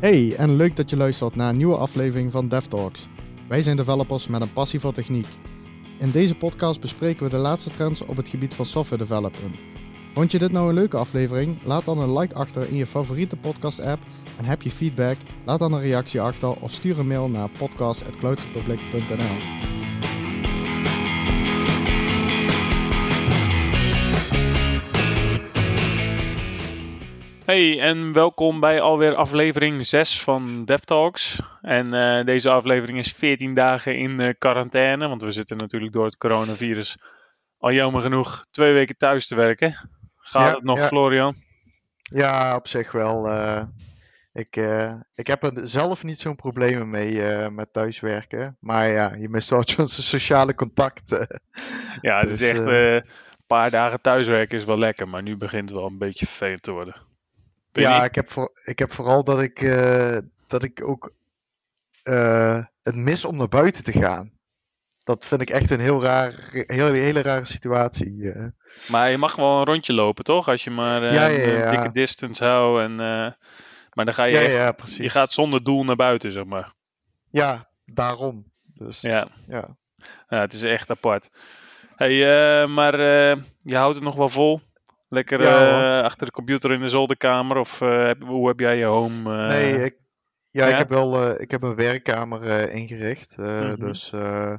Hey, 0.00 0.34
en 0.36 0.56
leuk 0.56 0.76
dat 0.76 0.90
je 0.90 0.96
luistert 0.96 1.36
naar 1.36 1.48
een 1.48 1.56
nieuwe 1.56 1.76
aflevering 1.76 2.32
van 2.32 2.48
DevTalks. 2.48 3.06
Wij 3.48 3.62
zijn 3.62 3.76
developers 3.76 4.26
met 4.26 4.40
een 4.40 4.52
passie 4.52 4.80
voor 4.80 4.92
techniek. 4.92 5.26
In 5.98 6.10
deze 6.10 6.34
podcast 6.34 6.80
bespreken 6.80 7.24
we 7.24 7.30
de 7.30 7.36
laatste 7.36 7.70
trends 7.70 8.04
op 8.04 8.16
het 8.16 8.28
gebied 8.28 8.54
van 8.54 8.66
software 8.66 9.02
development. 9.02 9.64
Vond 10.12 10.32
je 10.32 10.38
dit 10.38 10.52
nou 10.52 10.68
een 10.68 10.74
leuke 10.74 10.96
aflevering? 10.96 11.62
Laat 11.64 11.84
dan 11.84 11.98
een 11.98 12.18
like 12.18 12.34
achter 12.34 12.68
in 12.68 12.76
je 12.76 12.86
favoriete 12.86 13.36
podcast-app. 13.36 14.02
En 14.36 14.44
heb 14.44 14.62
je 14.62 14.70
feedback? 14.70 15.16
Laat 15.44 15.58
dan 15.58 15.72
een 15.72 15.80
reactie 15.80 16.20
achter 16.20 16.60
of 16.60 16.72
stuur 16.72 16.98
een 16.98 17.06
mail 17.06 17.28
naar 17.28 17.48
podcast.cloudrepublic.nl. 17.58 19.87
Hey 27.48 27.80
en 27.80 28.12
welkom 28.12 28.60
bij 28.60 28.80
alweer 28.80 29.14
aflevering 29.14 29.86
6 29.86 30.22
van 30.22 30.64
DevTalks. 30.64 31.40
En 31.60 31.94
uh, 31.94 32.24
deze 32.24 32.50
aflevering 32.50 32.98
is 32.98 33.12
14 33.12 33.54
dagen 33.54 33.96
in 33.98 34.20
uh, 34.20 34.28
quarantaine, 34.38 35.08
want 35.08 35.22
we 35.22 35.30
zitten 35.30 35.56
natuurlijk 35.56 35.92
door 35.92 36.04
het 36.04 36.16
coronavirus 36.16 36.96
al 37.58 37.72
jammer 37.72 38.00
genoeg 38.02 38.44
twee 38.50 38.72
weken 38.72 38.96
thuis 38.96 39.26
te 39.26 39.34
werken. 39.34 39.88
Gaat 40.16 40.48
Ja, 40.48 40.54
het 40.54 40.62
nog, 40.64 40.78
ja. 40.78 40.86
Florian? 40.86 41.34
Ja, 42.02 42.56
op 42.56 42.68
zich 42.68 42.92
wel. 42.92 43.28
eh, 43.28 43.62
ik, 44.32 44.56
eh, 44.56 44.94
ik 45.14 45.26
heb 45.26 45.42
er 45.42 45.52
zelf 45.68 46.04
niet 46.04 46.20
zo'n 46.20 46.36
problemen 46.36 46.90
mee 46.90 47.22
eh, 47.26 47.48
met 47.48 47.72
thuiswerken. 47.72 48.56
Maar 48.60 48.88
ja, 48.88 49.14
je 49.14 49.28
mist 49.28 49.48
wel 49.50 49.62
zo'n 49.68 49.88
sociale 49.88 50.54
contacten. 50.54 51.40
Ja, 52.00 52.18
het 52.20 52.30
is 52.30 52.38
Dus, 52.38 52.48
echt 52.48 52.58
eh, 52.66 52.88
eh, 52.88 52.94
een 52.94 53.46
paar 53.46 53.70
dagen 53.70 54.00
thuiswerken 54.00 54.58
is 54.58 54.64
wel 54.64 54.78
lekker, 54.78 55.08
maar 55.08 55.22
nu 55.22 55.36
begint 55.36 55.68
het 55.68 55.78
wel 55.78 55.86
een 55.86 55.98
beetje 55.98 56.26
vervelend 56.26 56.62
te 56.62 56.72
worden. 56.72 57.06
Vind 57.72 57.86
ja, 57.86 58.04
ik 58.04 58.14
heb, 58.14 58.30
voor, 58.30 58.60
ik 58.64 58.78
heb 58.78 58.92
vooral 58.92 59.24
dat 59.24 59.40
ik, 59.40 59.60
eh, 59.62 60.18
dat 60.46 60.62
ik 60.62 60.82
ook 60.84 61.12
eh, 62.02 62.64
het 62.82 62.94
mis 62.96 63.24
om 63.24 63.36
naar 63.36 63.48
buiten 63.48 63.84
te 63.84 63.92
gaan. 63.92 64.32
Dat 65.04 65.24
vind 65.24 65.40
ik 65.40 65.50
echt 65.50 65.70
een 65.70 65.80
heel 65.80 66.02
raar, 66.02 66.34
heel, 66.52 66.92
hele 66.92 67.22
rare 67.22 67.44
situatie. 67.44 68.32
eh. 68.32 68.44
Maar 68.88 69.10
je 69.10 69.18
mag 69.18 69.36
wel 69.36 69.58
een 69.58 69.64
rondje 69.64 69.94
lopen, 69.94 70.24
toch? 70.24 70.48
Als 70.48 70.64
je 70.64 70.70
maar 70.70 71.04
Ja, 71.04 71.26
ja, 71.26 71.64
een 71.64 71.70
dikke 71.70 71.92
distance 71.92 72.44
houdt. 72.44 72.82
En, 72.82 72.94
maar 73.92 74.04
dan 74.04 74.14
ga 74.14 74.24
je, 74.24 74.38
echt- 74.38 74.94
je 74.96 75.08
gaat 75.08 75.32
zonder 75.32 75.64
doel 75.64 75.84
naar 75.84 75.96
buiten, 75.96 76.32
zeg 76.32 76.44
maar. 76.44 76.74
Ja, 77.30 77.70
daarom. 77.84 78.52
Dus 78.74 79.00
ja. 79.00 79.28
Ja. 79.48 79.76
Het 80.26 80.52
is 80.52 80.62
echt 80.62 80.90
apart. 80.90 81.28
Hey, 81.96 82.66
maar 82.66 82.96
je 83.58 83.76
houdt 83.76 83.94
het 83.94 84.04
nog 84.04 84.16
wel 84.16 84.28
vol? 84.28 84.60
Lekker 85.08 85.42
Ja, 85.42 85.98
eh, 85.98 86.04
achter 86.04 86.26
de 86.26 86.32
computer 86.32 86.72
in 86.72 86.80
de 86.80 86.88
zolderkamer? 86.88 87.56
Of 87.56 87.80
eh, 87.80 88.10
hoe 88.20 88.48
heb 88.48 88.60
jij 88.60 88.76
je 88.76 88.84
home? 88.84 89.42
eh, 89.42 89.48
Nee, 89.48 89.84
ik, 89.84 89.96
ja, 90.50 90.66
ja? 90.66 90.72
ik 90.72 90.78
heb 90.78 90.88
wel 90.88 91.40
ik 91.40 91.50
heb 91.50 91.62
een 91.62 91.74
werkkamer 91.74 92.70
ingericht. 92.70 93.36
Mhm. 93.38 93.74
Dus 93.74 94.12
eh, 94.12 94.54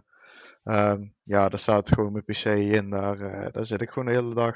ehm, 0.64 1.04
ja, 1.24 1.50
daar 1.50 1.60
staat 1.60 1.94
gewoon 1.94 2.12
mijn 2.12 2.24
PC 2.24 2.46
in. 2.46 2.90
Daar, 2.90 3.52
daar 3.52 3.66
zit 3.66 3.82
ik 3.82 3.90
gewoon 3.90 4.08
de 4.08 4.20
hele 4.20 4.34
dag. 4.34 4.56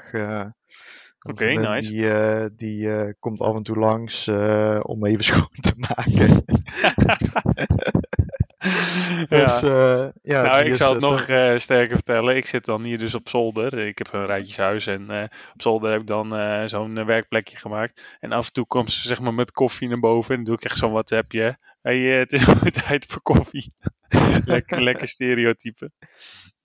Oké, 1.26 1.44
vriendin 1.44 1.70
nice. 1.70 1.92
Die, 1.92 2.54
die 2.54 3.14
komt 3.18 3.40
af 3.40 3.56
en 3.56 3.62
toe 3.62 3.76
langs 3.76 4.26
eh, 4.26 4.80
om 4.82 5.06
even 5.06 5.24
schoon 5.34 5.48
te 5.60 5.74
maken. 5.76 6.44
dus 9.28 9.62
eh, 9.62 10.06
ja, 10.22 10.42
nou, 10.42 10.64
ik 10.64 10.76
zal 10.76 10.94
het 10.94 11.02
eh, 11.02 11.08
nog 11.08 11.18
toch- 11.18 11.28
eh, 11.28 11.58
sterker 11.58 11.94
vertellen. 11.94 12.36
Ik 12.36 12.46
zit 12.46 12.64
dan 12.64 12.82
hier 12.82 12.98
dus 12.98 13.14
op 13.14 13.28
zolder. 13.28 13.78
Ik 13.78 13.98
heb 13.98 14.12
een 14.12 14.26
rijtjeshuis 14.26 14.86
en 14.86 15.10
op 15.52 15.62
zolder 15.62 15.90
heb 15.90 16.00
ik 16.00 16.06
dan 16.06 16.68
zo'n 16.68 17.04
werkplekje 17.04 17.56
gemaakt. 17.56 18.16
En 18.20 18.32
af 18.32 18.46
en 18.46 18.52
toe 18.52 18.66
komt 18.66 18.90
ze 18.90 19.08
zeg 19.08 19.20
maar 19.20 19.34
met 19.34 19.50
koffie 19.52 19.88
naar 19.88 20.00
boven 20.00 20.30
en 20.30 20.36
dan 20.36 20.44
doe 20.44 20.54
ik 20.54 20.64
echt 20.64 20.76
zo'n 20.76 20.92
WhatsAppje. 20.92 21.58
Hey, 21.84 22.12
eh, 22.12 22.18
het 22.18 22.32
is 22.32 22.46
alweer 22.48 22.72
tijd 22.72 23.06
voor 23.06 23.22
koffie. 23.22 23.74
lekker, 24.44 24.82
lekker 24.82 25.08
stereotype. 25.08 25.90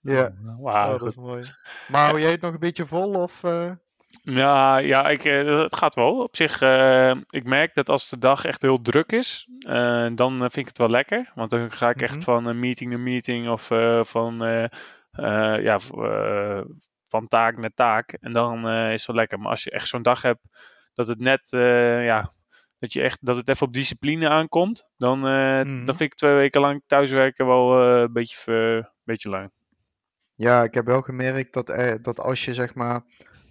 Ja, 0.00 0.32
Wauw, 0.58 0.92
oh, 0.94 0.98
dat 0.98 1.08
is 1.08 1.14
mooi. 1.14 1.44
Maar 1.88 2.04
hou 2.06 2.20
jij 2.20 2.30
het 2.30 2.40
nog 2.40 2.52
een 2.52 2.58
beetje 2.58 2.86
vol? 2.86 3.14
Of? 3.14 3.42
Ja, 4.22 4.76
ja 4.76 5.08
ik, 5.08 5.24
eh, 5.24 5.62
het 5.62 5.76
gaat 5.76 5.94
wel. 5.94 6.22
Op 6.22 6.36
zich, 6.36 6.60
eh, 6.60 7.10
ik 7.28 7.44
merk 7.44 7.74
dat 7.74 7.88
als 7.88 8.08
de 8.08 8.18
dag 8.18 8.44
echt 8.44 8.62
heel 8.62 8.80
druk 8.80 9.12
is, 9.12 9.48
eh, 9.66 10.06
dan 10.14 10.32
eh, 10.34 10.40
vind 10.40 10.56
ik 10.56 10.66
het 10.66 10.78
wel 10.78 10.90
lekker. 10.90 11.32
Want 11.34 11.50
dan 11.50 11.70
ga 11.72 11.88
ik 11.90 12.02
echt 12.02 12.14
Mhm. 12.14 12.24
van 12.24 12.46
een 12.46 12.58
meeting 12.60 12.90
naar 12.90 13.00
meeting 13.00 13.48
of 13.48 13.70
eh, 13.70 14.02
van, 14.04 14.44
eh, 14.44 14.64
eh, 15.12 15.62
ja, 15.62 15.78
eh, 15.94 16.60
van 17.08 17.26
taak 17.26 17.58
naar 17.58 17.74
taak. 17.74 18.12
En 18.12 18.32
dan 18.32 18.68
eh, 18.68 18.86
is 18.92 18.98
het 18.98 19.06
wel 19.06 19.16
lekker. 19.16 19.38
Maar 19.38 19.50
als 19.50 19.64
je 19.64 19.70
echt 19.70 19.88
zo'n 19.88 20.02
dag 20.02 20.22
hebt 20.22 20.40
dat 20.94 21.06
het 21.08 21.18
net, 21.18 21.52
eh, 21.52 22.04
ja, 22.04 22.32
dat, 22.78 22.92
je 22.92 23.02
echt, 23.02 23.18
dat 23.26 23.36
het 23.36 23.48
even 23.48 23.66
op 23.66 23.72
discipline 23.72 24.28
aankomt, 24.28 24.88
dan, 24.96 25.26
eh, 25.26 25.60
Mhm. 25.60 25.84
dan 25.84 25.96
vind 25.96 26.00
ik 26.12 26.14
twee 26.14 26.34
weken 26.34 26.60
lang 26.60 26.82
thuiswerken 26.86 27.46
wel 27.46 27.82
eh, 27.82 28.00
een 28.00 28.12
beetje, 28.12 28.36
ver- 28.36 28.92
beetje 29.04 29.28
lang. 29.28 29.50
Ja, 30.34 30.62
ik 30.62 30.74
heb 30.74 30.86
wel 30.86 31.02
gemerkt 31.02 31.52
dat, 31.52 31.68
eh, 31.68 31.94
dat 32.02 32.20
als 32.20 32.44
je 32.44 32.54
zeg 32.54 32.74
maar, 32.74 33.02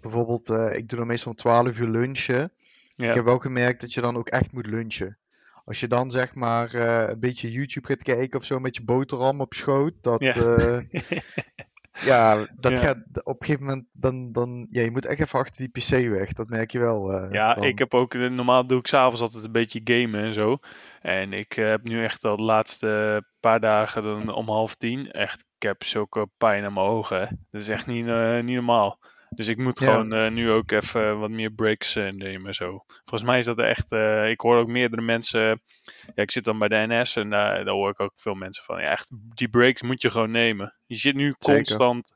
bijvoorbeeld, 0.01 0.49
eh, 0.49 0.75
ik 0.77 0.87
doe 0.89 0.97
dan 0.97 1.07
meestal 1.07 1.31
om 1.31 1.37
12 1.37 1.79
uur 1.79 1.87
lunchen. 1.87 2.51
Ja. 2.89 3.07
Ik 3.09 3.13
heb 3.15 3.23
wel 3.25 3.37
gemerkt 3.39 3.81
dat 3.81 3.93
je 3.93 4.01
dan 4.01 4.17
ook 4.17 4.27
echt 4.29 4.51
moet 4.51 4.65
lunchen. 4.67 5.17
Als 5.63 5.79
je 5.79 5.87
dan 5.87 6.11
zeg 6.11 6.35
maar 6.35 6.73
eh, 6.73 7.09
een 7.09 7.19
beetje 7.19 7.51
YouTube 7.51 7.87
gaat 7.87 8.03
kijken 8.03 8.39
of 8.39 8.45
zo 8.45 8.59
met 8.59 8.75
je 8.75 8.83
boterham 8.83 9.41
op 9.41 9.53
schoot, 9.53 9.93
dat 10.01 10.21
Ja. 10.21 10.31
ja, 10.35 10.83
ja 12.11 12.47
dat 12.55 12.71
Ja. 12.71 12.77
gaat 12.77 12.97
op 13.23 13.39
een 13.39 13.45
gegeven 13.45 13.65
moment 13.65 13.85
dan, 13.91 14.31
dan 14.31 14.67
ja, 14.69 14.81
je 14.81 14.91
moet 14.91 15.05
echt 15.05 15.19
even 15.19 15.39
achter 15.39 15.69
die 15.71 15.83
PC 15.83 16.09
weg. 16.09 16.33
Dat 16.33 16.49
merk 16.49 16.71
je 16.71 16.79
wel. 16.79 17.11
eh, 17.13 17.31
Ja, 17.31 17.53
dan. 17.53 17.63
ik 17.63 17.79
heb 17.79 17.93
ook, 17.93 18.13
eh, 18.13 18.29
normaal 18.29 18.67
doe 18.67 18.79
ik 18.79 18.87
s'avonds 18.87 19.21
altijd 19.21 19.43
een 19.45 19.51
beetje 19.51 19.81
gamen 19.83 20.21
en 20.23 20.33
zo. 20.33 20.57
En 21.01 21.33
ik 21.33 21.57
eh, 21.57 21.65
heb 21.69 21.83
nu 21.83 22.03
echt 22.03 22.25
al 22.25 22.35
de 22.37 22.43
laatste 22.43 23.23
paar 23.39 23.59
dagen 23.59 24.03
dan 24.03 24.33
om 24.33 24.47
half 24.49 24.75
tien, 24.75 25.11
echt, 25.11 25.39
ik 25.57 25.63
heb 25.67 25.83
zulke 25.83 26.27
pijn 26.37 26.63
aan 26.65 26.73
mijn 26.73 26.85
ogen. 26.85 27.19
hè. 27.19 27.25
Dat 27.51 27.61
is 27.61 27.69
echt 27.69 27.87
niet, 27.87 28.07
eh, 28.07 28.33
niet 28.39 28.55
normaal. 28.55 28.99
Dus 29.35 29.47
ik 29.47 29.57
moet 29.57 29.79
Ja. 29.79 29.85
gewoon 29.85 30.13
eh, 30.13 30.31
nu 30.31 30.51
ook 30.51 30.71
even 30.71 31.19
wat 31.19 31.29
meer 31.29 31.49
breaks 31.51 31.95
eh, 31.95 32.11
nemen 32.11 32.47
en 32.47 32.53
zo. 32.53 32.83
Volgens 32.87 33.29
mij 33.29 33.37
is 33.37 33.45
dat 33.45 33.59
echt, 33.59 33.91
eh, 33.91 34.29
ik 34.29 34.41
hoor 34.41 34.57
ook 34.57 34.67
meerdere 34.67 35.01
mensen, 35.01 35.41
ja, 36.15 36.23
ik 36.23 36.31
zit 36.31 36.43
dan 36.43 36.59
bij 36.59 36.67
de 36.67 36.85
NS 36.87 37.15
en 37.15 37.29
daar 37.29 37.65
daar 37.65 37.73
hoor 37.73 37.89
ik 37.89 37.99
ook 37.99 38.11
veel 38.15 38.33
mensen 38.33 38.63
van, 38.63 38.81
ja, 38.81 38.89
echt, 38.89 39.11
die 39.35 39.49
breaks 39.49 39.81
moet 39.81 40.01
je 40.01 40.09
gewoon 40.09 40.31
nemen. 40.31 40.75
Je 40.85 40.95
zit 40.95 41.15
nu 41.15 41.23
Zeker. 41.37 41.55
constant, 41.55 42.13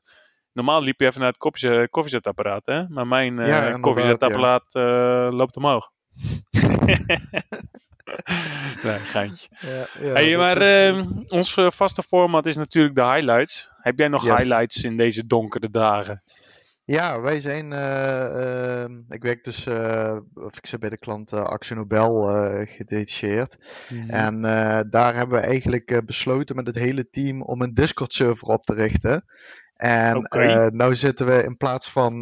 normaal 0.52 0.82
liep 0.82 1.00
je 1.00 1.06
even 1.06 1.20
naar 1.20 1.28
het 1.28 1.38
koffiezet- 1.38 1.90
koffiezetapparaat, 1.90 2.66
hè? 2.66 2.88
Maar 2.88 3.06
mijn 3.06 3.36
Ja, 3.36 3.78
koffiezetapparaat 3.78 4.74
loopt 5.34 5.56
omhoog. 5.56 5.90
nee, 8.82 8.98
geintje. 8.98 9.48
Ja, 9.60 9.86
ja, 10.00 10.12
hey, 10.12 10.36
maar 10.36 10.56
is, 10.56 10.66
eh, 10.66 10.88
ehm, 10.88 11.06
ons 11.28 11.54
vaste 11.66 12.02
format 12.02 12.46
is 12.46 12.56
natuurlijk 12.56 12.94
de 12.94 13.04
highlights. 13.04 13.72
Heb 13.76 13.98
jij 13.98 14.08
nog 14.08 14.24
Yes. 14.24 14.38
highlights 14.38 14.84
in 14.84 14.96
deze 14.96 15.26
donkere 15.26 15.70
dagen? 15.70 16.22
Ja, 16.86 17.20
wij 17.20 17.40
zijn. 17.40 17.72
eh, 17.72 18.82
ehm, 18.82 18.92
ik 19.08 19.22
werk 19.22 19.44
dus. 19.44 19.66
eh, 19.66 20.16
of 20.34 20.56
ik 20.56 20.66
zit 20.66 20.80
bij 20.80 20.88
de 20.90 20.98
klant 20.98 21.32
eh 21.32 21.42
Axel 21.42 21.76
Nobel 21.76 22.22
gedetacheerd. 22.66 23.56
En 24.06 24.44
eh, 24.44 24.80
daar 24.90 25.14
hebben 25.14 25.40
we 25.40 25.46
eigenlijk 25.46 26.02
besloten 26.06 26.56
met 26.56 26.66
het 26.66 26.76
hele 26.76 27.08
team 27.10 27.42
om 27.42 27.62
een 27.62 27.74
Discord-server 27.74 28.48
op 28.48 28.64
te 28.64 28.74
richten. 28.74 29.24
En 29.76 30.22
eh, 30.24 30.66
nou 30.66 30.94
zitten 30.96 31.26
we 31.26 31.42
in 31.44 31.56
plaats 31.56 31.90
van 31.90 32.16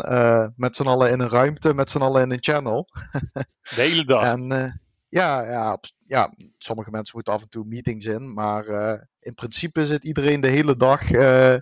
met 0.57 0.77
z'n 0.77 0.87
allen 0.87 1.11
in 1.11 1.21
een 1.21 1.29
ruimte, 1.29 1.75
met 1.75 1.91
z'n 1.91 2.01
allen 2.03 2.23
in 2.23 2.31
een 2.31 2.43
channel. 2.43 2.89
De 3.75 3.81
hele 3.81 4.05
dag. 4.05 4.25
En 4.25 4.82
ja, 5.13 5.43
ja, 5.51 5.79
ja, 5.99 6.35
sommige 6.59 6.91
mensen 6.91 7.15
moeten 7.15 7.33
af 7.33 7.43
en 7.43 7.49
toe 7.49 7.65
meetings 7.65 8.07
in, 8.07 8.33
maar 8.33 8.67
eh, 8.67 9.01
in 9.21 9.35
principe 9.35 9.87
zit 9.87 10.05
iedereen 10.05 10.41
de 10.41 10.49
hele 10.49 10.77
dag, 10.77 11.11
eh, 11.11 11.53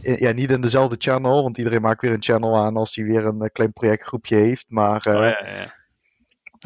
in- 0.00 0.16
ja, 0.18 0.32
niet 0.32 0.50
in 0.50 0.60
dezelfde 0.60 0.96
channel, 0.98 1.42
want 1.42 1.58
iedereen 1.58 1.82
maakt 1.82 2.00
weer 2.02 2.12
een 2.12 2.22
channel 2.22 2.56
aan 2.56 2.76
als 2.76 2.94
hij 2.96 3.04
weer 3.04 3.24
een 3.26 3.40
eh, 3.42 3.48
klein 3.52 3.72
projectgroepje 3.72 4.36
heeft. 4.36 4.64
Maar, 4.68 5.06
Oh, 5.06 5.12
ja, 5.14 5.46
ja. 5.46 5.74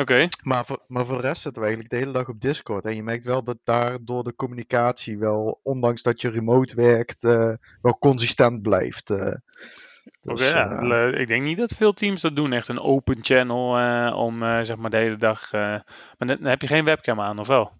Oké, 0.01 0.29
maar, 0.43 0.65
voor, 0.65 0.85
maar 0.87 1.05
voor 1.07 1.17
de 1.17 1.27
rest 1.27 1.43
zitten 1.43 1.63
we 1.63 1.69
eigenlijk 1.69 1.91
de 1.91 2.01
hele 2.01 2.19
dag 2.19 2.29
op 2.29 2.41
Discord. 2.41 2.85
En 2.85 2.95
je 2.95 3.03
merkt 3.03 3.25
wel 3.25 3.45
dat 3.45 3.59
daardoor 3.65 4.25
de 4.25 4.35
communicatie 4.35 5.19
wel, 5.19 5.61
ondanks 5.63 6.03
dat 6.03 6.21
je 6.21 6.29
remote 6.31 6.75
werkt, 6.75 7.23
wel 7.83 7.99
consistent 7.99 8.63
blijft. 8.63 9.15
Oké, 10.05 10.35
Dus, 10.35 10.53
ja, 10.53 10.81
eh, 10.81 11.21
ik 11.21 11.27
denk 11.27 11.45
niet 11.45 11.57
dat 11.57 11.75
veel 11.75 11.93
teams 11.93 12.21
dat 12.21 12.37
doen. 12.37 12.53
Echt 12.53 12.69
een 12.69 12.81
open 12.81 13.19
channel 13.21 13.79
eh, 13.79 14.17
om 14.17 14.43
eh, 14.43 14.61
zeg 14.63 14.77
maar 14.77 14.91
de 14.91 14.97
hele 14.97 15.17
dag. 15.17 15.53
maar 15.53 15.85
dan 16.19 16.45
heb 16.45 16.61
je 16.61 16.67
geen 16.67 16.85
webcam 16.85 17.21
aan, 17.21 17.39
of 17.39 17.47
wel? 17.47 17.73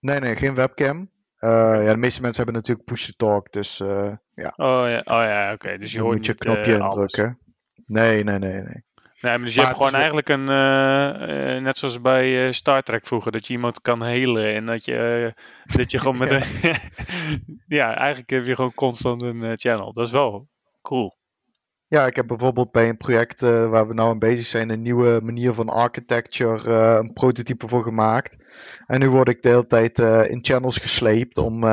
nee, 0.00 0.20
nee, 0.20 0.36
geen 0.36 0.54
webcam. 0.54 1.10
Ja, 1.38 1.92
de 1.92 1.96
meeste 1.96 2.20
mensen 2.20 2.44
hebben 2.44 2.62
natuurlijk 2.62 2.86
push-to-talk, 2.86 3.52
dus 3.52 3.80
eh, 3.80 4.12
ja, 4.34 4.52
Oh 4.56 4.88
ja, 4.88 4.98
oh, 4.98 5.22
ja 5.22 5.52
oké. 5.52 5.78
Dus 5.78 5.90
je 5.90 5.96
dan 5.96 6.06
hoort 6.06 6.16
moet 6.16 6.26
je 6.26 6.32
niet, 6.32 6.40
knopje 6.40 6.78
indrukken. 6.78 7.38
Nee, 7.86 8.24
nee, 8.24 8.38
nee, 8.38 8.52
nee. 8.52 8.84
Nee, 9.20 9.38
maar 9.38 9.38
dus 9.38 9.54
je 9.54 9.60
Maar 9.60 9.68
hebt 9.68 9.78
gewoon 9.78 10.00
eigenlijk 10.00 10.28
een, 10.28 10.44
net 11.62 11.78
zoals 11.78 12.00
bij 12.00 12.52
Star 12.52 12.82
Trek 12.82 13.06
vroeger, 13.06 13.32
dat 13.32 13.46
je 13.46 13.52
iemand 13.52 13.80
kan 13.80 14.02
helen 14.02 14.54
en 14.54 14.64
dat 14.66 14.84
je, 14.84 15.32
dat 15.64 15.90
je 15.90 15.98
gewoon 15.98 16.18
met 16.28 16.30
een, 16.30 16.74
ja, 17.78 17.96
eigenlijk 17.96 18.30
heb 18.30 18.46
je 18.46 18.54
gewoon 18.54 18.74
constant 18.74 19.22
een 19.22 19.58
channel. 19.58 19.92
Dat 19.92 20.06
is 20.06 20.12
wel 20.12 20.48
cool. 20.82 21.18
Ja, 21.90 22.06
ik 22.06 22.16
heb 22.16 22.26
bijvoorbeeld 22.26 22.72
bij 22.72 22.88
een 22.88 22.96
project 22.96 23.42
uh, 23.42 23.68
waar 23.68 23.88
we 23.88 23.94
nou 23.94 24.10
aan 24.10 24.18
bezig 24.18 24.46
zijn, 24.46 24.70
een 24.70 24.82
nieuwe 24.82 25.20
manier 25.22 25.54
van 25.54 25.68
architecture, 25.68 26.68
uh, 26.68 26.98
een 27.00 27.12
prototype 27.12 27.68
voor 27.68 27.82
gemaakt. 27.82 28.36
En 28.86 29.00
nu 29.00 29.08
word 29.08 29.28
ik 29.28 29.42
de 29.42 29.48
hele 29.48 29.66
tijd 29.66 29.98
uh, 29.98 30.30
in 30.30 30.44
channels 30.44 30.78
gesleept 30.78 31.38
om, 31.38 31.64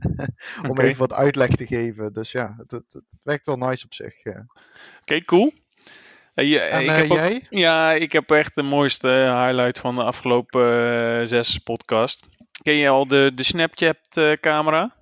om 0.70 0.78
even 0.78 0.98
wat 0.98 1.12
uitleg 1.12 1.48
te 1.48 1.66
geven. 1.66 2.12
Dus 2.12 2.32
ja, 2.32 2.54
het, 2.56 2.70
het, 2.70 2.92
het 2.92 3.18
werkt 3.22 3.46
wel 3.46 3.56
nice 3.56 3.84
op 3.84 3.94
zich. 3.94 4.18
Oké, 4.18 4.46
okay, 5.00 5.20
cool. 5.20 5.52
Je, 6.34 6.58
en 6.58 6.82
ik 6.82 6.90
heb 6.90 7.06
jij? 7.06 7.34
Ook, 7.34 7.42
ja, 7.48 7.92
ik 7.92 8.12
heb 8.12 8.30
echt 8.30 8.54
de 8.54 8.62
mooiste 8.62 9.08
highlight 9.08 9.78
van 9.78 9.94
de 9.94 10.02
afgelopen 10.02 11.28
zes 11.28 11.58
podcast. 11.58 12.26
Ken 12.62 12.74
je 12.74 12.88
al 12.88 13.06
de, 13.06 13.32
de 13.34 13.42
Snapchat-camera? 13.42 14.96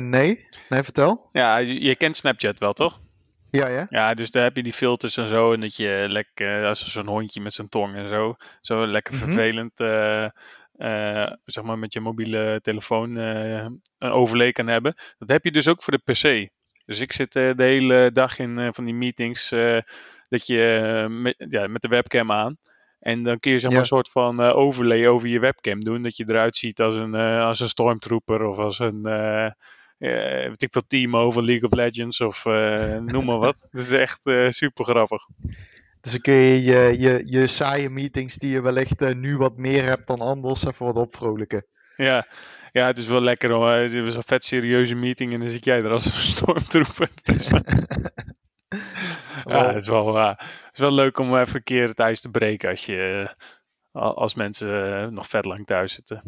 nee, 0.00 0.46
nee, 0.68 0.82
vertel. 0.82 1.28
Ja, 1.32 1.56
je, 1.56 1.82
je 1.82 1.96
kent 1.96 2.16
Snapchat 2.16 2.58
wel, 2.58 2.72
toch? 2.72 3.00
Ja, 3.50 3.68
ja. 3.68 3.86
Ja, 3.90 4.14
dus 4.14 4.30
daar 4.30 4.42
heb 4.42 4.56
je 4.56 4.62
die 4.62 4.72
filters 4.72 5.16
en 5.16 5.28
zo. 5.28 5.52
En 5.52 5.60
dat 5.60 5.76
je 5.76 6.06
lekker, 6.08 6.66
als 6.66 6.92
zo'n 6.92 7.06
hondje 7.06 7.40
met 7.40 7.52
zijn 7.52 7.68
tong 7.68 7.94
en 7.94 8.08
zo, 8.08 8.34
zo 8.60 8.86
lekker 8.86 9.14
Mhm. 9.14 9.22
vervelend, 9.22 9.80
eh, 9.80 10.24
eh, 10.72 11.32
zeg 11.44 11.64
maar 11.64 11.78
met 11.78 11.92
je 11.92 12.00
mobiele 12.00 12.58
telefoon 12.62 13.16
eh, 13.16 13.64
een 13.98 14.10
overlay 14.10 14.52
kan 14.52 14.66
hebben. 14.66 14.94
Dat 15.18 15.28
heb 15.28 15.44
je 15.44 15.50
dus 15.52 15.68
ook 15.68 15.82
voor 15.82 15.92
de 15.92 16.12
PC. 16.12 16.48
Dus 16.84 17.00
ik 17.00 17.12
zit 17.12 17.36
eh, 17.36 17.50
de 17.54 17.62
hele 17.64 18.10
dag 18.12 18.38
in 18.38 18.58
eh, 18.58 18.68
van 18.72 18.84
die 18.84 18.94
meetings, 18.94 19.52
eh, 19.52 19.78
dat 20.28 20.46
je 20.46 20.74
eh, 20.74 21.06
met, 21.22 21.34
ja, 21.48 21.66
met 21.66 21.82
de 21.82 21.88
webcam 21.88 22.32
aan. 22.32 22.56
En 23.00 23.22
dan 23.22 23.38
kun 23.38 23.52
je 23.52 23.58
zeg 23.58 23.70
maar 23.70 23.78
Ja. 23.78 23.82
een 23.90 23.96
soort 23.96 24.10
van 24.10 24.40
eh, 24.42 24.56
overlay 24.56 25.06
over 25.06 25.28
je 25.28 25.40
webcam 25.40 25.80
doen. 25.80 26.02
Dat 26.02 26.16
je 26.16 26.24
eruit 26.28 26.56
ziet 26.56 26.80
als 26.80 26.94
een, 26.94 27.14
eh, 27.14 27.44
als 27.46 27.60
een 27.60 27.68
stormtrooper 27.68 28.42
of 28.44 28.58
als 28.58 28.78
een, 28.78 29.04
eh 29.06 29.44
eh, 29.46 29.52
weet 30.08 30.62
ik 30.62 30.72
veel, 30.72 30.86
Teamo 30.86 31.30
van 31.30 31.44
League 31.44 31.68
of 31.70 31.76
Legends 31.76 32.20
of 32.20 32.46
eh, 32.46 32.96
noem 32.96 33.24
maar 33.24 33.38
wat. 33.38 33.56
Dat 33.70 33.82
is 33.82 33.90
echt 33.90 34.20
super 34.48 34.84
grappig. 34.84 35.26
Dus 36.00 36.12
dan 36.12 36.20
kun 36.20 36.34
je 36.34 36.62
je, 36.62 36.98
je 36.98 37.22
je 37.26 37.46
saaie 37.46 37.90
meetings 37.90 38.36
die 38.36 38.50
je 38.50 38.60
wellicht 38.60 39.02
eh, 39.02 39.14
nu 39.14 39.36
wat 39.36 39.56
meer 39.56 39.84
hebt 39.84 40.06
dan 40.06 40.20
anders 40.20 40.64
even 40.66 40.86
wat 40.86 40.96
opvrolijken. 40.96 41.66
Ja. 41.96 42.26
ja, 42.72 42.86
het 42.86 42.98
is 42.98 43.06
wel 43.06 43.20
lekker 43.20 43.52
hoor. 43.52 43.70
Het 43.70 44.04
was 44.04 44.14
een 44.14 44.22
vet 44.22 44.44
serieuze 44.44 44.94
meeting 44.94 45.32
en 45.32 45.40
dan 45.40 45.48
zit 45.48 45.64
jij 45.64 45.78
er 45.82 45.90
als 45.90 46.04
een 46.04 46.12
stormtrooper. 46.36 47.08
Het 47.14 47.28
is 47.28 47.48
wel- 47.48 47.64
ja, 49.44 49.66
het 49.66 49.82
is 49.82 49.88
wel, 49.88 50.16
het 50.16 50.70
is 50.72 50.78
wel 50.80 50.92
leuk 50.92 51.18
om 51.18 51.36
even 51.36 51.56
een 51.56 51.62
keer 51.62 51.88
het 51.88 51.98
ijs 51.98 52.20
te 52.20 52.28
breken 52.28 52.70
als, 52.70 52.86
je, 52.86 53.26
eh, 53.28 53.34
als 53.92 54.34
mensen 54.34 55.02
eh, 55.02 55.06
nog 55.08 55.28
vet 55.28 55.44
lang 55.44 55.66
thuis 55.66 55.92
zitten. 55.92 56.22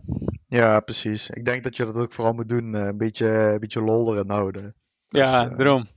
Ja, 0.49 0.81
precies. 0.81 1.31
Ik 1.31 1.45
denk 1.45 1.65
dat 1.65 1.77
je 1.77 1.85
dat 1.85 1.97
ook 1.97 2.13
vooral 2.13 2.33
moet 2.33 2.49
doen. 2.49 2.75
eh, 2.75 2.87
een, 2.87 2.97
beetje, 2.97 3.27
een 3.27 3.59
beetje 3.59 3.83
lol 3.83 4.15
erin 4.15 4.31
houden. 4.31 4.75
Dus, 5.09 5.21
ja, 5.21 5.45
eh, 5.51 5.57
daarom. 5.57 5.89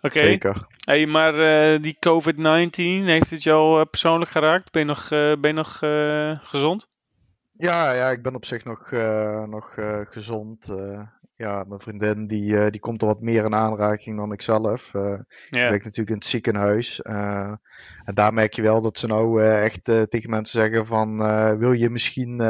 Oké, 0.00 0.18
Zeker. 0.18 0.66
hey, 0.84 1.06
maar 1.06 1.32
die 1.80 1.96
COVID-19, 1.98 3.04
heeft 3.04 3.30
het 3.30 3.42
jou 3.42 3.84
persoonlijk 3.84 4.30
geraakt? 4.30 4.70
Ben 4.72 4.82
je 4.82 4.88
nog, 4.88 5.08
ben 5.08 5.40
je 5.40 5.52
nog 5.52 5.78
gezond? 6.48 6.88
Ja, 7.52 7.92
ja, 7.92 8.10
ik 8.10 8.22
ben 8.22 8.34
op 8.34 8.44
zich 8.44 8.64
nog, 8.64 8.90
nog 9.46 9.74
gezond. 10.04 10.68
Ja, 11.36 11.64
mijn 11.68 11.80
vriendin 11.80 12.26
die, 12.26 12.58
eh, 12.58 12.70
die 12.70 12.80
komt 12.80 13.00
er 13.02 13.06
wat 13.08 13.20
meer 13.20 13.44
in 13.44 13.54
aanraking 13.54 14.16
dan 14.16 14.32
ik 14.32 14.42
zelf. 14.42 14.94
Eh, 14.94 15.12
Ik 15.12 15.24
werk 15.68 15.84
natuurlijk 15.84 16.08
in 16.10 16.14
het 16.14 16.24
ziekenhuis. 16.24 17.02
eh, 17.02 17.52
en 18.04 18.14
daar 18.14 18.34
merk 18.34 18.54
je 18.54 18.62
wel 18.62 18.80
dat 18.80 18.98
ze 18.98 19.06
nou 19.06 19.42
eh, 19.42 19.64
echt 19.64 19.84
tegen 19.84 20.30
mensen 20.30 20.60
zeggen 20.60 20.86
van... 20.86 21.16
wil 21.58 21.72
je 21.72 21.90
misschien, 21.90 22.40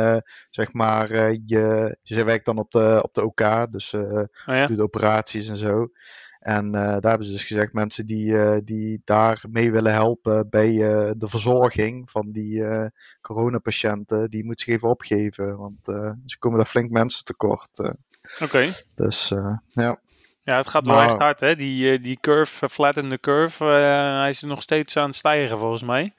zeg 0.50 0.72
maar, 0.72 1.08
je... 1.44 1.96
Ze 2.02 2.24
werkt 2.24 2.44
dan 2.44 2.58
op 2.58 2.70
de, 2.70 3.00
op 3.02 3.14
de 3.14 3.24
OK, 3.24 3.66
dus 3.70 3.94
oh, 3.94 4.22
ja? 4.46 4.66
doet 4.66 4.80
operaties 4.80 5.48
en 5.48 5.56
zo. 5.56 5.88
En 6.38 6.70
daar 6.72 7.00
hebben 7.08 7.26
ze 7.26 7.32
dus 7.32 7.44
gezegd, 7.44 7.72
mensen 7.72 8.06
die, 8.06 8.38
eh, 8.42 8.58
die 8.64 9.00
daar 9.04 9.44
mee 9.50 9.72
willen 9.72 9.92
helpen 9.92 10.48
bij 10.48 10.72
de 11.16 11.28
verzorging 11.28 12.10
van 12.10 12.30
die 12.32 12.64
coronapatiënten, 13.20 14.30
die 14.30 14.44
moeten 14.44 14.64
zich 14.64 14.74
even 14.74 14.88
opgeven. 14.88 15.56
Want 15.56 15.84
ze 16.24 16.38
komen 16.38 16.58
daar 16.58 16.66
flink 16.68 16.90
mensen 16.90 17.24
tekort. 17.24 17.94
Eh. 18.22 18.42
oké. 18.42 18.66
dus 18.94 19.30
eh, 19.30 19.56
ja. 19.70 20.00
Ja, 20.44 20.56
het 20.56 20.66
gaat 20.68 20.86
wel 20.86 20.94
Maar- 20.96 21.08
echt 21.08 21.18
hard, 21.18 21.40
hè? 21.40 21.56
Die, 21.56 21.92
eh, 21.92 22.02
die 22.02 22.18
curve, 22.20 22.64
uh, 22.64 22.70
flatten 22.70 23.20
curve, 23.20 23.64
eh, 23.64 24.18
hij 24.18 24.28
is 24.28 24.42
nog 24.42 24.62
steeds 24.62 24.96
aan 24.96 25.06
het 25.06 25.14
stijgen 25.14 25.58
volgens 25.58 25.82
mij. 25.82 26.14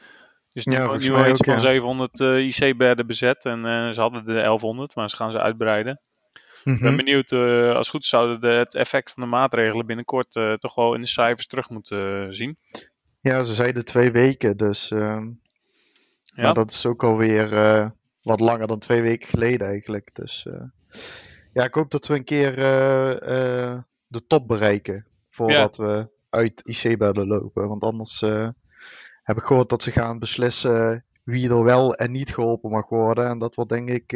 Dus 0.54 0.66
nu, 0.66 0.74
Ja, 0.74 0.84
volgens 0.84 1.08
nu 1.08 1.14
van 1.14 1.40
ja. 1.56 1.62
700 1.62 2.20
eh, 2.20 2.38
IC-bedden 2.48 3.08
bezet 3.08 3.46
en 3.46 3.66
eh, 3.66 3.90
ze 3.90 4.02
hadden 4.02 4.26
de 4.26 4.34
1100, 4.34 4.96
maar 4.96 5.10
ze 5.10 5.16
gaan 5.16 5.32
ze 5.32 5.40
uitbreiden. 5.40 6.02
Ik 6.64 6.80
ben 6.80 6.88
Mhm. 6.88 6.96
benieuwd, 6.96 7.32
eh, 7.32 7.68
als 7.68 7.78
het 7.78 7.90
goed 7.90 8.06
zouden 8.06 8.42
de, 8.42 8.48
het 8.48 8.76
effect 8.76 9.12
van 9.12 9.24
de 9.24 9.30
maatregelen 9.30 9.86
binnenkort 9.86 10.36
eh, 10.36 10.54
toch 10.54 10.76
wel 10.76 10.94
in 10.94 11.02
de 11.02 11.08
cijfers 11.08 11.48
terug 11.48 11.70
moeten 11.70 12.22
eh, 12.22 12.28
zien. 12.30 12.56
Ja, 13.22 13.44
ze 13.44 13.54
zeiden 13.54 13.86
twee 13.86 14.12
weken, 14.12 14.58
dus 14.58 14.92
ehm, 14.92 15.26
Ja, 16.24 16.44
maar 16.44 16.54
dat 16.54 16.72
is 16.72 16.86
ook 16.86 17.04
alweer 17.04 17.54
eh 17.58 17.90
wat 18.22 18.40
langer 18.40 18.68
dan 18.68 18.80
twee 18.80 19.02
weken 19.02 19.28
geleden 19.30 19.68
eigenlijk. 19.68 20.10
Dus 20.16 20.46
eh, 20.46 20.62
ja, 21.54 21.64
ik 21.64 21.74
hoop 21.74 21.92
dat 21.92 22.08
we 22.08 22.14
een 22.14 22.24
keer 22.24 22.58
eh, 22.58 23.72
eh, 23.72 23.80
de 24.08 24.28
top 24.28 24.48
bereiken 24.48 25.06
voordat 25.30 25.78
we 25.78 26.10
uit 26.30 26.62
IC-bedden 26.64 27.28
lopen. 27.28 27.68
Want 27.68 27.84
anders 27.84 28.22
eh, 28.22 28.48
heb 29.24 29.38
ik 29.38 29.44
gehoord 29.44 29.70
dat 29.70 29.84
ze 29.84 29.92
gaan 29.92 30.20
beslissen 30.20 31.06
wie 31.24 31.50
er 31.50 31.64
wel 31.64 31.96
en 31.96 32.12
niet 32.12 32.34
geholpen 32.34 32.70
mag 32.70 32.90
worden. 32.90 33.28
En 33.28 33.40
dat 33.40 33.56
wordt 33.56 33.72
denk 33.72 33.90
ik 33.90 34.12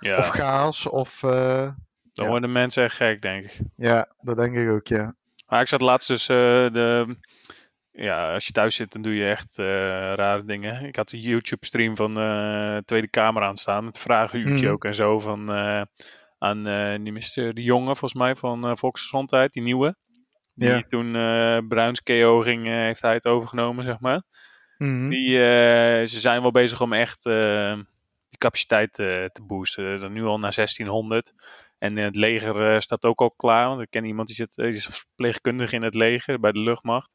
ja. 0.00 0.16
of 0.16 0.28
chaos 0.28 0.88
of... 0.88 1.18
dan 1.20 1.74
ja. 2.12 2.26
worden 2.26 2.52
mensen 2.52 2.84
echt 2.84 2.94
gek, 2.94 3.22
denk 3.22 3.44
ik. 3.44 3.60
ja, 3.76 4.08
dat 4.20 4.36
denk 4.36 4.56
ik 4.56 4.70
ook, 4.70 4.86
ja. 4.86 5.14
Maar 5.48 5.60
ik 5.60 5.68
zat 5.68 5.80
laatst 5.80 6.08
dus 6.08 6.26
de. 6.26 7.16
Ja, 7.92 8.32
als 8.34 8.46
je 8.46 8.52
thuis 8.52 8.74
zit, 8.74 8.92
dan 8.92 9.02
doe 9.02 9.14
je 9.14 9.28
echt 9.28 9.56
rare 9.56 10.42
dingen. 10.42 10.84
Ik 10.84 10.96
had 10.96 11.12
een 11.12 11.20
YouTube-stream 11.20 11.96
van 11.96 12.18
eh 12.18 12.76
Tweede 12.76 13.08
Kamer 13.08 13.42
aanstaan. 13.42 13.84
Met 13.84 13.98
vragenuurtje 13.98 14.62
Mhm. 14.64 14.72
ook 14.72 14.84
en 14.84 14.94
zo. 14.94 15.18
Van, 15.18 15.48
aan 16.48 16.66
eh 16.66 16.90
die 16.90 16.98
minister 16.98 17.54
De 17.54 17.62
Jonge, 17.62 17.84
volgens 17.96 18.14
mij, 18.14 18.36
van 18.36 18.66
eh, 18.66 18.76
Volksgezondheid, 18.76 19.52
die 19.52 19.62
nieuwe. 19.62 19.96
Die 20.54 20.68
Ja. 20.68 20.82
toen 20.88 21.16
eh 21.16 21.58
Bruins 21.68 22.02
KO 22.02 22.40
ging, 22.40 22.66
heeft 22.66 23.02
hij 23.02 23.14
het 23.14 23.26
overgenomen, 23.26 23.84
zeg 23.84 24.00
maar. 24.00 24.22
Mhm. 24.78 25.08
Die, 25.08 25.28
ze 26.06 26.20
zijn 26.20 26.42
wel 26.42 26.50
bezig 26.50 26.80
om 26.80 26.92
echt 26.92 27.22
die 28.28 28.38
capaciteit 28.38 28.92
te 28.92 29.42
boosten. 29.46 30.00
Dan 30.00 30.12
nu 30.12 30.24
al 30.24 30.38
naar 30.38 30.52
1600. 30.54 31.32
En 31.78 31.98
in 31.98 32.04
het 32.04 32.16
leger 32.16 32.82
staat 32.82 33.04
ook 33.04 33.20
al 33.20 33.30
klaar. 33.30 33.68
Want 33.68 33.80
ik 33.80 33.90
ken 33.90 34.04
iemand 34.04 34.26
die, 34.26 34.36
zit, 34.36 34.54
die 34.54 34.66
is 34.66 34.86
verpleegkundige 34.86 35.74
in 35.74 35.82
het 35.82 35.94
leger 35.94 36.40
bij 36.40 36.52
de 36.52 36.58
luchtmacht. 36.58 37.10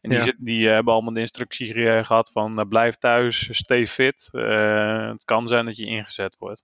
En 0.00 0.10
die, 0.10 0.24
Ja. 0.24 0.34
die 0.38 0.68
hebben 0.68 0.92
allemaal 0.92 1.12
de 1.12 1.20
instructies 1.20 1.70
eh, 1.70 2.04
gehad 2.04 2.30
van 2.32 2.68
blijf 2.68 2.94
thuis, 2.94 3.48
stay 3.56 3.86
fit. 3.86 4.28
Het 4.32 5.24
kan 5.24 5.48
zijn 5.48 5.64
dat 5.64 5.76
je 5.76 5.86
ingezet 5.86 6.36
wordt. 6.38 6.62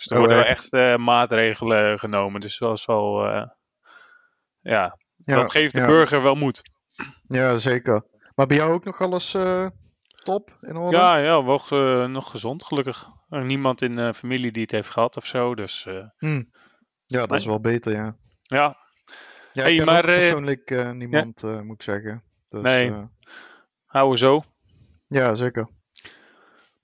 Dus 0.00 0.10
er 0.10 0.18
worden 0.18 0.36
wel 0.36 0.44
echt? 0.46 0.72
echt 0.72 0.72
eh, 0.72 0.96
maatregelen 1.04 1.98
genomen. 1.98 2.40
Dus 2.40 2.58
dat 2.58 2.78
is 2.78 2.84
wel, 2.86 3.24
eh, 3.26 3.46
ja, 4.60 4.98
Ja, 5.16 5.34
dat 5.34 5.50
geeft 5.50 5.74
de 5.74 5.80
ja. 5.80 5.86
burger 5.86 6.22
wel 6.22 6.34
moed. 6.34 6.62
Ja, 7.28 7.56
zeker. 7.56 8.04
Maar 8.34 8.46
bij 8.46 8.56
jou 8.56 8.72
ook 8.72 8.84
nog 8.84 9.00
alles 9.00 9.34
eh, 9.34 9.66
top 10.24 10.56
in 10.60 10.76
orde? 10.76 10.96
Ja, 10.96 11.16
ja 11.18 11.44
wel 11.44 11.60
nog 12.08 12.30
gezond, 12.30 12.64
gelukkig. 12.64 13.08
Er 13.28 13.44
niemand 13.44 13.82
in 13.82 13.96
de 13.96 14.14
familie 14.14 14.50
die 14.52 14.62
het 14.62 14.70
heeft 14.70 14.90
gehad 14.90 15.16
of 15.16 15.26
zo. 15.26 15.54
Dus 15.54 15.86
eh, 15.86 16.06
Hm. 16.16 16.42
Ja, 17.06 17.26
dat 17.26 17.38
is 17.38 17.46
wel 17.46 17.60
beter, 17.60 17.92
ja. 17.92 18.16
ja, 18.42 18.76
Ja, 19.52 19.64
ik 19.64 19.76
ken 19.76 19.86
maar, 19.86 20.04
persoonlijk 20.04 20.92
niemand, 20.94 21.42
moet 21.42 21.74
ik 21.74 21.82
zeggen. 21.82 22.24
Dus, 22.48 22.62
Nee. 22.62 22.90
eh, 22.90 23.02
houden 23.84 24.18
zo. 24.18 24.42
ja, 25.06 25.34
zeker. 25.34 25.68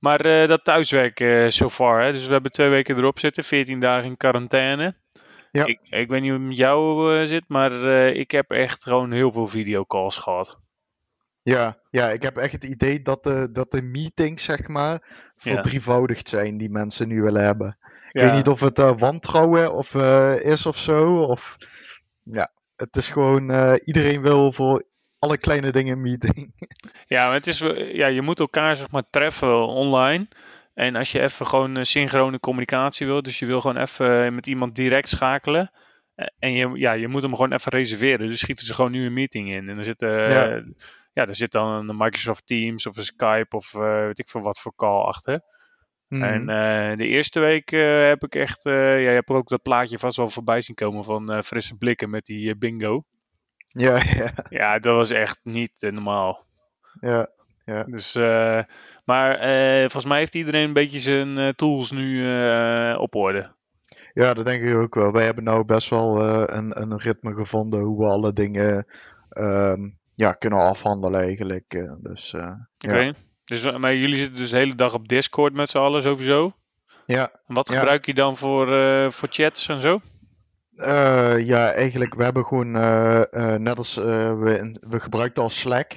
Maar 0.07 0.21
eh, 0.21 0.49
dat 0.49 0.65
thuiswerken 0.65 1.45
eh 1.45 1.49
so 1.49 1.69
far, 1.69 2.03
hè? 2.03 2.13
dus 2.13 2.27
we 2.27 2.33
hebben 2.33 2.51
twee 2.51 2.69
weken 2.69 2.97
erop 2.97 3.19
zitten, 3.19 3.45
14 3.45 3.81
dagen 3.81 4.09
in 4.09 4.17
quarantaine. 4.17 4.97
Ja. 5.51 5.65
Ik, 5.65 5.81
ik 5.83 6.09
weet 6.09 6.21
niet 6.21 6.31
hoe 6.31 6.39
het 6.39 6.49
met 6.49 6.57
jou 6.57 7.17
eh, 7.17 7.27
zit, 7.27 7.45
maar 7.49 7.73
ik 8.15 8.31
heb 8.31 8.51
echt 8.51 8.83
gewoon 8.83 9.13
heel 9.13 9.33
veel 9.33 9.47
videocalls 9.47 10.17
gehad. 10.17 10.61
Ja, 11.43 11.79
ja, 11.91 12.11
ik 12.11 12.23
heb 12.23 12.37
echt 12.37 12.53
het 12.53 12.65
idee 12.65 13.03
dat 13.03 13.25
de, 13.25 13.49
dat 13.53 13.71
de 13.71 13.83
meetings, 13.83 14.45
zeg 14.45 14.69
maar, 14.69 15.31
verdrievoudigd 15.35 16.29
zijn 16.29 16.57
die 16.57 16.71
mensen 16.71 17.09
nu 17.09 17.23
willen 17.23 17.45
hebben. 17.45 17.79
Ik 18.13 18.21
weet 18.21 18.33
niet 18.33 18.49
of 18.49 18.61
het 18.61 18.79
wantrouwen 18.79 19.75
of, 19.75 19.95
is 20.43 20.67
of 20.67 20.77
zo. 20.77 21.19
Of, 21.19 21.57
ja, 22.23 22.53
het 22.77 22.97
is 22.97 23.09
gewoon, 23.09 23.75
iedereen 23.85 24.23
wil 24.23 24.53
voor 24.53 24.85
alle 25.19 25.39
kleine 25.39 25.73
dingen 25.73 26.01
meeting. 26.01 26.53
Ja, 27.07 27.25
maar 27.25 27.35
het 27.35 27.47
is, 27.47 27.59
ja, 27.93 28.07
je 28.07 28.23
moet 28.23 28.41
elkaar 28.41 28.77
zeg 28.77 28.91
maar 28.91 29.11
treffen 29.11 29.67
online. 29.67 30.29
En 30.75 30.97
als 30.97 31.13
je 31.13 31.21
even 31.21 31.47
gewoon 31.47 31.77
eh, 31.77 31.83
synchrone 31.83 32.41
communicatie 32.41 33.07
wil, 33.07 33.23
dus 33.23 33.39
je 33.39 33.47
wil 33.47 33.61
gewoon 33.61 33.77
even 33.77 34.25
eh, 34.25 34.31
met 34.33 34.47
iemand 34.47 34.75
direct 34.75 35.09
schakelen. 35.09 35.71
eh, 36.15 36.27
En 36.39 36.53
je, 36.53 36.71
ja, 36.75 36.93
je 36.93 37.09
moet 37.09 37.23
hem 37.23 37.31
gewoon 37.35 37.53
even 37.53 37.73
reserveren. 37.73 38.29
Dus 38.29 38.39
schieten 38.39 38.67
ze 38.67 38.75
gewoon 38.75 38.91
nu 38.91 39.07
een 39.07 39.13
meeting 39.13 39.51
in. 39.53 39.69
En 39.69 39.75
dan 39.75 39.85
zit, 39.85 40.01
Ja. 40.01 40.63
ja. 41.13 41.27
er 41.27 41.35
zit 41.35 41.53
dan 41.53 41.89
een 41.89 41.97
Microsoft 41.97 42.47
Teams 42.47 42.87
of 42.87 42.97
een 42.97 43.05
Skype 43.05 43.57
of 43.57 43.75
eh, 43.75 44.05
weet 44.05 44.19
ik 44.19 44.29
veel 44.29 44.43
wat 44.43 44.61
voor 44.61 44.75
call 44.77 45.01
achter. 45.03 45.41
Mhm. 46.09 46.23
En 46.49 46.97
de 46.99 47.07
eerste 47.07 47.41
week 47.41 47.71
heb 48.09 48.25
ik 48.25 48.35
echt, 48.35 48.63
ja, 48.63 48.95
je 48.95 49.09
hebt 49.09 49.31
ook 49.31 49.49
dat 49.49 49.63
plaatje 49.63 49.99
vast 49.99 50.17
wel 50.17 50.29
voorbij 50.29 50.61
zien 50.61 50.75
komen 50.75 51.05
van 51.05 51.43
frisse 51.45 51.77
blikken 51.77 52.11
met 52.11 52.25
die 52.25 52.57
bingo. 52.57 53.05
Ja, 53.77 53.97
ja, 54.17 54.31
Ja, 54.49 54.79
dat 54.79 54.95
was 54.95 55.11
echt 55.11 55.41
niet 55.43 55.83
eh, 55.83 55.93
normaal. 55.93 56.45
ja. 57.01 57.29
Dus, 57.87 58.15
eh, 58.15 58.61
maar 59.05 59.35
eh, 59.39 59.81
volgens 59.81 60.05
mij 60.05 60.19
heeft 60.19 60.35
iedereen 60.35 60.65
een 60.65 60.73
beetje 60.73 60.99
zijn 60.99 61.55
tools 61.55 61.91
nu 61.91 62.21
op 62.97 63.15
orde. 63.15 63.45
Ja, 64.13 64.35
dat 64.35 64.45
denk 64.45 64.63
ik 64.63 64.75
ook 64.77 64.95
wel. 64.95 65.13
Wij 65.13 65.25
hebben 65.25 65.45
nou 65.45 65.65
best 65.65 65.91
wel 65.91 66.23
een, 66.51 66.81
een 66.81 66.99
ritme 66.99 67.35
gevonden 67.35 67.81
hoe 67.81 67.99
we 67.99 68.07
alle 68.07 68.33
dingen 68.33 68.87
ehm, 69.29 69.81
ja, 70.15 70.33
kunnen 70.33 70.59
afhandelen 70.59 71.21
eigenlijk. 71.21 71.87
dus 72.01 72.35
Oké. 72.35 72.99
ja. 72.99 73.13
Dus, 73.45 73.77
maar 73.79 73.95
jullie 73.95 74.19
zitten 74.19 74.37
dus 74.37 74.51
de 74.51 74.57
hele 74.57 74.75
dag 74.75 74.95
op 74.95 75.09
Discord 75.09 75.55
met 75.55 75.69
z'n 75.69 75.79
allen 75.79 76.03
sowieso. 76.03 76.51
Ja, 77.05 77.31
En 77.47 77.55
wat 77.55 77.69
Ja. 77.69 77.79
gebruik 77.79 78.07
je 78.07 78.15
dan 78.15 78.37
voor, 78.37 78.67
voor 79.13 79.29
chats 79.31 79.69
en 79.69 79.81
zo? 79.81 80.01
Eh, 80.77 81.39
ja, 81.47 81.73
eigenlijk, 81.73 82.15
we 82.15 82.25
hebben 82.25 82.45
gewoon, 82.45 82.77
eh, 82.77 83.55
eh, 83.55 83.61
net 83.61 83.79
als 83.79 83.95
we, 83.95 84.79
we 84.89 85.01
gebruikten 85.01 85.43
al 85.43 85.51
Slack 85.51 85.97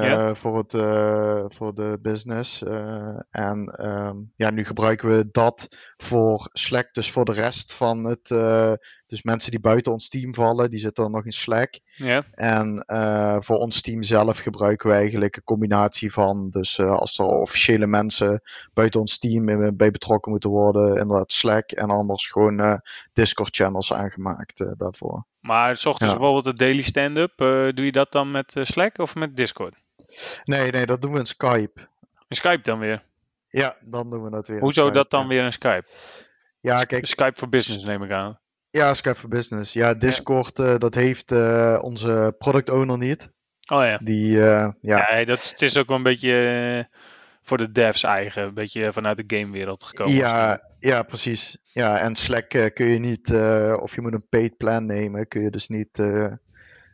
Ja. 0.00 0.34
voor, 0.34 0.56
het, 0.58 0.74
eh, 0.74 1.44
voor 1.46 1.74
de 1.74 1.98
business. 2.02 2.62
eh, 2.62 3.18
en 3.30 3.66
ehm, 3.66 4.16
ja, 4.36 4.50
nu 4.50 4.64
gebruiken 4.64 5.08
we 5.16 5.28
dat 5.30 5.68
voor 5.96 6.48
Slack, 6.52 6.88
dus 6.92 7.10
voor 7.10 7.24
de 7.24 7.32
rest 7.32 7.74
van 7.74 8.04
het, 8.04 8.30
eh, 8.30 8.72
dus 9.06 9.22
mensen 9.22 9.50
die 9.50 9.60
buiten 9.60 9.92
ons 9.92 10.08
team 10.08 10.34
vallen, 10.34 10.70
die 10.70 10.78
zitten 10.78 11.02
dan 11.04 11.12
nog 11.12 11.24
in 11.24 11.32
Slack. 11.32 11.80
Ja. 11.94 12.24
En 12.30 12.78
eh, 12.78 13.36
voor 13.40 13.56
ons 13.56 13.80
team 13.80 14.02
zelf 14.02 14.38
gebruiken 14.38 14.88
we 14.88 14.94
eigenlijk 14.94 15.36
een 15.36 15.42
combinatie 15.44 16.12
van, 16.12 16.50
dus 16.50 16.78
eh, 16.78 16.90
als 16.96 17.18
er 17.18 17.24
officiële 17.24 17.86
mensen 17.86 18.40
buiten 18.72 19.00
ons 19.00 19.18
team 19.18 19.48
eh, 19.48 19.68
bij 19.76 19.90
betrokken 19.90 20.30
moeten 20.30 20.50
worden, 20.50 20.88
inderdaad 20.96 21.32
Slack 21.32 21.70
en 21.70 21.90
anders 21.90 22.26
gewoon 22.26 22.60
eh, 22.60 22.74
Discord 23.12 23.56
channels 23.56 23.92
aangemaakt 23.92 24.60
eh, 24.60 24.68
daarvoor. 24.76 25.26
Maar 25.42 25.76
s 25.76 25.86
ochtends 25.86 26.12
Ja. 26.12 26.18
bijvoorbeeld 26.18 26.56
de 26.56 26.64
daily 26.64 26.82
stand-up, 26.82 27.32
eh, 27.40 27.46
doe 27.74 27.84
je 27.84 27.92
dat 27.92 28.12
dan 28.12 28.30
met 28.30 28.56
eh, 28.56 28.64
Slack 28.64 28.98
of 28.98 29.14
met 29.14 29.36
Discord? 29.36 29.74
Nee, 30.44 30.70
nee, 30.70 30.86
dat 30.86 31.02
doen 31.02 31.12
we 31.12 31.18
in 31.18 31.26
Skype. 31.26 31.80
In 32.28 32.36
Skype 32.36 32.62
dan 32.62 32.78
weer? 32.78 33.02
Ja, 33.48 33.76
dan 33.80 34.10
doen 34.10 34.24
we 34.24 34.30
dat 34.30 34.48
weer. 34.48 34.60
Hoezo 34.60 34.80
Skype, 34.82 34.96
dat 34.96 35.10
dan 35.10 35.22
ja. 35.22 35.28
weer 35.28 35.44
in 35.44 35.52
Skype? 35.52 35.84
Ja, 36.60 36.84
kijk, 36.84 37.06
Skype 37.06 37.32
voor 37.38 37.48
business 37.48 37.86
neem 37.86 38.02
ik 38.02 38.10
aan. 38.10 38.40
ja, 38.70 38.94
Skype 38.94 39.14
for 39.14 39.28
Business. 39.28 39.72
Ja, 39.72 39.94
Discord, 39.94 40.58
eh, 40.58 40.78
dat 40.78 40.94
heeft 40.94 41.32
onze 41.82 42.34
product 42.38 42.70
owner 42.70 42.98
niet. 42.98 43.32
Oh 43.72 43.84
ja. 43.84 43.96
Die, 43.96 44.30
ja, 44.36 44.76
Ja, 44.80 45.24
dat, 45.24 45.48
het 45.50 45.62
is 45.62 45.76
ook 45.76 45.88
wel 45.88 45.96
een 45.96 46.02
beetje 46.02 46.88
voor 47.42 47.58
de 47.58 47.72
devs 47.72 48.02
eigen. 48.02 48.42
Een 48.42 48.54
beetje 48.54 48.92
vanuit 48.92 49.16
de 49.16 49.36
gamewereld 49.36 49.82
gekomen. 49.82 50.14
Ja, 50.14 50.62
ja, 50.78 51.02
precies. 51.02 51.58
Ja, 51.64 51.98
en 51.98 52.16
Slack 52.16 52.54
eh, 52.54 52.72
kun 52.72 52.86
je 52.86 52.98
niet, 52.98 53.30
eh, 53.30 53.76
of 53.80 53.94
je 53.94 54.00
moet 54.00 54.12
een 54.12 54.26
paid 54.28 54.56
plan 54.56 54.86
nemen, 54.86 55.28
kun 55.28 55.42
je 55.42 55.50
dus 55.50 55.68
niet 55.68 55.98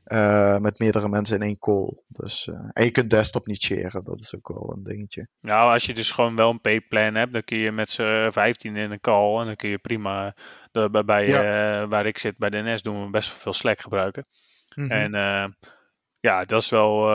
eh, 0.09 0.57
met 0.57 0.79
meerdere 0.79 1.09
mensen 1.09 1.37
in 1.37 1.43
één 1.43 1.59
call. 1.59 1.93
Dus, 2.09 2.51
en 2.73 2.85
je 2.85 2.91
kunt 2.91 3.11
desktop 3.11 3.47
niet 3.47 3.63
sharen, 3.63 4.05
dat 4.05 4.21
is 4.21 4.35
ook 4.35 4.49
wel 4.49 4.73
een 4.77 4.83
dingetje. 4.83 5.29
Nou, 5.41 5.73
als 5.73 5.87
je 5.87 5.95
dus 5.95 6.11
gewoon 6.11 6.37
wel 6.37 6.51
een 6.51 6.61
pay 6.61 6.81
plan 6.81 7.15
hebt, 7.15 7.33
dan 7.33 7.43
kun 7.43 7.59
je 7.59 7.73
met 7.73 7.91
z'n 7.91 8.31
15 8.31 8.77
in 8.77 8.91
een 8.91 9.01
call 9.01 9.41
en 9.41 9.47
dan 9.47 9.57
kun 9.57 9.69
je 9.69 9.79
prima. 9.79 10.35
De, 10.71 10.91
bij, 10.91 11.05
bij, 11.05 11.25
eh, 11.27 11.89
waar 11.89 12.07
ik 12.07 12.19
zit 12.19 12.39
bij 12.39 12.51
de 12.51 12.63
NS 12.63 12.83
doen 12.83 13.05
we 13.05 13.11
best 13.11 13.29
wel 13.29 13.39
veel 13.39 13.53
Slack 13.53 13.81
gebruiken. 13.81 14.27
Mhm. 14.75 14.91
En 14.91 15.11
ja, 16.21 16.45
dat 16.45 16.63
is 16.63 16.71
wel. 16.71 17.07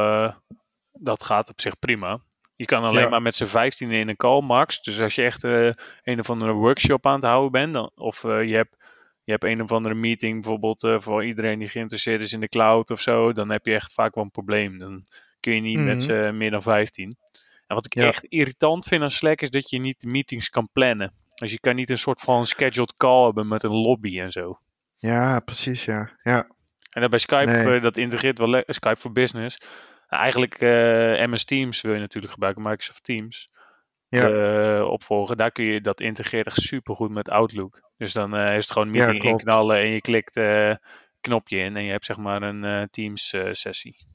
dat 0.91 1.23
gaat 1.23 1.49
op 1.49 1.61
zich 1.61 1.79
prima. 1.79 2.19
Je 2.55 2.65
kan 2.65 2.83
alleen 2.83 3.01
Ja. 3.03 3.09
maar 3.09 3.21
met 3.21 3.35
z'n 3.35 3.45
15 3.45 3.91
in 3.91 4.09
een 4.09 4.15
call 4.15 4.41
max. 4.41 4.81
Dus 4.81 5.01
als 5.01 5.15
je 5.15 5.23
echt 5.23 5.43
eh, 5.43 5.69
een 6.03 6.19
of 6.19 6.29
andere 6.29 6.51
workshop 6.51 7.05
aan 7.05 7.15
het 7.15 7.23
houden 7.23 7.51
bent, 7.51 7.73
dan, 7.73 7.91
of 7.95 8.23
eh, 8.23 8.43
je 8.43 8.55
hebt. 8.55 8.75
Je 9.25 9.31
hebt 9.31 9.43
een 9.43 9.61
of 9.61 9.71
andere 9.71 9.95
meeting 9.95 10.33
bijvoorbeeld 10.41 10.83
eh, 10.83 10.99
voor 10.99 11.25
iedereen 11.25 11.59
die 11.59 11.69
geïnteresseerd 11.69 12.21
is 12.21 12.33
in 12.33 12.39
de 12.39 12.47
cloud 12.49 12.89
of 12.89 13.01
zo. 13.01 13.31
Dan 13.31 13.49
heb 13.51 13.65
je 13.65 13.73
echt 13.73 13.93
vaak 13.93 14.15
wel 14.15 14.23
een 14.23 14.31
probleem. 14.31 14.77
Dan 14.77 15.05
kun 15.39 15.53
je 15.55 15.61
niet 15.61 15.77
Mhm. 15.77 15.85
met 15.85 16.03
z'n 16.03 16.31
meer 16.37 16.51
dan 16.51 16.61
15. 16.61 17.17
En 17.67 17.75
wat 17.75 17.85
ik 17.85 17.93
Ja. 17.93 18.07
echt 18.07 18.23
irritant 18.29 18.85
vind 18.85 19.03
aan 19.03 19.11
Slack 19.11 19.41
is 19.41 19.49
dat 19.49 19.69
je 19.69 19.79
niet 19.79 19.99
de 19.99 20.07
meetings 20.07 20.49
kan 20.49 20.69
plannen. 20.73 21.13
Dus 21.35 21.51
je 21.51 21.59
kan 21.59 21.75
niet 21.75 21.89
een 21.89 21.97
soort 21.97 22.21
van 22.21 22.45
scheduled 22.45 22.93
call 22.97 23.25
hebben 23.25 23.47
met 23.47 23.63
een 23.63 23.71
lobby 23.75 24.19
en 24.19 24.31
zo. 24.31 24.57
Ja, 24.97 25.39
precies, 25.39 25.85
ja. 25.85 26.09
ja. 26.23 26.47
En 26.89 27.01
dan 27.01 27.09
bij 27.09 27.19
Skype, 27.19 27.51
Nee. 27.51 27.79
dat 27.79 27.97
integreert 27.97 28.37
wel 28.37 28.63
Skype 28.67 28.95
voor 28.99 29.11
Business. 29.11 29.57
Nou, 30.13 30.25
eigenlijk 30.25 30.53
eh, 30.55 31.27
MS 31.27 31.45
Teams 31.45 31.81
wil 31.81 31.93
je 31.93 31.99
natuurlijk 31.99 32.33
gebruiken, 32.33 32.61
Microsoft 32.63 33.03
Teams. 33.03 33.49
Ja. 34.09 34.29
eh, 34.29 34.87
opvolgen. 34.89 35.37
Daar 35.37 35.51
kun 35.51 35.63
je 35.63 35.81
dat 35.81 36.01
integreert 36.01 36.45
echt 36.47 36.61
super 36.61 36.95
goed 36.95 37.11
met 37.11 37.29
Outlook. 37.29 37.81
Dus 37.97 38.13
dan 38.13 38.35
eh, 38.35 38.55
is 38.55 38.63
het 38.63 38.71
gewoon 38.71 38.87
Ja, 38.87 38.93
meeting 38.93 39.19
klopt. 39.19 39.39
inknallen 39.39 39.77
en 39.77 39.89
je 39.89 40.01
klikt 40.01 40.35
eh 40.37 40.75
knopje 41.21 41.57
in 41.57 41.75
en 41.75 41.83
je 41.83 41.91
hebt 41.91 42.05
zeg 42.05 42.17
maar 42.17 42.41
een 42.41 42.87
Teams 42.89 43.35
sessie. 43.51 44.05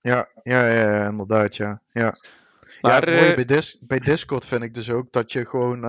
Ja, 0.00 0.28
ja, 0.42 0.66
ja, 0.68 0.94
ja, 0.94 1.08
inderdaad, 1.08 1.56
ja. 1.56 1.82
ja. 1.92 2.18
Maar, 2.80 2.92
ja, 2.92 3.00
het 3.00 3.08
mooie 3.14 3.34
bij, 3.34 3.44
Dis 3.44 3.78
bij 3.80 3.98
Discord 3.98 4.46
vind 4.46 4.62
ik 4.62 4.74
dus 4.74 4.90
ook 4.90 5.12
dat 5.12 5.32
je 5.32 5.46
gewoon 5.46 5.80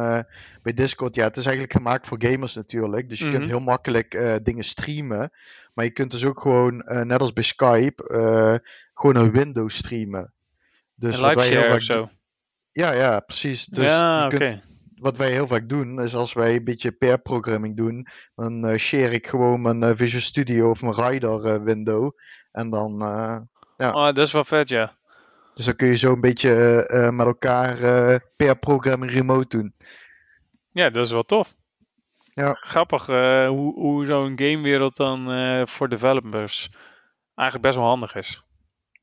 bij 0.62 0.74
Discord, 0.74 1.16
ja, 1.16 1.24
het 1.24 1.38
is 1.38 1.46
eigenlijk 1.46 1.76
gemaakt 1.76 2.08
voor 2.08 2.18
gamers 2.22 2.56
natuurlijk. 2.56 3.10
Dus 3.10 3.20
je 3.20 3.28
kunt 3.28 3.40
Mhm. 3.42 3.50
heel 3.50 3.60
makkelijk 3.60 4.40
dingen 4.44 4.64
streamen. 4.64 5.32
Maar 5.74 5.86
je 5.86 5.92
kunt 5.92 6.12
dus 6.12 6.26
ook 6.26 6.42
gewoon, 6.42 6.78
net 6.86 7.20
als 7.20 7.34
bij 7.34 7.44
Skype, 7.44 8.04
gewoon 8.96 9.16
een 9.16 9.32
window 9.32 9.70
streamen. 9.70 10.34
Dus 10.96 11.20
wat 11.20 11.36
wij 11.36 11.48
heel 11.48 11.64
vaak 11.64 11.80
of 11.80 11.86
zo. 11.86 12.10
Ja, 12.72 12.92
ja, 12.92 13.20
precies. 13.20 13.66
Dus 13.66 13.86
ja, 13.86 14.24
je 14.24 14.38
kunt, 14.38 14.66
wat 14.96 15.18
wij 15.18 15.32
heel 15.32 15.48
vaak 15.48 15.70
doen, 15.70 16.02
is 16.02 16.16
als 16.16 16.34
wij 16.34 16.56
een 16.56 16.64
beetje 16.64 16.92
pair 16.92 17.20
programming 17.20 17.78
doen, 17.78 18.08
dan 18.36 18.68
eh, 18.68 18.78
share 18.78 19.12
ik 19.12 19.28
gewoon 19.28 19.62
mijn 19.62 19.84
eh, 19.84 19.92
Visual 19.94 20.22
Studio 20.22 20.70
of 20.70 20.82
mijn 20.82 20.94
Rider 20.94 21.46
eh, 21.46 21.64
window. 21.64 22.12
En 22.52 22.70
dan, 22.70 22.98
ja. 23.78 23.92
Oh, 23.92 24.06
dat 24.06 24.18
is 24.18 24.32
wel 24.32 24.44
vet, 24.44 24.70
ja. 24.70 24.94
dus 25.54 25.66
dan 25.66 25.76
kun 25.76 25.88
je 25.88 25.98
zo 25.98 26.14
een 26.14 26.22
beetje 26.22 26.52
met 27.14 27.26
elkaar 27.26 27.78
pair 28.36 28.58
programming 28.60 29.12
remote 29.12 29.58
doen. 29.58 29.74
Ja, 30.72 30.90
dat 30.90 31.06
is 31.06 31.12
wel 31.12 31.24
tof. 31.24 31.56
Ja. 32.34 32.54
Grappig 32.54 33.06
hoe, 33.06 33.74
hoe 33.74 34.06
zo'n 34.06 34.40
gamewereld 34.40 34.96
dan 34.96 35.28
voor 35.68 35.90
developers 35.90 36.70
eigenlijk 37.36 37.68
best 37.68 37.78
wel 37.78 37.88
handig 37.88 38.16
is. 38.16 38.45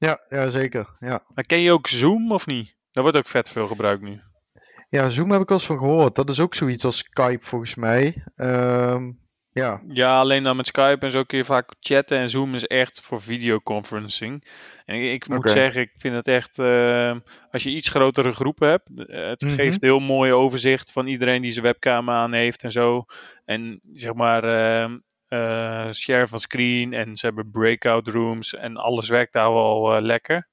Ja, 0.06 0.20
ja, 0.28 0.48
zeker. 0.48 0.86
Ja. 1.00 1.22
Maar 1.34 1.44
ken 1.44 1.60
je 1.60 1.72
ook 1.72 1.86
Zoom 1.86 2.32
of 2.32 2.46
niet? 2.46 2.76
Dat 2.92 3.02
wordt 3.02 3.18
ook 3.18 3.26
vet 3.28 3.50
veel 3.50 3.66
gebruikt 3.66 4.02
nu. 4.02 4.20
ja, 4.88 5.08
Zoom 5.08 5.30
heb 5.30 5.40
ik 5.40 5.48
wel 5.48 5.58
eens 5.58 5.66
van 5.66 5.78
gehoord. 5.78 6.14
Dat 6.14 6.30
is 6.30 6.40
ook 6.40 6.54
zoiets 6.54 6.84
als 6.84 6.96
Skype 6.98 7.44
volgens 7.44 7.74
mij. 7.74 8.22
Ehm, 8.34 9.10
ja, 9.52 9.80
Ja, 9.88 10.18
alleen 10.18 10.42
dan 10.42 10.56
met 10.56 10.66
Skype 10.66 10.98
en 11.06 11.10
zo 11.10 11.22
kun 11.22 11.38
je 11.38 11.44
vaak 11.44 11.72
chatten. 11.80 12.18
En 12.18 12.28
Zoom 12.28 12.54
is 12.54 12.64
echt 12.66 13.02
voor 13.02 13.22
videoconferencing. 13.22 14.44
En 14.84 14.94
ik, 14.96 15.12
ik 15.12 15.28
moet 15.28 15.50
zeggen, 15.50 15.80
ik 15.82 15.90
vind 15.96 16.14
het 16.14 16.28
echt... 16.28 16.58
eh, 16.58 17.16
als 17.50 17.62
je 17.62 17.70
iets 17.70 17.88
grotere 17.88 18.32
groepen 18.32 18.68
hebt... 18.68 19.06
eh, 19.08 19.28
het 19.28 19.40
Mhm. 19.40 19.54
geeft 19.54 19.80
heel 19.80 20.00
mooi 20.00 20.32
overzicht 20.32 20.92
van 20.92 21.06
iedereen 21.06 21.42
die 21.42 21.50
zijn 21.50 21.64
webcam 21.64 22.10
aan 22.10 22.32
heeft 22.32 22.62
en 22.62 22.70
zo. 22.70 23.04
En 23.44 23.80
zeg 23.92 24.14
maar... 24.14 24.44
ehm, 24.44 24.98
eh, 25.32 25.90
share 25.92 26.26
van 26.26 26.40
screen 26.40 26.92
en 26.92 27.16
ze 27.16 27.26
hebben 27.26 27.50
breakout 27.50 28.08
rooms 28.08 28.54
en 28.54 28.76
alles 28.76 29.08
werkt 29.08 29.32
daar 29.32 29.52
wel 29.52 29.94
eh, 29.94 30.02
lekker. 30.02 30.48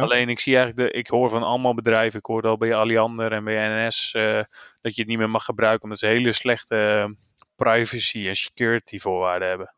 Alleen 0.00 0.28
ik 0.28 0.40
zie 0.40 0.56
eigenlijk, 0.56 0.92
de, 0.92 0.98
ik 0.98 1.06
hoor 1.06 1.30
van 1.30 1.42
allemaal 1.42 1.74
bedrijven, 1.74 2.18
ik 2.18 2.24
hoorde 2.26 2.48
al 2.48 2.56
bij 2.56 2.74
Alliander 2.74 3.32
en 3.32 3.44
bij 3.44 3.86
NS, 3.86 4.12
eh, 4.14 4.42
dat 4.80 4.94
je 4.94 5.00
het 5.00 5.06
niet 5.06 5.18
meer 5.18 5.30
mag 5.30 5.44
gebruiken 5.44 5.82
omdat 5.82 5.98
ze 5.98 6.06
hele 6.06 6.32
slechte 6.32 7.08
privacy 7.56 8.28
en 8.28 8.34
security 8.34 8.98
voorwaarden 8.98 9.48
hebben. 9.48 9.74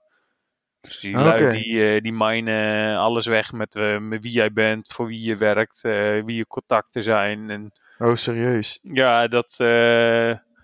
Dus 0.80 1.00
die, 1.00 1.16
Ah, 1.16 1.24
lui, 1.24 1.42
oké. 1.44 1.52
die, 1.52 2.00
die 2.00 2.12
minen 2.12 2.96
alles 2.96 3.26
weg 3.26 3.52
met, 3.52 3.74
met 4.00 4.22
wie 4.22 4.32
jij 4.32 4.52
bent, 4.52 4.92
voor 4.92 5.06
wie 5.06 5.22
je 5.22 5.36
werkt, 5.36 5.80
wie 6.24 6.36
je 6.36 6.46
contacten 6.46 7.02
zijn. 7.02 7.50
En 7.50 7.72
Oh, 7.98 8.14
serieus. 8.16 8.78
ja, 8.82 9.26
dat, 9.28 9.56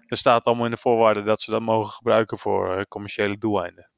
dat 0.09 0.19
staat 0.19 0.45
allemaal 0.45 0.65
in 0.65 0.71
de 0.71 0.77
voorwaarden 0.77 1.25
dat 1.25 1.41
ze 1.41 1.51
dat 1.51 1.61
mogen 1.61 1.93
gebruiken 1.93 2.39
voor 2.39 2.77
eh, 2.77 2.83
commerciële 2.89 3.39
doeleinden. 3.39 3.91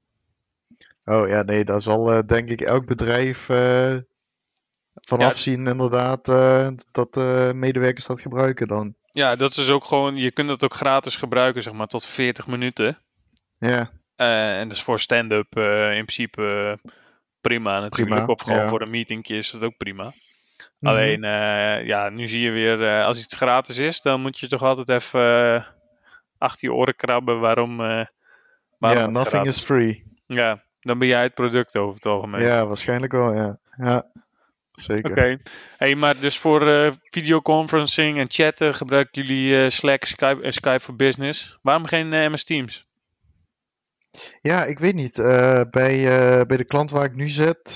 Oh 1.04 1.28
ja, 1.28 1.42
nee, 1.42 1.64
daar 1.64 1.80
zal 1.80 2.12
eh, 2.12 2.18
denk 2.26 2.48
ik 2.48 2.60
elk 2.60 2.86
bedrijf 2.86 3.48
eh 3.48 3.96
vanaf 5.08 5.38
zien 5.38 5.66
inderdaad 5.66 6.24
dat 6.92 7.16
eh, 7.16 7.52
medewerkers 7.52 8.06
dat 8.06 8.20
gebruiken 8.20 8.68
dan. 8.68 8.94
Ja, 9.12 9.36
dat 9.36 9.50
is 9.50 9.56
dus 9.56 9.70
ook 9.70 9.84
gewoon, 9.84 10.16
je 10.16 10.32
kunt 10.32 10.48
het 10.48 10.64
ook 10.64 10.74
gratis 10.74 11.16
gebruiken, 11.16 11.62
zeg 11.62 11.72
maar, 11.72 11.86
tot 11.86 12.06
40 12.06 12.46
minuten. 12.46 12.98
Ja, 13.58 13.90
Eh, 14.16 14.58
en 14.58 14.68
dus 14.68 14.82
voor 14.82 15.00
stand-up 15.00 15.56
in 15.56 16.04
principe 16.04 16.78
prima 17.40 17.80
natuurlijk. 17.80 18.16
Prima, 18.16 18.32
of 18.32 18.40
gewoon 18.40 18.58
ja. 18.58 18.68
voor 18.68 18.82
een 18.82 18.90
meetingje 18.90 19.36
is 19.36 19.50
dat 19.50 19.62
ook 19.62 19.76
prima. 19.76 20.04
Mhm. 20.04 20.92
Alleen, 20.92 21.20
ja, 21.86 22.08
nu 22.08 22.26
zie 22.26 22.40
je 22.40 22.50
weer, 22.50 23.04
als 23.04 23.22
iets 23.22 23.36
gratis 23.36 23.78
is, 23.78 24.00
dan 24.00 24.20
moet 24.20 24.38
je 24.38 24.48
toch 24.48 24.62
altijd 24.62 24.88
even 24.88 25.64
achter 26.40 26.68
je 26.68 26.74
oren 26.74 26.96
krabben 26.96 27.40
waarom. 27.40 27.80
eh 27.80 28.04
waarom 28.78 29.02
ja, 29.02 29.10
nothing 29.10 29.46
is 29.46 29.60
free. 29.60 30.04
Ja, 30.26 30.62
dan 30.80 30.98
ben 30.98 31.08
jij 31.08 31.22
het 31.22 31.34
product 31.34 31.76
over 31.76 31.94
het 31.94 32.06
algemeen. 32.06 32.42
Ja, 32.42 32.66
waarschijnlijk 32.66 33.12
wel, 33.12 33.34
ja. 33.34 33.58
Ja, 33.76 34.06
zeker. 34.72 35.10
Oké. 35.10 35.38
Hey, 35.76 35.94
maar 35.94 36.20
dus 36.20 36.38
voor 36.38 36.68
eh, 36.68 36.92
videoconferencing 37.02 38.18
en 38.18 38.30
chatten 38.30 38.74
gebruiken 38.74 39.22
jullie 39.22 39.62
eh, 39.62 39.68
Slack, 39.70 40.04
Skype 40.04 40.42
en 40.42 40.52
Skype 40.52 40.80
for 40.80 40.96
Business. 40.96 41.58
Waarom 41.62 41.84
geen 41.84 42.08
MS 42.08 42.44
Teams? 42.44 42.88
Ja, 44.42 44.64
ik 44.64 44.78
weet 44.78 44.94
niet. 44.94 45.16
Bij, 45.70 46.02
bij 46.46 46.56
de 46.56 46.64
klant 46.64 46.90
waar 46.90 47.04
ik 47.04 47.14
nu 47.14 47.28
zit, 47.28 47.74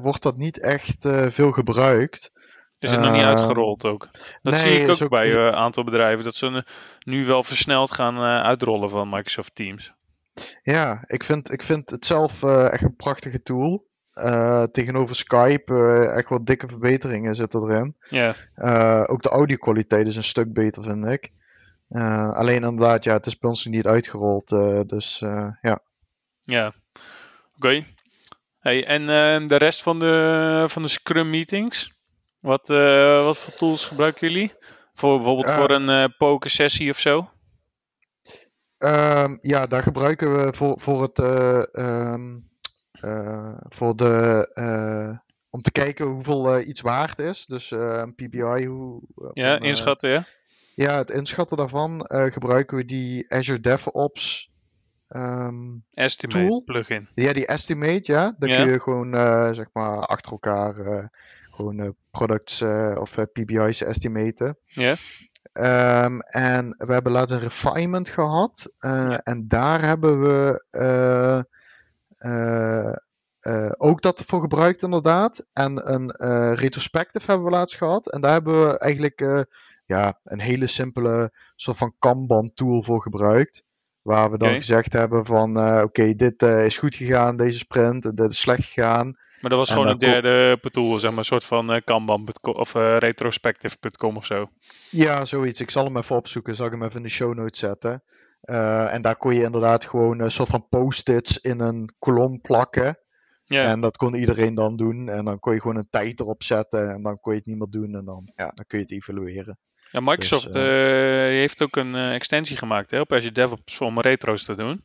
wordt 0.00 0.22
dat 0.22 0.36
niet 0.36 0.60
echt 0.60 1.08
veel 1.28 1.52
gebruikt. 1.52 2.32
Is 2.80 2.90
het 2.90 3.00
nog 3.00 3.12
niet 3.12 3.22
uitgerold 3.22 3.84
ook? 3.84 4.08
Dat 4.42 4.52
nee, 4.52 4.62
zie 4.62 4.80
ik 4.80 4.90
ook, 4.90 5.02
ook 5.02 5.08
bij 5.08 5.34
een 5.34 5.54
aantal 5.54 5.84
bedrijven, 5.84 6.24
dat 6.24 6.34
ze 6.34 6.64
nu 7.04 7.24
wel 7.24 7.42
versneld 7.42 7.92
gaan 7.92 8.18
uitrollen 8.18 8.90
van 8.90 9.08
Microsoft 9.08 9.54
Teams. 9.54 9.92
Ja, 10.62 11.04
ik 11.06 11.24
vind, 11.24 11.52
ik 11.52 11.62
vind 11.62 11.90
het 11.90 12.06
zelf 12.06 12.42
echt 12.42 12.82
een 12.82 12.96
prachtige 12.96 13.42
tool. 13.42 13.86
tegenover 14.72 15.16
Skype 15.16 15.74
echt 16.14 16.28
wel 16.28 16.44
dikke 16.44 16.66
verbeteringen 16.66 17.34
zitten 17.34 17.62
erin. 17.62 17.96
Ja. 18.08 18.34
ook 19.06 19.22
de 19.22 19.28
audio-kwaliteit 19.28 20.06
is 20.06 20.16
een 20.16 20.22
stuk 20.22 20.52
beter, 20.52 20.82
vind 20.82 21.06
ik. 21.06 21.32
Uh, 21.90 22.32
alleen 22.32 22.62
inderdaad, 22.62 23.04
ja, 23.04 23.12
het 23.12 23.26
is 23.26 23.38
bij 23.38 23.50
ons 23.50 23.64
niet 23.64 23.86
uitgerold. 23.86 24.52
Uh, 24.52 24.80
dus 24.86 25.20
uh, 25.20 25.46
ja. 25.60 25.82
Ja, 26.44 26.66
oké. 26.66 26.74
Okay. 27.56 27.86
Hey, 28.58 28.86
en 28.86 29.46
de 29.46 29.56
rest 29.56 29.82
van 29.82 29.98
de, 29.98 30.64
van 30.68 30.82
de 30.82 30.88
Scrum 30.88 31.30
meetings? 31.30 31.92
Wat, 32.40 32.68
wat 33.24 33.38
voor 33.38 33.54
tools 33.54 33.84
gebruiken 33.84 34.28
jullie? 34.28 34.52
Voor 34.92 35.16
bijvoorbeeld 35.16 35.50
voor 35.50 35.70
een 35.70 36.14
poker 36.16 36.50
sessie 36.50 36.90
of 36.90 36.98
zo? 36.98 37.30
Um, 38.78 39.38
ja, 39.42 39.66
daar 39.66 39.82
gebruiken 39.82 40.36
we 40.36 40.52
voor, 40.52 40.80
voor 40.80 41.02
het 41.02 41.18
um, 41.72 42.50
voor 43.68 43.96
de 43.96 45.20
om 45.50 45.60
te 45.60 45.72
kijken 45.72 46.06
hoeveel 46.06 46.60
iets 46.60 46.80
waard 46.80 47.18
is. 47.18 47.46
Dus 47.46 47.70
een 47.70 48.14
PBI. 48.14 48.66
Hoe, 48.66 49.02
ja, 49.32 49.60
inschatten, 49.60 50.10
ja. 50.10 50.24
Ja, 50.74 50.96
het 50.96 51.10
inschatten 51.10 51.56
daarvan 51.56 52.04
gebruiken 52.08 52.76
we 52.76 52.84
die 52.84 53.32
Azure 53.32 53.60
DevOps 53.60 54.50
um, 55.08 55.84
Estimate 55.92 56.46
tool. 56.46 56.62
plugin. 56.64 57.08
Ja, 57.14 57.32
die 57.32 57.46
Estimate, 57.46 58.12
ja. 58.12 58.34
Dan 58.38 58.52
kun 58.52 58.70
je 58.70 58.80
gewoon 58.80 59.14
zeg 59.54 59.66
maar 59.72 59.98
achter 59.98 60.32
elkaar 60.32 60.74
gewoon 61.60 61.94
products 62.10 62.62
of 62.94 63.16
PBI's 63.32 63.82
estimaten. 63.82 64.58
Ja. 64.64 64.96
Um, 66.04 66.20
en 66.20 66.74
we 66.78 66.92
hebben 66.92 67.12
laatst 67.12 67.34
een 67.34 67.40
refinement 67.40 68.08
gehad. 68.08 68.72
Ja. 68.78 69.22
En 69.22 69.48
daar 69.48 69.82
hebben 69.82 70.20
we 70.20 70.64
ook 73.78 74.02
dat 74.02 74.22
voor 74.22 74.40
gebruikt 74.40 74.82
inderdaad. 74.82 75.46
En 75.52 75.92
een 75.92 76.10
retrospective 76.54 77.26
hebben 77.26 77.46
we 77.46 77.52
laatst 77.52 77.76
gehad. 77.76 78.10
En 78.10 78.20
daar 78.20 78.32
hebben 78.32 78.66
we 78.66 78.78
eigenlijk 78.78 79.46
ja, 79.86 80.20
een 80.24 80.40
hele 80.40 80.66
simpele 80.66 81.32
soort 81.56 81.76
van 81.76 81.94
Kanban 81.98 82.50
tool 82.54 82.82
voor 82.82 83.02
gebruikt. 83.02 83.62
Waar 84.02 84.30
we 84.30 84.38
dan 84.38 84.54
gezegd 84.54 84.92
hebben 84.92 85.24
van 85.24 85.80
oké, 85.82 86.14
dit 86.14 86.42
is 86.42 86.78
goed 86.78 86.94
gegaan, 86.94 87.36
deze 87.36 87.58
sprint, 87.58 88.16
dit 88.16 88.30
is 88.30 88.40
slecht 88.40 88.64
gegaan. 88.64 89.16
Maar 89.40 89.50
dat 89.50 89.58
was 89.58 89.70
gewoon 89.70 89.88
een 89.88 89.98
derde 89.98 90.58
tool, 90.70 91.00
zeg 91.00 91.10
maar, 91.10 91.18
een 91.18 91.24
soort 91.24 91.44
van 91.44 91.74
uh, 91.74 91.80
Kanban 91.84 92.28
of 92.42 92.72
retrospective.com 92.74 94.16
of 94.16 94.26
zo. 94.26 94.46
Ja, 94.90 95.24
zoiets. 95.24 95.60
Ik 95.60 95.70
zal 95.70 95.84
hem 95.84 95.96
even 95.96 96.16
opzoeken, 96.16 96.54
zal 96.54 96.66
ik 96.66 96.72
hem 96.72 96.82
even 96.82 96.96
in 96.96 97.02
de 97.02 97.08
show 97.08 97.34
notes 97.34 97.58
zetten. 97.58 98.02
en 98.90 99.02
daar 99.02 99.16
kon 99.16 99.34
je 99.34 99.42
inderdaad 99.42 99.84
gewoon 99.84 100.20
een 100.20 100.30
soort 100.30 100.48
van 100.48 100.68
post-its 100.68 101.40
in 101.40 101.60
een 101.60 101.94
kolom 101.98 102.40
plakken. 102.40 102.98
Ja. 103.54 103.64
En 103.64 103.80
dat 103.80 103.96
kon 103.96 104.14
iedereen 104.14 104.54
dan 104.54 104.76
doen. 104.76 105.08
En 105.08 105.24
dan 105.24 105.38
kon 105.38 105.52
je 105.52 105.60
gewoon 105.60 105.76
een 105.76 105.90
tijd 105.90 106.20
erop 106.20 106.42
zetten. 106.42 106.90
En 106.90 107.02
dan 107.02 107.20
kon 107.20 107.32
je 107.32 107.38
het 107.38 107.46
niet 107.46 107.58
meer 107.58 107.70
doen. 107.70 107.94
En 107.94 108.04
dan, 108.04 108.32
ja, 108.36 108.52
dan 108.54 108.64
kun 108.66 108.78
je 108.78 108.84
het 108.84 108.92
evalueren. 108.92 109.58
Ja, 109.92 110.00
Microsoft 110.00 110.52
dus, 110.52 110.62
uh, 110.62 110.68
heeft 111.40 111.62
ook 111.62 111.76
een 111.76 111.94
uh, 111.94 112.14
extensie 112.14 112.56
gemaakt 112.56 112.90
hè, 112.90 113.00
op 113.00 113.12
Azure 113.12 113.32
DevOps 113.32 113.80
om 113.80 114.00
retro's 114.00 114.44
te 114.44 114.54
doen. 114.54 114.82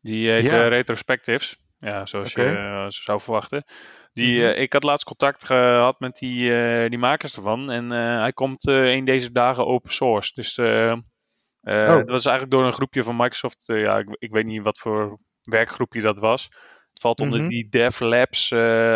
Die 0.00 0.30
heet. 0.30 0.50
Retrospectives. 0.50 1.65
Ja, 1.86 2.06
zoals 2.06 2.30
okay. 2.30 2.50
je 2.50 2.86
zou 2.88 3.20
verwachten. 3.20 3.64
Die, 4.12 4.38
mm 4.38 4.44
-hmm. 4.44 4.54
ik 4.54 4.72
had 4.72 4.82
laatst 4.82 5.06
contact 5.06 5.44
gehad 5.44 6.00
met 6.00 6.14
die, 6.14 6.50
die 6.88 6.98
makers 6.98 7.36
ervan. 7.36 7.70
En 7.70 7.90
hij 7.90 8.32
komt 8.32 8.66
een 8.66 9.04
deze 9.04 9.32
dagen 9.32 9.66
open 9.66 9.92
source. 9.92 10.32
Dus 10.34 10.58
oh. 10.58 11.00
dat 11.62 12.08
was 12.08 12.24
eigenlijk 12.24 12.50
door 12.50 12.64
een 12.64 12.72
groepje 12.72 13.02
van 13.02 13.16
Microsoft. 13.16 13.66
ja, 13.66 13.98
ik, 13.98 14.16
ik, 14.18 14.30
weet 14.30 14.46
niet 14.46 14.62
wat 14.62 14.78
voor 14.78 15.18
werkgroepje 15.42 16.00
dat 16.00 16.18
was. 16.18 16.44
Het 16.92 17.00
valt 17.00 17.20
onder 17.20 17.38
mm 17.38 17.44
-hmm. 17.44 17.54
die 17.54 17.68
DevLabs 17.68 18.52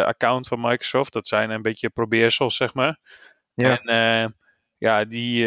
account 0.07 0.49
van 0.49 0.61
Microsoft. 0.61 1.13
Dat 1.13 1.27
zijn 1.27 1.51
een 1.51 1.63
beetje 1.63 1.91
probeersels, 1.91 2.57
zeg 2.57 2.75
maar. 2.75 2.99
Ja. 3.55 3.79
En 3.79 4.35
ja, 4.79 5.05
die, 5.05 5.47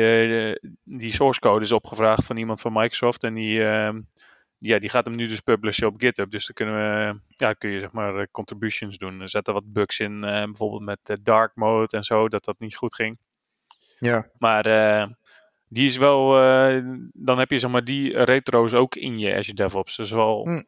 die 0.84 1.14
source 1.14 1.40
code 1.40 1.64
is 1.64 1.72
opgevraagd 1.72 2.26
van 2.26 2.38
iemand 2.38 2.62
van 2.62 2.74
Microsoft. 2.74 3.24
En 3.24 3.34
die, 3.34 3.60
uh, 3.60 3.90
ja, 4.64 4.80
die 4.80 4.90
gaat 4.90 5.06
hem 5.06 5.16
nu 5.16 5.28
dus 5.28 5.40
publishen 5.40 5.88
op 5.88 5.96
GitHub. 5.98 6.32
Dus 6.32 6.46
dan 6.46 6.56
kunnen 6.56 6.76
we, 6.76 7.20
ja, 7.28 7.54
kun 7.54 7.70
je 7.70 7.80
zeg 7.80 7.92
maar 7.92 8.18
eh, 8.18 8.26
contributions 8.32 8.98
doen. 8.98 9.22
Er 9.22 9.30
zetten 9.30 9.54
wat 9.54 9.74
bugs 9.74 10.00
in, 10.00 10.14
uh, 10.14 10.44
bijvoorbeeld 10.44 10.82
met 10.82 11.20
dark 11.24 11.56
mode 11.56 11.98
en 11.98 12.04
zo, 12.04 12.30
dat 12.30 12.46
dat 12.46 12.60
niet 12.60 12.76
goed 12.76 12.96
ging. 12.96 13.18
Ja. 14.00 14.28
Maar 14.38 14.64
die 15.68 15.86
is 15.86 15.98
wel, 15.98 16.32
dan 17.14 17.40
heb 17.40 17.52
je 17.52 17.58
zeg 17.58 17.72
maar 17.72 17.84
die 17.84 18.24
retro's 18.24 18.74
ook 18.74 18.96
in 18.96 19.20
je 19.20 19.36
Azure 19.36 19.56
DevOps. 19.56 19.96
Dat 19.96 20.06
is 20.06 20.12
wel 20.12 20.46
mm. 20.46 20.66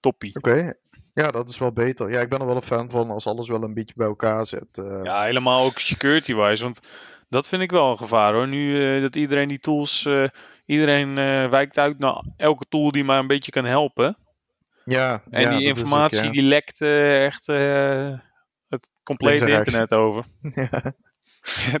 toppie. 0.00 0.34
Oké, 0.34 0.74
Ja, 1.14 1.30
dat 1.30 1.48
is 1.48 1.58
wel 1.58 1.72
beter. 1.72 2.10
Ja, 2.10 2.20
ik 2.20 2.28
ben 2.28 2.40
er 2.40 2.46
wel 2.46 2.56
een 2.56 2.62
fan 2.62 2.90
van 2.90 3.10
als 3.10 3.26
alles 3.26 3.48
wel 3.48 3.62
een 3.62 3.74
beetje 3.74 3.94
bij 3.96 4.06
elkaar 4.06 4.46
zit. 4.46 4.82
Ja, 5.02 5.22
helemaal 5.22 5.64
ook 5.64 5.80
security-wise. 5.80 6.62
Want 6.62 6.80
dat 7.28 7.48
vind 7.48 7.62
ik 7.62 7.70
wel 7.70 7.90
een 7.90 7.98
gevaar 7.98 8.32
hoor. 8.32 8.48
Nu 8.48 8.94
uh, 8.96 9.02
dat 9.02 9.16
iedereen 9.16 9.48
die 9.48 9.58
tools, 9.58 10.04
uh, 10.04 10.28
iedereen 10.68 11.08
uh, 11.08 11.48
wijkt 11.48 11.78
uit 11.78 11.98
naar 11.98 12.24
elke 12.36 12.64
tool 12.68 12.90
die 12.90 13.04
maar 13.04 13.18
een 13.18 13.26
beetje 13.26 13.52
kan 13.52 13.64
helpen. 13.64 14.16
Ja, 14.84 15.22
en 15.30 15.40
ja, 15.40 15.56
die 15.56 15.66
informatie 15.66 16.24
ja. 16.24 16.30
die 16.30 16.42
lekt 16.42 16.80
echt 16.80 17.46
het 18.68 18.90
complete 19.02 19.50
internet 19.50 19.94
over. 19.94 20.24
ja, 20.54 20.92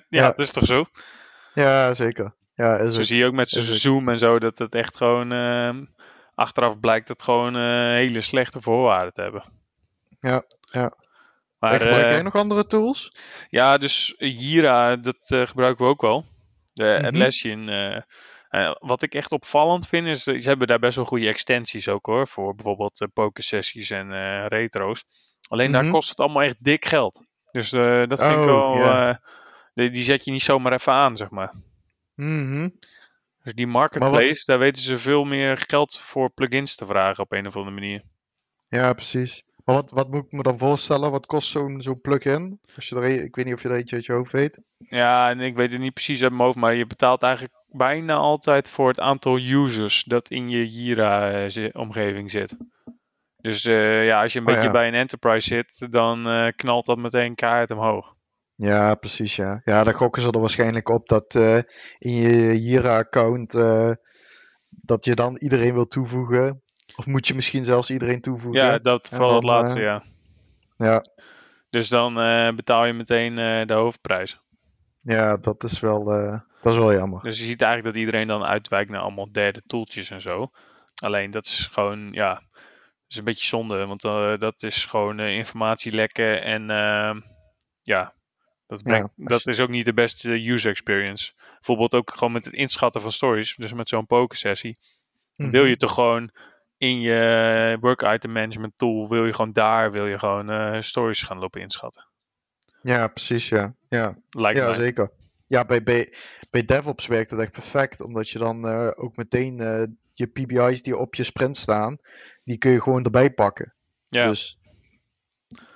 ja, 0.08 0.32
dat 0.36 0.46
is 0.46 0.52
toch 0.52 0.66
zo? 0.66 0.84
Ja, 1.54 1.94
zeker. 1.94 2.34
Ja, 2.54 2.76
is 2.76 2.94
zo 2.94 3.02
zie 3.02 3.18
je 3.18 3.26
ook 3.26 3.32
met 3.32 3.50
Zoom 3.50 4.08
en 4.08 4.18
zo 4.18 4.38
dat 4.38 4.58
het 4.58 4.74
echt 4.74 4.96
gewoon 4.96 5.32
achteraf 6.34 6.80
blijkt 6.80 7.08
het 7.08 7.22
gewoon 7.22 7.56
hele 7.92 8.20
slechte 8.20 8.60
voorwaarden 8.60 9.12
te 9.12 9.22
hebben. 9.22 9.42
Ja, 10.20 10.44
ja. 10.60 10.92
Maar, 11.58 11.80
gebruik 11.80 12.08
jij 12.08 12.18
uh, 12.18 12.24
nog 12.24 12.34
andere 12.34 12.66
tools? 12.66 13.12
Ja, 13.48 13.78
dus 13.78 14.14
Jira, 14.18 14.96
dat 14.96 15.30
uh, 15.30 15.46
gebruiken 15.46 15.84
we 15.84 15.90
ook 15.90 16.00
wel. 16.00 16.24
De 16.72 16.84
mm 16.84 16.96
-hmm. 16.96 17.04
Atlassian. 17.04 17.68
Uh, 18.50 18.74
wat 18.78 19.02
ik 19.02 19.14
echt 19.14 19.32
opvallend 19.32 19.88
vind, 19.88 20.06
is 20.06 20.22
ze 20.22 20.48
hebben 20.48 20.66
daar 20.66 20.78
best 20.78 20.96
wel 20.96 21.04
goede 21.04 21.28
extensies 21.28 21.88
ook 21.88 22.06
hoor. 22.06 22.28
Voor 22.28 22.54
bijvoorbeeld 22.54 23.06
pokersessies 23.12 23.90
en 23.90 24.46
retro's. 24.46 25.04
Alleen 25.48 25.68
mm 25.68 25.72
-hmm. 25.72 25.72
daar 25.72 25.82
mhm. 25.82 25.92
kost 25.92 26.08
het 26.08 26.20
allemaal 26.20 26.42
echt 26.42 26.64
dik 26.64 26.84
geld. 26.84 27.26
Dus 27.52 27.70
dat 27.70 28.22
vind 28.22 28.34
oh, 28.34 28.40
ik 28.40 28.46
wel. 28.46 28.74
Yeah. 28.74 29.16
Die, 29.74 29.90
die, 29.90 30.02
zet 30.02 30.24
je 30.24 30.30
niet 30.30 30.42
zomaar 30.42 30.72
even 30.72 30.92
aan, 30.92 31.16
zeg 31.16 31.30
maar. 31.30 31.54
Mm 32.14 32.52
-hmm. 32.52 32.78
Dus 33.42 33.54
die 33.54 33.66
marketplace, 33.66 34.42
daar 34.44 34.58
weten 34.58 34.82
ze 34.82 34.98
veel 34.98 35.24
meer 35.24 35.58
geld 35.66 35.98
voor 35.98 36.30
plugins 36.30 36.74
te 36.74 36.86
vragen 36.86 37.24
op 37.24 37.32
een 37.32 37.46
of 37.46 37.56
andere 37.56 37.74
manier. 37.74 38.02
Ja, 38.68 38.92
precies. 38.92 39.44
Maar 39.64 39.74
wat, 39.74 39.90
wat 39.90 40.10
moet 40.10 40.24
ik 40.24 40.32
me 40.32 40.42
dan 40.42 40.58
voorstellen? 40.58 41.10
Wat 41.10 41.26
kost 41.26 41.48
zo'n 41.48 41.82
zo'n 41.82 42.00
plugin? 42.00 42.60
Als 42.76 42.88
je 42.88 42.96
er, 42.96 43.04
ik 43.04 43.36
weet 43.36 43.44
niet 43.44 43.54
of 43.54 43.62
je 43.62 43.68
er 43.68 43.76
eentje 43.76 43.96
uit 43.96 44.06
je 44.06 44.12
hoofd 44.12 44.32
weet. 44.32 44.60
Ja, 44.78 45.30
en 45.30 45.40
ik 45.40 45.56
weet 45.56 45.72
het 45.72 45.80
niet 45.80 45.94
precies 45.94 46.22
uit 46.22 46.32
mijn 46.32 46.42
hoofd, 46.42 46.58
maar 46.58 46.74
je 46.74 46.86
betaalt 46.86 47.22
eigenlijk 47.22 47.54
bijna 47.68 48.14
altijd 48.14 48.70
voor 48.70 48.88
het 48.88 49.00
aantal 49.00 49.38
users 49.38 50.04
dat 50.04 50.30
in 50.30 50.48
je 50.48 50.68
Jira-omgeving 50.68 52.30
zit. 52.30 52.56
Dus 53.36 53.64
uh, 53.64 54.06
ja, 54.06 54.22
als 54.22 54.32
je 54.32 54.38
een 54.38 54.46
oh, 54.46 54.50
beetje 54.52 54.66
ja. 54.66 54.72
bij 54.72 54.88
een 54.88 54.94
enterprise 54.94 55.48
zit, 55.48 55.92
dan 55.92 56.28
uh, 56.28 56.48
knalt 56.56 56.86
dat 56.86 56.98
meteen 56.98 57.34
kaart 57.34 57.70
omhoog. 57.70 58.16
Ja, 58.54 58.94
precies 58.94 59.36
ja. 59.36 59.60
Ja, 59.64 59.84
daar 59.84 59.94
gokken 59.94 60.22
ze 60.22 60.30
er 60.30 60.40
waarschijnlijk 60.40 60.88
op 60.88 61.08
dat 61.08 61.34
uh, 61.34 61.56
in 61.98 62.14
je 62.14 62.62
Jira-account 62.62 63.52
dat 64.70 65.04
je 65.04 65.14
dan 65.14 65.36
iedereen 65.36 65.74
wil 65.74 65.86
toevoegen. 65.86 66.62
Of 66.96 67.06
moet 67.06 67.28
je 67.28 67.34
misschien 67.34 67.64
zelfs 67.64 67.90
iedereen 67.90 68.20
toevoegen? 68.20 68.64
Ja, 68.64 68.78
dat 68.78 69.08
vooral 69.08 69.34
het 69.34 69.44
laatste, 69.44 69.80
ja. 69.80 70.02
Ja. 70.76 71.04
Dus 71.70 71.88
dan 71.88 72.14
betaal 72.54 72.84
je 72.84 72.92
meteen 72.92 73.34
de 73.66 73.72
hoofdprijs. 73.72 74.40
Ja, 75.00 75.36
dat 75.36 75.64
is, 75.64 75.80
wel, 75.80 76.04
dat 76.60 76.72
is 76.72 76.78
wel 76.78 76.92
jammer. 76.92 77.22
Dus 77.22 77.38
je 77.38 77.44
ziet 77.44 77.62
eigenlijk 77.62 77.94
dat 77.94 78.04
iedereen 78.04 78.26
dan 78.26 78.44
uitwijkt 78.44 78.90
naar 78.90 79.00
allemaal 79.00 79.32
derde 79.32 79.62
toeltjes 79.66 80.10
en 80.10 80.20
zo. 80.20 80.50
Alleen 80.94 81.30
dat 81.30 81.44
is 81.44 81.68
gewoon, 81.72 82.12
ja, 82.12 82.34
dat 82.34 83.08
is 83.08 83.16
een 83.16 83.24
beetje 83.24 83.46
zonde. 83.46 83.86
Want 83.86 84.02
dat 84.40 84.62
is 84.62 84.84
gewoon 84.84 85.20
informatie 85.20 85.92
lekken 85.92 86.42
en 86.42 86.70
ehm, 86.70 87.20
ja, 87.82 88.12
dat, 88.66 88.82
brengt, 88.82 89.10
ja, 89.16 89.26
dat 89.26 89.46
is 89.46 89.60
ook 89.60 89.68
niet 89.68 89.84
de 89.84 89.92
beste 89.92 90.50
user 90.50 90.70
experience. 90.70 91.32
Bijvoorbeeld 91.54 91.94
ook 91.94 92.10
gewoon 92.10 92.32
met 92.32 92.44
het 92.44 92.54
inschatten 92.54 93.00
van 93.00 93.12
stories, 93.12 93.56
dus 93.56 93.72
met 93.72 93.88
zo'n 93.88 94.06
pokersessie. 94.06 94.78
Mm 94.78 95.44
-hmm. 95.44 95.50
Wil 95.50 95.64
je 95.64 95.76
toch 95.76 95.94
gewoon 95.94 96.30
in 96.78 97.00
je 97.00 97.76
work 97.80 98.02
item 98.02 98.32
management 98.32 98.76
tool 98.76 99.08
wil 99.08 99.26
je 99.26 99.32
gewoon 99.32 99.52
daar 99.52 99.92
wil 99.92 100.06
je 100.06 100.18
gewoon 100.18 100.50
uh, 100.50 100.80
stories 100.80 101.22
gaan 101.22 101.38
lopen 101.38 101.60
inschatten. 101.60 102.06
Ja, 102.80 103.06
precies, 103.08 103.48
ja. 103.48 103.74
Ja, 103.88 104.16
Lijkt 104.30 104.58
ja 104.58 104.72
zeker. 104.72 105.10
Ja, 105.48 105.64
bij, 105.64 105.82
bij, 105.82 106.12
bij 106.50 106.64
DevOps 106.64 107.06
werkt 107.06 107.30
het 107.30 107.40
echt 107.40 107.52
perfect, 107.52 108.00
omdat 108.00 108.28
je 108.28 108.38
dan 108.38 108.68
eh, 108.68 108.90
ook 108.94 109.16
meteen 109.16 109.60
eh, 109.60 109.82
je 110.10 110.26
PBI's 110.26 110.82
die 110.82 110.96
op 110.96 111.14
je 111.14 111.22
sprint 111.22 111.56
staan, 111.56 111.98
die 112.44 112.58
kun 112.58 112.70
je 112.70 112.82
gewoon 112.82 113.04
erbij 113.04 113.30
pakken. 113.30 113.74
Ja. 114.08 114.26
Dus 114.26 114.58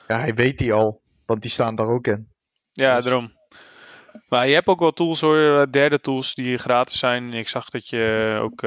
ja, 0.09 0.19
hij 0.19 0.35
weet 0.35 0.59
die 0.59 0.73
al, 0.73 1.03
want 1.27 1.43
die 1.43 1.51
staan 1.51 1.75
daar 1.75 1.87
ook 1.87 2.07
in. 2.07 2.29
Ja, 2.73 2.95
Dus- 2.97 3.05
daarom. 3.05 3.41
Maar 4.29 4.49
je 4.49 4.55
hebt 4.55 4.67
ook 4.67 4.81
wel 4.81 4.93
tools 4.93 5.21
hoor, 5.21 5.61
eh, 5.61 5.71
derde 5.71 6.01
tools 6.01 6.35
die 6.35 6.59
gratis 6.59 6.99
zijn. 6.99 7.33
Ik 7.33 7.49
zag 7.49 7.69
dat 7.69 7.89
je 7.89 8.39
ook 8.43 8.61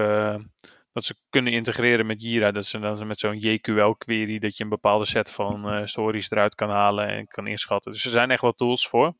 dat 0.93 1.03
ze 1.03 1.15
kunnen 1.29 1.53
integreren 1.53 2.05
met 2.05 2.21
Jira. 2.21 2.51
Dat 2.51 2.65
ze 2.65 2.79
dan 2.79 3.07
met 3.07 3.19
zo'n 3.19 3.37
JQL 3.37 3.91
query 3.97 4.39
dat 4.39 4.57
je 4.57 4.63
een 4.63 4.69
bepaalde 4.69 5.05
set 5.05 5.31
van 5.31 5.87
stories 5.87 6.31
eruit 6.31 6.55
kan 6.55 6.69
halen 6.69 7.07
en 7.07 7.27
kan 7.27 7.47
inschatten. 7.47 7.91
Dus 7.91 8.05
er 8.05 8.11
zijn 8.11 8.31
echt 8.31 8.41
wel 8.41 8.51
tools 8.51 8.87
voor. 8.87 9.15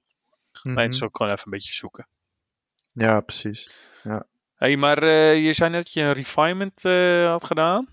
Maar 0.64 0.84
het 0.84 0.94
is 0.94 1.00
Mhm. 1.00 1.06
ook 1.08 1.18
gewoon 1.18 1.32
even 1.32 1.46
een 1.46 1.52
beetje 1.52 1.74
zoeken. 1.74 2.08
Ja, 2.94 3.20
precies. 3.22 3.70
Hey, 4.56 4.78
maar 4.78 5.04
eh, 5.04 5.46
je 5.46 5.54
zei 5.54 5.70
net 5.70 5.84
dat 5.84 5.94
je 5.94 6.02
een 6.02 6.14
refinement 6.14 6.86
eh, 6.86 7.28
had 7.30 7.44
gedaan. 7.44 7.88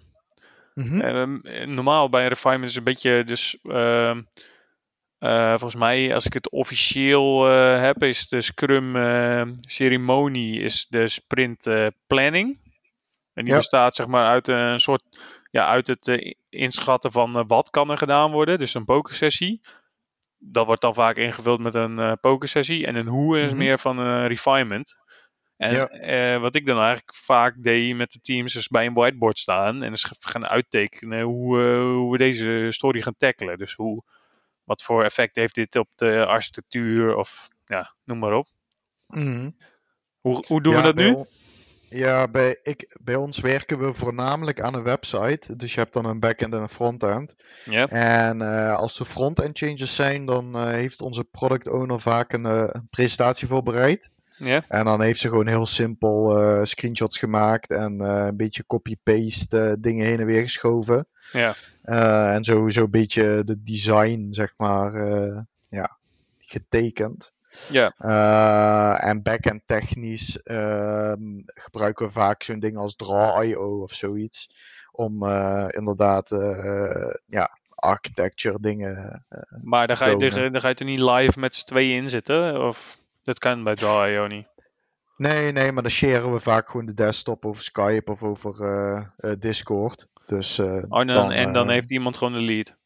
Mhm. 0.75 1.01
Ehm, 1.01 1.39
normaal 1.75 2.09
bij 2.09 2.23
een 2.23 2.29
refinement 2.29 2.71
is 2.71 2.77
een 2.77 2.85
beetje 2.85 3.25
dus 3.25 3.59
ehm, 3.63 4.23
eh, 5.19 5.49
volgens 5.49 5.75
mij 5.75 6.15
als 6.15 6.27
ik 6.27 6.33
het 6.33 6.51
officieel 6.51 7.45
heb 7.81 8.03
is 8.03 8.29
de 8.29 8.41
Scrum 8.41 8.97
eh, 8.97 9.43
ceremonie 9.61 10.61
is 10.61 10.87
de 10.87 11.09
sprint 11.09 11.69
planning 12.07 12.59
en 13.35 13.45
die 13.45 13.53
Ja. 13.55 13.59
bestaat 13.59 13.95
zeg 13.95 14.07
maar 14.07 14.27
uit 14.27 14.49
een 14.49 14.81
soort 14.81 15.05
ja 15.51 15.67
uit 15.67 15.87
het 15.87 16.35
inschatten 16.49 17.13
van 17.13 17.47
wat 17.47 17.71
kan 17.71 17.91
er 17.91 17.99
gedaan 17.99 18.31
worden 18.31 18.59
dus 18.59 18.75
een 18.75 18.85
pokersessie 18.85 19.61
dat 20.45 20.67
wordt 20.67 20.81
dan 20.81 20.95
vaak 20.95 21.17
ingevuld 21.17 21.61
met 21.61 21.75
een 21.75 21.99
eh 21.99 22.13
pokersessie 22.21 22.87
en 22.87 22.95
een 22.95 23.07
hoe 23.07 23.41
is 23.41 23.49
Mhm. 23.49 23.59
meer 23.59 23.79
van 23.79 23.99
een 23.99 24.27
refinement 24.27 24.95
en 25.57 25.73
Ja. 25.73 25.89
eh, 25.89 26.41
wat 26.41 26.55
ik 26.55 26.67
dan 26.67 26.79
eigenlijk 26.79 27.15
vaak 27.15 27.63
deed 27.63 27.97
met 27.97 28.11
de 28.11 28.21
teams 28.21 28.55
is 28.55 28.69
bij 28.69 28.87
een 28.87 28.95
whiteboard 28.95 29.39
staan 29.39 29.83
en 29.83 29.91
dus 29.91 30.05
gaan 30.21 30.47
uittekenen 30.47 31.23
hoe, 31.23 31.61
eh, 31.61 31.83
hoe 31.83 32.13
we 32.13 32.19
deze 32.19 32.67
story 32.71 33.03
gaan 33.03 33.17
tackelen. 33.17 33.59
Dus 33.59 33.75
hoe, 33.75 34.03
wat 34.65 34.83
voor 34.83 35.05
effect 35.05 35.37
heeft 35.37 35.55
dit 35.55 35.77
op 35.77 35.89
de 35.95 36.27
architectuur 36.27 37.17
of 37.17 37.49
ja, 37.67 37.95
noem 38.05 38.19
maar 38.19 38.33
op. 38.33 38.47
Mhm. 39.07 39.51
Hoe, 40.21 40.45
hoe 40.47 40.63
doen 40.63 40.75
we 40.75 40.83
dat 40.83 40.95
nu? 40.95 41.25
Ja, 41.93 42.29
bij, 42.29 42.59
ik, 42.63 42.97
bij 43.01 43.15
ons 43.15 43.41
werken 43.41 43.79
we 43.79 43.95
voornamelijk 43.95 44.61
aan 44.61 44.75
een 44.75 44.83
website. 44.83 45.57
Dus 45.57 45.75
je 45.75 45.81
hebt 45.81 45.93
dan 45.93 46.05
een 46.05 46.21
backend 46.21 46.55
en 46.55 46.61
een 46.61 46.69
frontend. 46.69 47.35
Ja, 47.65 47.89
En 47.89 48.43
eh, 48.43 48.77
als 48.77 48.99
er 48.99 49.05
front-end 49.05 49.59
changes 49.59 49.95
zijn, 49.95 50.27
dan 50.27 50.57
eh, 50.57 50.65
heeft 50.65 51.01
onze 51.01 51.25
product 51.25 51.69
owner 51.69 52.01
vaak 52.01 52.33
een, 52.33 52.47
eh, 52.47 52.81
presentatie 52.91 53.47
voorbereid. 53.47 54.11
ja, 54.37 54.65
En 54.69 54.85
dan 54.85 55.01
heeft 55.01 55.21
ze 55.21 55.29
gewoon 55.29 55.49
heel 55.49 55.67
simpel 55.67 56.41
screenshots 56.67 57.19
gemaakt 57.19 57.71
en 57.71 58.01
een 58.01 58.37
beetje 58.37 58.67
copy-paste 58.67 59.77
dingen 59.79 60.07
heen 60.07 60.21
en 60.21 60.27
weer 60.27 60.43
geschoven. 60.43 61.07
ja, 61.33 61.55
en 62.35 62.45
sowieso 62.45 62.85
een 62.85 62.91
beetje 62.91 63.43
de 63.45 63.63
design, 63.63 64.27
zeg 64.31 64.55
maar, 64.57 64.93
ja, 65.69 65.97
getekend. 66.39 67.33
Ja, 67.71 67.95
Eh, 67.99 69.09
en 69.09 69.23
backend 69.23 69.63
technisch 69.67 70.43
ehm, 70.43 71.41
gebruiken 71.45 72.07
we 72.07 72.13
vaak 72.13 72.43
zo'n 72.43 72.61
ding 72.61 72.77
als 72.77 72.97
Draw.io 72.97 73.83
of 73.83 73.93
zoiets. 73.93 74.51
Om 74.93 75.27
eh, 75.27 75.67
inderdaad 75.69 76.31
eh, 76.31 77.15
ja, 77.27 77.59
architecture 77.75 78.59
dingen. 78.61 79.25
maar 79.63 79.87
dan 79.87 79.97
ga, 79.97 80.11
je, 80.11 80.51
dan 80.51 80.61
ga 80.61 80.69
je 80.69 80.75
er 80.75 80.85
niet 80.85 81.01
live 81.01 81.39
met 81.39 81.55
z'n 81.55 81.65
tweeën 81.65 81.97
in 81.97 82.09
zitten? 82.09 82.67
Of 82.67 83.01
dat 83.23 83.39
kan 83.39 83.65
bij 83.65 83.75
Draw.io 83.75 84.27
niet? 84.27 84.47
Nee, 85.17 85.53
nee, 85.53 85.73
maar 85.73 85.83
dan 85.83 85.93
sharen 85.93 86.33
we 86.33 86.41
vaak 86.41 86.69
gewoon 86.69 86.87
de 86.87 86.95
desktop 86.95 87.47
over 87.47 87.63
Skype 87.63 88.11
of 88.11 88.23
over 88.23 89.13
Discord. 89.39 90.07
Dus, 90.27 90.59
Oh, 90.59 91.01
en 91.01 91.07
dan, 91.07 91.31
en 91.33 91.53
dan 91.53 91.71
heeft 91.71 91.91
iemand 91.91 92.17
gewoon 92.17 92.35
de 92.35 92.43
lead. 92.43 92.77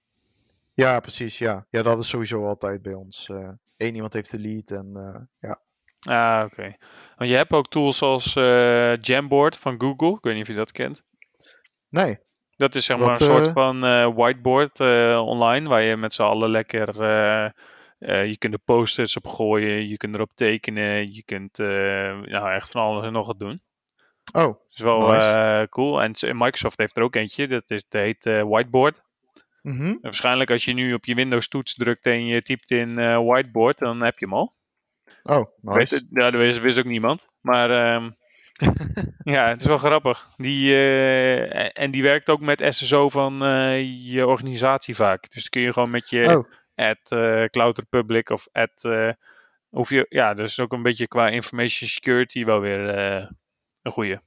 Ja, 0.76 1.00
precies, 1.00 1.38
ja. 1.38 1.66
Ja, 1.70 1.82
dat 1.82 1.98
is 1.98 2.08
sowieso 2.08 2.46
altijd 2.46 2.82
bij 2.82 2.92
ons. 2.94 3.28
eh 3.28 3.48
Eén 3.76 3.94
iemand 3.94 4.12
heeft 4.12 4.30
de 4.30 4.38
lead 4.38 4.70
en 4.70 4.90
eh, 4.96 5.20
ja. 5.50 5.60
Ah, 6.00 6.44
oké. 6.44 6.76
Want 7.16 7.30
je 7.30 7.36
hebt 7.36 7.52
ook 7.52 7.68
tools 7.68 8.02
als 8.02 8.36
eh, 8.36 8.96
Jamboard 8.96 9.56
van 9.56 9.80
Google. 9.80 10.12
Ik 10.16 10.24
weet 10.24 10.32
niet 10.34 10.42
of 10.42 10.48
je 10.48 10.54
dat 10.54 10.72
kent. 10.72 11.02
Nee, 11.88 12.18
Dat 12.56 12.74
is 12.74 12.84
zeg 12.84 12.98
maar 12.98 13.10
een 13.10 13.16
soort 13.16 13.46
eh? 13.46 13.52
van 13.52 13.84
eh, 13.84 14.14
whiteboard 14.14 14.80
eh, 14.80 15.22
online, 15.26 15.68
waar 15.68 15.82
je 15.82 15.96
met 15.96 16.14
z'n 16.14 16.22
allen 16.22 16.50
lekker. 16.50 17.00
eh, 17.02 17.44
eh, 17.98 18.26
je 18.26 18.38
kunt 18.38 18.52
er 18.52 18.60
posters 18.64 19.16
op 19.16 19.26
gooien, 19.26 19.88
je 19.88 19.96
kunt 19.96 20.14
erop 20.14 20.30
tekenen, 20.34 21.14
je 21.14 21.22
kunt 21.24 21.58
eh, 21.58 21.66
nou, 22.20 22.52
echt 22.52 22.70
van 22.70 22.82
alles 22.82 23.04
en 23.04 23.12
nog 23.12 23.26
wat 23.26 23.38
doen. 23.38 23.62
oh, 24.32 24.42
Dat 24.42 24.62
is 24.72 24.80
wel 24.80 25.12
Nice. 25.12 25.28
eh, 25.30 25.62
cool. 25.68 26.02
En 26.02 26.10
Microsoft 26.36 26.78
heeft 26.78 26.96
er 26.96 27.02
ook 27.02 27.14
eentje, 27.14 27.46
dat, 27.48 27.70
is, 27.70 27.84
dat 27.88 28.00
heet 28.02 28.26
eh, 28.26 28.42
Whiteboard. 28.42 29.02
En 29.66 29.98
waarschijnlijk 30.00 30.50
als 30.50 30.64
je 30.64 30.72
nu 30.72 30.94
op 30.94 31.04
je 31.04 31.14
Windows 31.14 31.48
toets 31.48 31.74
drukt 31.74 32.06
en 32.06 32.26
je 32.26 32.42
typt 32.42 32.70
in 32.70 32.98
eh, 32.98 33.24
Whiteboard, 33.24 33.78
dan 33.78 34.00
heb 34.00 34.18
je 34.18 34.24
hem 34.24 34.34
al. 34.34 34.54
oh, 35.22 35.46
Weet 35.60 35.76
nice. 35.76 35.94
het, 35.94 36.06
ja, 36.10 36.30
dat 36.30 36.40
wist, 36.40 36.60
wist 36.60 36.78
ook 36.78 36.84
niemand. 36.84 37.28
Maar 37.40 37.70
ehm, 37.70 38.10
ja, 39.34 39.48
het 39.48 39.60
is 39.60 39.66
wel 39.66 39.78
grappig. 39.78 40.30
Die, 40.36 40.74
eh, 40.74 41.82
en 41.82 41.90
die 41.90 42.02
werkt 42.02 42.30
ook 42.30 42.40
met 42.40 42.64
SSO 42.68 43.08
van 43.08 43.44
eh, 43.44 44.12
je 44.12 44.26
organisatie 44.26 44.94
vaak. 44.94 45.30
Dus 45.30 45.42
dan 45.42 45.50
kun 45.50 45.62
je 45.62 45.72
gewoon 45.72 45.90
met 45.90 46.10
je 46.10 46.36
Oh, 46.36 46.50
at 46.74 47.08
Cloud 47.50 47.78
Republic 47.78 48.30
of 48.30 48.48
at... 48.52 48.88
hoef 49.68 49.90
je, 49.90 50.06
ja, 50.08 50.34
dus 50.34 50.60
ook 50.60 50.72
een 50.72 50.82
beetje 50.82 51.08
qua 51.08 51.28
information 51.28 51.88
security 51.88 52.44
wel 52.44 52.60
weer 52.60 52.80
een 53.82 53.92
goede. 53.92 54.22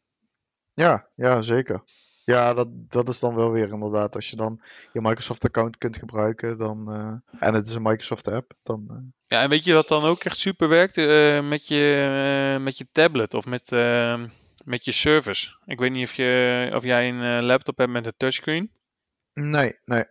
ja, 0.73 1.10
ja, 1.15 1.41
zeker. 1.41 1.84
Ja, 2.30 2.54
dat, 2.54 2.68
dat 2.72 3.10
is 3.10 3.20
dan 3.20 3.36
wel 3.36 3.52
weer 3.52 3.70
inderdaad. 3.70 4.15
Als 4.15 4.30
je 4.30 4.36
dan 4.36 4.62
je 4.94 5.02
Microsoft-account 5.02 5.78
kunt 5.78 5.98
gebruiken, 5.98 6.58
dan, 6.58 6.92
eh, 6.94 7.48
en 7.48 7.54
het 7.54 7.68
is 7.68 7.74
een 7.74 7.82
Microsoft-app, 7.82 8.54
dan... 8.63 8.86
eh, 8.89 8.96
Ja, 9.28 9.42
en 9.42 9.50
weet 9.50 9.63
je 9.63 9.74
wat 9.74 9.88
dan 9.88 10.04
ook 10.04 10.24
echt 10.24 10.38
super 10.38 10.70
werkt? 10.70 10.98
Eh, 10.98 11.48
met, 11.48 11.68
je, 11.68 12.58
met 12.62 12.78
je 12.78 12.88
tablet 12.92 13.34
of 13.34 13.46
met, 13.46 13.72
eh, 13.72 14.24
met 14.65 14.86
je 14.86 14.92
service. 14.92 15.56
Ik 15.65 15.80
weet 15.80 15.92
niet 15.92 16.08
of, 16.08 16.13
je, 16.13 16.72
of 16.76 16.84
jij 16.84 17.10
een 17.10 17.46
laptop 17.46 17.78
hebt 17.78 17.92
met 17.92 18.06
een 18.06 18.13
touchscreen. 18.18 18.72
Nee, 19.34 19.78
nee, 19.84 20.04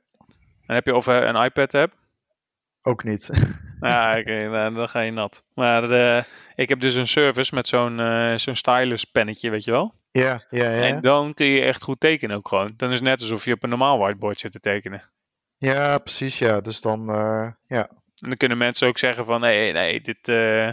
Dan 0.66 0.74
heb 0.76 0.86
je 0.86 0.94
of 0.94 1.06
een 1.06 1.36
iPad 1.44 1.72
hebt. 1.72 1.96
ook 2.82 3.04
niet. 3.04 3.30
Ja, 3.80 4.18
oké, 4.18 4.48
nou, 4.48 4.74
dan 4.74 4.88
ga 4.88 5.00
je 5.00 5.10
nat. 5.10 5.44
Maar 5.54 5.90
eh, 5.90 6.22
ik 6.54 6.68
heb 6.68 6.80
dus 6.80 6.94
een 6.94 7.08
service 7.08 7.54
met 7.54 7.68
zo'n 7.68 8.00
eh, 8.00 8.34
zo'n 8.36 8.54
stylus 8.56 9.04
pennetje, 9.04 9.50
weet 9.50 9.64
je 9.64 9.70
wel. 9.70 9.94
ja, 10.10 10.44
ja, 10.50 10.70
ja. 10.70 10.82
En 10.82 11.00
dan 11.00 11.34
kun 11.34 11.46
je 11.46 11.64
echt 11.64 11.82
goed 11.82 12.00
tekenen 12.00 12.36
ook 12.36 12.48
gewoon. 12.48 12.70
Dan 12.76 12.88
is 12.88 12.94
het 12.94 13.04
net 13.04 13.20
alsof 13.20 13.44
je 13.44 13.52
op 13.52 13.62
een 13.62 13.68
normaal 13.68 13.98
whiteboard 13.98 14.40
zit 14.40 14.52
te 14.52 14.60
tekenen. 14.60 15.10
Ja, 15.58 15.98
precies, 15.98 16.38
ja. 16.38 16.60
Dus 16.60 16.80
dan, 16.80 17.08
eh, 17.10 17.48
ja. 17.66 17.88
En 17.88 18.28
dan 18.28 18.36
kunnen 18.36 18.58
mensen 18.58 18.88
ook 18.88 18.98
zeggen 18.98 19.24
van, 19.24 19.40
nee, 19.40 19.72
nee, 19.72 20.00
dit... 20.00 20.28
eh, 20.28 20.68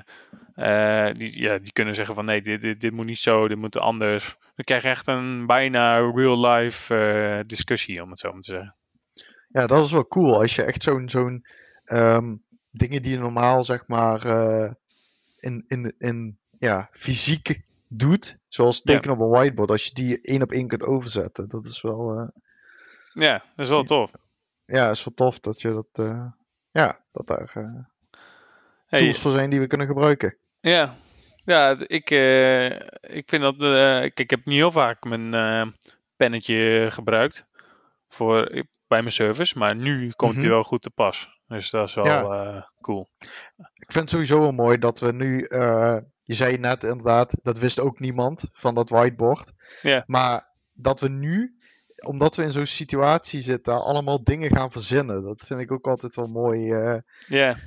eh, 0.56 1.14
die, 1.14 1.42
ja, 1.42 1.58
die 1.58 1.72
kunnen 1.72 1.96
zeggen 1.96 2.16
van, 2.16 2.26
nee, 2.26 2.42
dit, 2.42 2.62
dit, 2.62 2.82
dit 2.82 2.92
moet 2.92 3.06
niet 3.06 3.18
zo, 3.18 3.48
dit 3.48 3.58
moet 3.58 3.80
anders. 3.80 4.36
Dan 4.40 4.66
krijg 4.66 4.84
je 4.84 4.90
echt 4.90 5.08
een 5.08 5.46
bijna 5.46 5.98
real-life 5.98 7.44
discussie, 7.48 8.04
om 8.04 8.10
het 8.10 8.20
zo 8.20 8.32
maar 8.32 8.42
te 8.42 8.52
zeggen. 8.52 8.76
Ja, 9.48 9.68
dat 9.68 9.86
is 9.86 9.92
wel 9.92 10.08
cool. 10.08 10.42
Als 10.42 10.56
je 10.56 10.64
echt 10.64 10.84
zo'n, 10.84 11.10
zo'n 11.10 11.46
ehm, 11.84 12.36
dingen 12.78 13.02
die 13.02 13.12
je 13.12 13.18
normaal, 13.20 13.64
zeg 13.64 13.88
maar, 13.88 14.26
eh, 14.26 14.72
in, 15.38 15.66
in, 15.68 15.96
in, 15.98 16.38
ja, 16.60 16.90
fysiek 16.92 17.62
doet, 17.88 18.38
zoals 18.48 18.82
Ja. 18.84 18.94
tekenen 18.94 19.16
op 19.16 19.22
een 19.22 19.30
whiteboard, 19.30 19.70
als 19.70 19.84
je 19.86 19.94
die 19.94 20.22
één 20.22 20.42
op 20.42 20.52
één 20.52 20.68
kunt 20.68 20.84
overzetten, 20.84 21.50
dat 21.50 21.66
is 21.66 21.82
wel, 21.82 22.18
eh, 22.20 22.28
Ja, 23.14 23.44
dat 23.56 23.66
is 23.66 23.70
wel 23.70 23.84
tof. 23.84 24.12
ja, 24.66 24.90
is 24.90 25.04
wel 25.04 25.14
tof 25.14 25.40
dat 25.40 25.62
je 25.62 25.72
dat, 25.74 26.06
eh, 26.08 26.26
ja, 26.72 27.00
dat 27.12 27.28
daar 27.28 27.52
Hey, 28.86 29.00
tools 29.00 29.20
voor 29.20 29.32
zijn 29.32 29.50
die 29.50 29.60
we 29.60 29.68
kunnen 29.68 29.88
gebruiken. 29.88 30.38
Ja, 30.60 30.96
ja 31.46 31.70
ik, 31.88 32.10
ik 33.02 33.30
vind 33.30 33.42
dat. 33.42 33.62
ik, 34.04 34.20
ik 34.20 34.30
heb 34.30 34.46
niet 34.46 34.56
heel 34.56 34.72
vaak 34.72 35.04
mijn 35.04 35.76
pennetje 36.16 36.88
gebruikt 36.92 37.46
voor, 38.08 38.64
bij 38.88 39.00
mijn 39.02 39.12
service, 39.12 39.58
maar 39.58 39.76
nu 39.76 40.12
komt 40.12 40.32
Mhm. 40.32 40.42
die 40.42 40.50
wel 40.50 40.64
goed 40.64 40.82
te 40.82 40.90
pas. 40.90 41.35
Dus 41.48 41.70
dat 41.70 41.88
is 41.88 41.94
wel 41.94 42.06
Ja. 42.06 42.24
eh, 42.56 42.64
cool. 42.82 43.10
Ik 43.58 43.92
vind 43.92 43.96
het 44.04 44.10
sowieso 44.10 44.40
wel 44.40 44.52
mooi 44.52 44.78
dat 44.78 45.00
we 45.00 45.12
nu, 45.12 45.42
eh, 45.44 45.98
je 46.24 46.34
zei 46.34 46.58
net 46.58 46.84
inderdaad, 46.84 47.36
dat 47.42 47.58
wist 47.60 47.80
ook 47.80 48.00
niemand 48.00 48.50
van 48.54 48.76
dat 48.76 48.90
whiteboard. 48.90 49.52
Ja. 49.82 50.04
Maar 50.08 50.50
dat 50.74 51.00
we 51.00 51.10
nu, 51.10 51.58
omdat 52.06 52.36
we 52.36 52.44
in 52.44 52.52
zo'n 52.52 52.66
situatie 52.66 53.42
zitten, 53.42 53.84
allemaal 53.84 54.24
dingen 54.24 54.50
gaan 54.50 54.72
verzinnen. 54.72 55.24
Dat 55.24 55.46
vind 55.48 55.60
ik 55.60 55.72
ook 55.72 55.88
altijd 55.88 56.16
wel 56.16 56.28
mooi 56.28 56.66
Ja, 57.28 57.58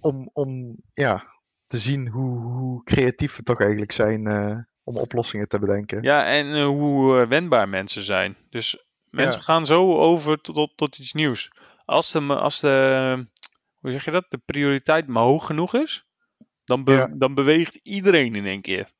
om, 0.00 0.30
om 0.32 0.76
ja, 0.92 1.24
te 1.66 1.78
zien 1.78 2.08
hoe, 2.08 2.38
hoe 2.38 2.82
creatief 2.84 3.36
we 3.36 3.42
toch 3.42 3.60
eigenlijk 3.60 3.92
zijn 3.92 4.26
om 4.84 4.96
oplossingen 4.96 5.48
te 5.48 5.58
bedenken. 5.58 6.02
ja 6.02 6.24
en 6.26 6.62
hoe 6.64 7.26
wendbaar 7.26 7.68
mensen 7.68 8.02
zijn. 8.02 8.36
Dus 8.50 8.84
mensen 9.10 9.42
gaan 9.42 9.66
zo 9.66 9.96
over 9.98 10.40
tot, 10.40 10.54
tot, 10.54 10.76
tot 10.76 10.98
iets 10.98 11.12
nieuws. 11.12 11.50
Als 11.84 12.12
de, 12.12 12.20
als 12.20 12.60
de, 12.60 13.26
hoe 13.74 13.90
zeg 13.90 14.04
je 14.04 14.10
dat, 14.10 14.24
de 14.30 14.38
prioriteit 14.44 15.06
maar 15.06 15.22
hoog 15.22 15.46
genoeg 15.46 15.74
is, 15.74 16.04
dan, 16.64 16.84
be- 16.84 16.92
Ja. 16.92 17.06
dan 17.16 17.34
beweegt 17.34 17.74
iedereen 17.82 18.34
in 18.34 18.46
één 18.46 18.62
keer. 18.62 18.92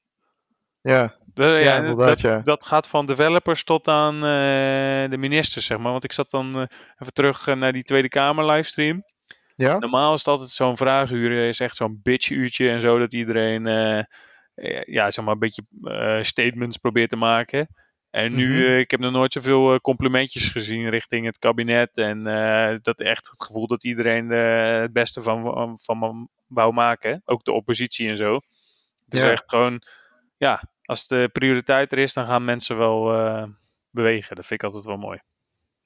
Ja, 0.81 1.15
De- 1.35 1.45
ja, 1.45 1.77
inderdaad, 1.77 2.07
dat, 2.09 2.21
ja. 2.21 2.41
dat 2.41 2.67
gaat 2.67 2.89
van 2.89 3.07
developers 3.07 3.65
tot 3.65 3.89
aan 3.89 4.15
eh, 4.15 5.11
de 5.11 5.17
ministers, 5.19 5.67
zeg 5.67 5.79
maar. 5.79 5.93
Want 5.93 6.05
ik 6.05 6.13
zat 6.13 6.31
dan 6.31 6.55
eh, 6.55 6.65
even 6.99 7.13
terug 7.13 7.47
eh, 7.47 7.55
naar 7.55 7.73
die 7.73 7.83
Tweede 7.83 8.09
Kamer 8.09 8.47
livestream. 8.47 9.05
ja, 9.55 9.79
Normaal 9.79 10.13
is 10.13 10.19
het 10.19 10.29
altijd 10.29 10.49
zo'n 10.49 10.77
vraaguur, 10.77 11.49
is 11.49 11.61
echt 11.61 11.77
zo'n 11.77 12.01
bitch-uurtje 12.03 12.71
en 12.71 12.81
zo, 12.81 12.99
dat 12.99 13.13
iedereen 13.13 13.65
ja, 14.87 15.11
zeg 15.11 15.25
maar 15.25 15.33
een 15.35 15.39
beetje 15.39 15.65
statements 16.25 16.77
probeert 16.77 17.11
te 17.11 17.17
maken. 17.17 17.69
En 18.15 18.33
nu, 18.33 18.49
Mhm. 18.55 18.63
eh, 18.63 18.79
ik 18.79 18.91
heb 18.91 19.01
nog 19.01 19.13
nooit 19.13 19.33
zoveel 19.33 19.73
eh, 19.73 19.79
complimentjes 19.79 20.49
gezien 20.49 20.89
richting 20.91 21.27
het 21.27 21.39
kabinet. 21.39 21.97
En 21.99 22.27
eh, 22.27 22.77
dat 22.83 23.01
echt 23.01 23.27
het 23.31 23.43
gevoel 23.43 23.67
dat 23.67 23.85
iedereen 23.85 24.29
het 24.31 24.93
beste 24.93 25.23
van, 25.23 25.79
van, 25.83 26.29
wou 26.47 26.73
maken. 26.73 27.23
Ook 27.25 27.45
de 27.45 27.53
oppositie 27.53 28.09
en 28.09 28.17
zo. 28.17 28.35
Het 29.05 29.15
is 29.15 29.21
Ja. 29.21 29.31
echt 29.31 29.43
gewoon, 29.47 29.83
ja, 30.37 30.63
als 30.83 31.07
de 31.07 31.29
prioriteit 31.33 31.93
er 31.93 31.99
is, 31.99 32.13
dan 32.13 32.27
gaan 32.27 32.45
mensen 32.45 32.77
wel 32.79 33.03
bewegen. 33.91 34.37
Dat 34.37 34.47
vind 34.47 34.61
ik 34.63 34.67
altijd 34.67 34.85
wel 34.85 34.97
mooi. 34.97 35.19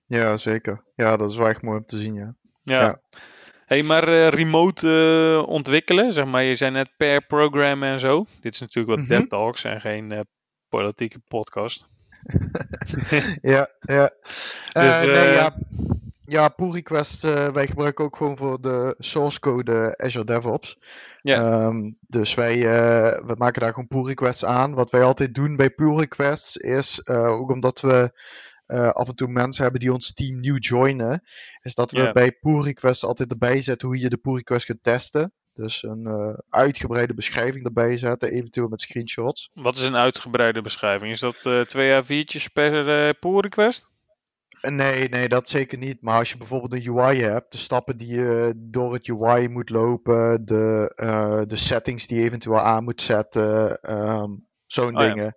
ja, 0.06 0.36
zeker. 0.36 0.84
Ja, 0.94 1.16
dat 1.16 1.30
is 1.30 1.36
wel 1.36 1.48
echt 1.48 1.62
mooi 1.62 1.78
om 1.78 1.84
te 1.84 1.98
zien, 1.98 2.14
ja. 2.14 2.34
Ja. 2.62 2.80
Ja. 2.80 3.00
Hey, 3.64 3.82
maar 3.82 4.08
remote 4.28 5.44
ontwikkelen, 5.48 6.12
zeg 6.12 6.24
maar, 6.24 6.42
je 6.42 6.54
zei 6.54 6.70
net 6.70 6.90
per 6.96 7.26
program 7.26 7.82
en 7.82 8.00
zo. 8.00 8.26
Dit 8.40 8.52
is 8.54 8.60
natuurlijk 8.60 8.96
wat 8.96 9.06
Mhm. 9.06 9.08
Dev 9.18 9.26
Talks 9.26 9.64
en 9.64 9.80
geen 9.80 10.26
politieke 10.68 11.18
podcast. 11.28 11.86
Ja, 13.40 13.68
ja. 13.78 14.10
Eh, 14.72 14.82
Dus, 14.82 14.96
nee, 14.96 15.10
eh, 15.10 15.34
ja. 15.34 15.58
Ja, 16.24 16.48
pull 16.48 16.70
request, 16.70 17.24
eh, 17.24 17.48
wij 17.48 17.66
gebruiken 17.66 18.04
ook 18.04 18.16
gewoon 18.16 18.36
voor 18.36 18.60
de 18.60 18.94
source 18.98 19.40
code 19.40 19.94
Azure 19.96 20.24
DevOps. 20.24 20.78
Ja. 21.20 21.36
Ehm, 21.36 21.92
dus 22.00 22.34
wij 22.34 22.54
eh, 22.54 23.26
we 23.26 23.34
maken 23.36 23.60
daar 23.60 23.72
gewoon 23.72 23.88
pull 23.88 24.04
requests 24.04 24.44
aan. 24.44 24.74
Wat 24.74 24.90
wij 24.90 25.02
altijd 25.02 25.34
doen 25.34 25.56
bij 25.56 25.70
pull 25.70 25.96
requests 25.96 26.56
is, 26.56 27.00
eh, 27.00 27.26
ook 27.26 27.50
omdat 27.50 27.80
we 27.80 28.12
eh, 28.66 28.90
af 28.90 29.08
en 29.08 29.14
toe 29.16 29.28
mensen 29.28 29.62
hebben 29.62 29.80
die 29.80 29.92
ons 29.92 30.14
team 30.14 30.40
nieuw 30.40 30.56
joinen, 30.56 31.22
is 31.62 31.74
dat 31.74 31.90
we 31.92 32.10
bij 32.12 32.32
pull 32.32 32.62
requests 32.62 33.04
altijd 33.04 33.30
erbij 33.30 33.60
zetten 33.60 33.88
hoe 33.88 33.98
je 34.00 34.08
de 34.08 34.16
pull 34.16 34.34
request 34.34 34.66
kunt 34.66 34.82
testen. 34.82 35.32
Dus 35.58 35.82
een 35.82 36.06
eh, 36.06 36.38
uitgebreide 36.50 37.14
beschrijving 37.14 37.64
erbij 37.64 37.96
zetten, 37.96 38.30
eventueel 38.30 38.68
met 38.68 38.80
screenshots. 38.80 39.50
Wat 39.54 39.76
is 39.76 39.82
een 39.86 39.96
uitgebreide 39.96 40.60
beschrijving? 40.60 41.12
Is 41.12 41.20
dat 41.20 41.46
eh 41.46 41.60
twee 41.60 42.02
A4'tjes 42.02 42.52
per 42.52 42.88
eh, 42.88 43.10
pull 43.20 43.40
request? 43.40 43.86
Nee, 44.60 45.08
nee, 45.08 45.28
dat 45.28 45.48
zeker 45.48 45.78
niet. 45.78 46.02
Maar 46.02 46.18
als 46.18 46.30
je 46.30 46.36
bijvoorbeeld 46.36 46.72
een 46.72 46.96
UI 46.96 47.20
hebt, 47.20 47.52
de 47.52 47.58
stappen 47.58 47.96
die 47.96 48.14
je 48.14 48.52
door 48.56 48.92
het 48.92 49.08
UI 49.08 49.48
moet 49.48 49.70
lopen, 49.70 50.44
de, 50.44 50.92
de 51.48 51.56
settings 51.56 52.06
die 52.06 52.18
je 52.18 52.24
eventueel 52.24 52.60
aan 52.60 52.84
moet 52.84 53.02
zetten, 53.02 53.80
ehm, 53.80 54.30
zo'n 54.66 54.96
Oh 54.96 55.02
ja. 55.02 55.08
dingen. 55.08 55.36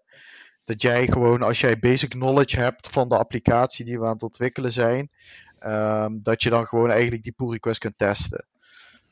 Dat 0.65 0.81
jij 0.81 1.07
gewoon, 1.07 1.41
als 1.41 1.59
jij 1.59 1.79
basic 1.79 2.09
knowledge 2.09 2.59
hebt 2.59 2.89
van 2.89 3.09
de 3.09 3.17
applicatie 3.17 3.85
die 3.85 3.99
we 3.99 4.05
aan 4.05 4.13
het 4.13 4.23
ontwikkelen 4.23 4.73
zijn, 4.73 5.09
ehm, 5.59 6.11
dat 6.21 6.43
je 6.43 6.49
dan 6.49 6.65
gewoon 6.65 6.91
eigenlijk 6.91 7.23
die 7.23 7.33
pull 7.35 7.51
request 7.51 7.79
kunt 7.79 7.97
testen. 7.97 8.45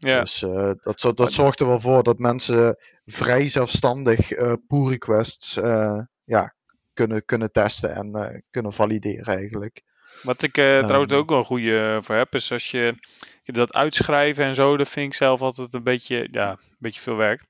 Ja, 0.01 0.19
Dus 0.19 0.43
eh, 0.43 0.71
dat, 0.81 1.11
dat 1.15 1.33
zorgt 1.33 1.59
er 1.59 1.67
wel 1.67 1.79
voor 1.79 2.03
dat 2.03 2.17
mensen 2.19 2.77
vrij 3.05 3.47
zelfstandig 3.47 4.31
eh 4.31 4.53
pull 4.67 4.89
requests 4.89 5.57
eh, 5.57 5.99
ja, 6.23 6.55
kunnen, 6.93 7.25
kunnen 7.25 7.51
testen 7.51 7.95
en 7.95 8.43
kunnen 8.49 8.73
valideren 8.73 9.35
eigenlijk. 9.35 9.81
wat 10.23 10.41
ik 10.41 10.53
trouwens 10.53 11.11
Ehm. 11.11 11.19
ook 11.19 11.29
wel 11.29 11.37
een 11.37 11.43
goede 11.43 11.99
voor 12.01 12.15
heb, 12.15 12.35
is 12.35 12.51
als 12.51 12.71
je 12.71 12.93
dat 13.43 13.75
uitschrijven 13.75 14.43
en 14.45 14.55
zo, 14.55 14.77
dat 14.77 14.89
vind 14.89 15.05
ik 15.05 15.13
zelf 15.17 15.41
altijd 15.41 15.73
een 15.73 15.83
beetje, 15.83 16.27
ja, 16.31 16.49
een 16.51 16.75
beetje 16.77 17.01
veel 17.01 17.15
werk. 17.15 17.45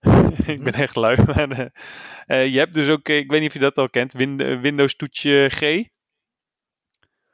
ik 0.46 0.62
ben 0.64 0.72
echt 0.72 0.96
lui. 0.96 1.16
Maar, 1.26 1.70
je 2.26 2.58
hebt 2.58 2.74
dus 2.74 2.88
ook, 2.88 3.08
ik 3.08 3.30
weet 3.30 3.40
niet 3.40 3.48
of 3.48 3.54
je 3.54 3.60
dat 3.60 3.78
al 3.78 3.90
kent, 3.90 4.12
Win- 4.12 4.60
Windows 4.60 4.96
toetsje 4.96 5.48
G. 5.50 5.60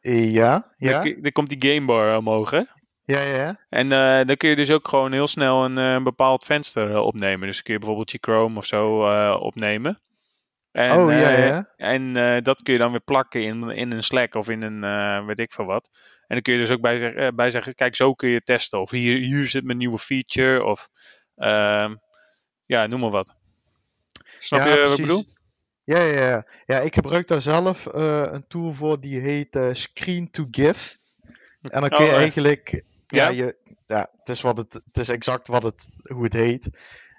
Ja, 0.01 0.73
ja, 0.77 1.03
Dan, 1.03 1.17
dan 1.21 1.33
komt 1.33 1.49
die 1.61 1.73
gamebar 1.73 2.17
omhoog, 2.17 2.51
hè? 2.51 2.63
Ja, 3.11 3.21
ja, 3.21 3.37
ja. 3.37 3.59
En 3.69 3.93
eh, 3.93 4.27
dan 4.27 4.37
kun 4.37 4.49
je 4.49 4.57
dus 4.57 4.71
ook 4.71 4.89
gewoon 4.89 5.13
heel 5.13 5.27
snel 5.27 5.65
een, 5.65 5.79
eh, 5.79 5.93
een 5.93 6.03
bepaald 6.03 6.45
venster 6.45 6.91
eh, 6.91 7.05
opnemen. 7.05 7.49
Dus 7.49 7.63
kun 7.63 7.73
je 7.73 7.79
bijvoorbeeld 7.79 8.11
je 8.11 8.19
Chrome 8.21 8.59
of 8.59 8.67
zo 8.67 9.05
opnemen. 9.35 10.01
En, 10.73 10.99
oh, 10.99 11.11
ja, 11.11 11.31
ja. 11.31 11.73
En 11.77 12.13
dat 12.43 12.63
kun 12.63 12.73
je 12.73 12.79
dan 12.79 12.91
weer 12.91 13.01
plakken 13.01 13.43
in, 13.43 13.71
in 13.71 13.93
een 13.93 14.03
Slack 14.03 14.35
of 14.35 14.49
in 14.49 14.63
een 14.63 15.27
weet 15.27 15.39
ik 15.39 15.53
veel 15.53 15.65
wat. 15.65 15.99
En 16.21 16.35
dan 16.35 16.43
kun 16.43 16.53
je 16.53 16.61
dus 16.61 16.71
ook 16.71 16.81
bij, 16.81 16.99
zeg- 16.99 17.35
bij 17.35 17.51
zeggen, 17.51 17.75
kijk, 17.75 17.97
zo 17.97 18.15
kun 18.15 18.29
je 18.29 18.43
testen. 18.43 18.81
Of 18.81 18.91
hier, 18.91 19.19
hier 19.19 19.47
zit 19.47 19.65
mijn 19.65 19.79
nieuwe 19.79 19.99
feature. 19.99 20.65
Of 20.65 20.89
ehm, 21.37 21.95
ja, 22.67 22.87
noem 22.87 23.01
maar 23.01 23.11
wat. 23.11 23.35
Snap 24.39 24.61
Ja, 24.61 24.73
je 24.75 24.81
wat 24.81 24.99
ik 24.99 25.05
bedoel? 25.05 25.25
Ja, 25.85 26.03
ja, 26.03 26.29
ja. 26.29 26.47
Ja, 26.67 26.79
ik 26.79 26.95
gebruik 26.95 27.29
daar 27.29 27.41
zelf 27.41 27.89
een 27.93 28.47
tool 28.49 28.73
voor 28.73 29.01
die 29.01 29.21
heet 29.21 29.59
Screen 29.73 30.31
to 30.31 30.47
Give. 30.51 30.99
En 31.63 31.81
dan 31.81 31.89
kun 31.89 32.05
je 32.05 32.11
Oh, 32.11 32.17
eigenlijk, 32.17 32.83
ja, 33.11 33.29
je, 33.29 33.57
ja 33.87 34.11
het, 34.17 34.29
is 34.29 34.41
wat 34.41 34.57
het, 34.57 34.73
het 34.73 34.99
is 34.99 35.09
exact 35.09 35.47
wat 35.47 35.63
het, 35.63 35.89
hoe 36.15 36.25
het 36.25 36.33
heet. 36.33 36.69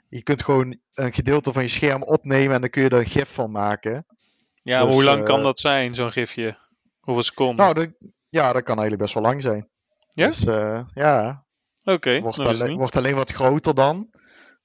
Je 0.09 0.23
kunt 0.23 0.43
gewoon 0.43 0.79
een 0.93 1.13
gedeelte 1.13 1.53
van 1.53 1.63
je 1.63 1.69
scherm 1.69 2.03
opnemen 2.03 2.55
en 2.55 2.61
dan 2.61 2.69
kun 2.69 2.83
je 2.83 2.89
er 2.89 2.99
een 2.99 3.05
gif 3.05 3.33
van 3.33 3.51
maken. 3.51 4.05
Ja, 4.53 4.77
maar 4.77 4.85
Dus, 4.85 4.95
hoe 4.95 5.03
lang 5.03 5.19
eh, 5.19 5.25
kan 5.25 5.43
dat 5.43 5.59
zijn, 5.59 5.95
zo'n 5.95 6.11
gifje? 6.11 6.57
Hoeveel 6.99 7.23
seconden? 7.23 7.65
Nou, 7.65 7.73
dat, 7.73 7.89
ja, 8.29 8.53
dat 8.53 8.63
kan 8.63 8.77
eigenlijk 8.79 9.01
best 9.01 9.13
wel 9.13 9.23
lang 9.23 9.41
zijn. 9.41 9.69
Ja? 10.09 10.25
Dus 10.25 10.45
eh, 10.45 10.81
ja, 10.93 11.45
Oké, 11.83 12.21
wordt, 12.21 12.73
wordt 12.73 12.95
alleen 12.95 13.15
wat 13.15 13.31
groter 13.31 13.75
dan. 13.75 14.09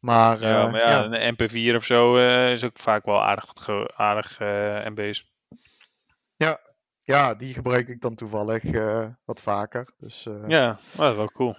Maar, 0.01 0.41
Ja, 0.41 0.65
eh, 0.65 0.71
maar 0.73 0.81
ja, 0.81 1.03
ja. 1.03 1.05
een 1.05 1.35
MP4 1.35 1.75
of 1.75 1.85
zo 1.85 2.17
eh, 2.17 2.51
is 2.51 2.65
ook 2.65 2.79
vaak 2.79 3.05
wel 3.05 3.23
aardig, 3.23 3.69
aardig 3.97 4.41
eh, 4.41 4.87
MB's. 4.87 5.25
ja, 6.37 6.61
die 7.39 7.55
gebruik 7.55 7.89
ik 7.89 8.01
dan 8.01 8.15
toevallig 8.15 8.65
eh, 8.65 9.07
wat 9.25 9.43
vaker. 9.43 9.89
Dus, 9.99 10.27
eh, 10.27 10.45
Ja, 10.49 10.67
dat 10.97 11.11
is 11.11 11.17
wel 11.17 11.31
cool. 11.31 11.57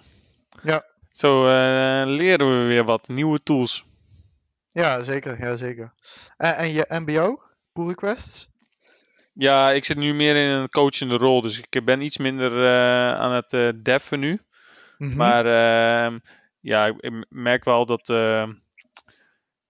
Ja. 0.62 0.84
Zo 1.12 1.46
eh, 1.46 2.02
leren 2.06 2.60
we 2.60 2.66
weer 2.66 2.84
wat 2.84 3.08
nieuwe 3.08 3.42
tools. 3.42 3.84
Ja, 4.72 5.00
zeker. 5.00 5.38
Ja, 5.40 5.56
zeker. 5.56 5.92
En, 6.36 6.56
en 6.56 6.72
je 6.72 6.86
MBO? 6.88 7.42
Pull 7.72 7.86
requests? 7.86 8.48
Ja, 9.32 9.70
ik 9.70 9.84
zit 9.84 9.96
nu 9.96 10.14
meer 10.14 10.36
in 10.36 10.50
een 10.50 10.68
coachende 10.68 11.16
rol, 11.16 11.40
dus 11.40 11.60
ik 11.68 11.84
ben 11.84 12.00
iets 12.00 12.18
minder 12.18 12.50
aan 13.16 13.32
het 13.32 13.84
deffen 13.84 14.20
nu. 14.20 14.38
Mhm. 14.98 15.16
Maar 15.16 15.44
ehm, 15.46 16.18
ja, 16.60 16.86
ik- 16.86 17.00
ik 17.00 17.24
merk 17.28 17.64
wel 17.64 17.86
dat, 17.86 18.08
ehm, 18.08 18.52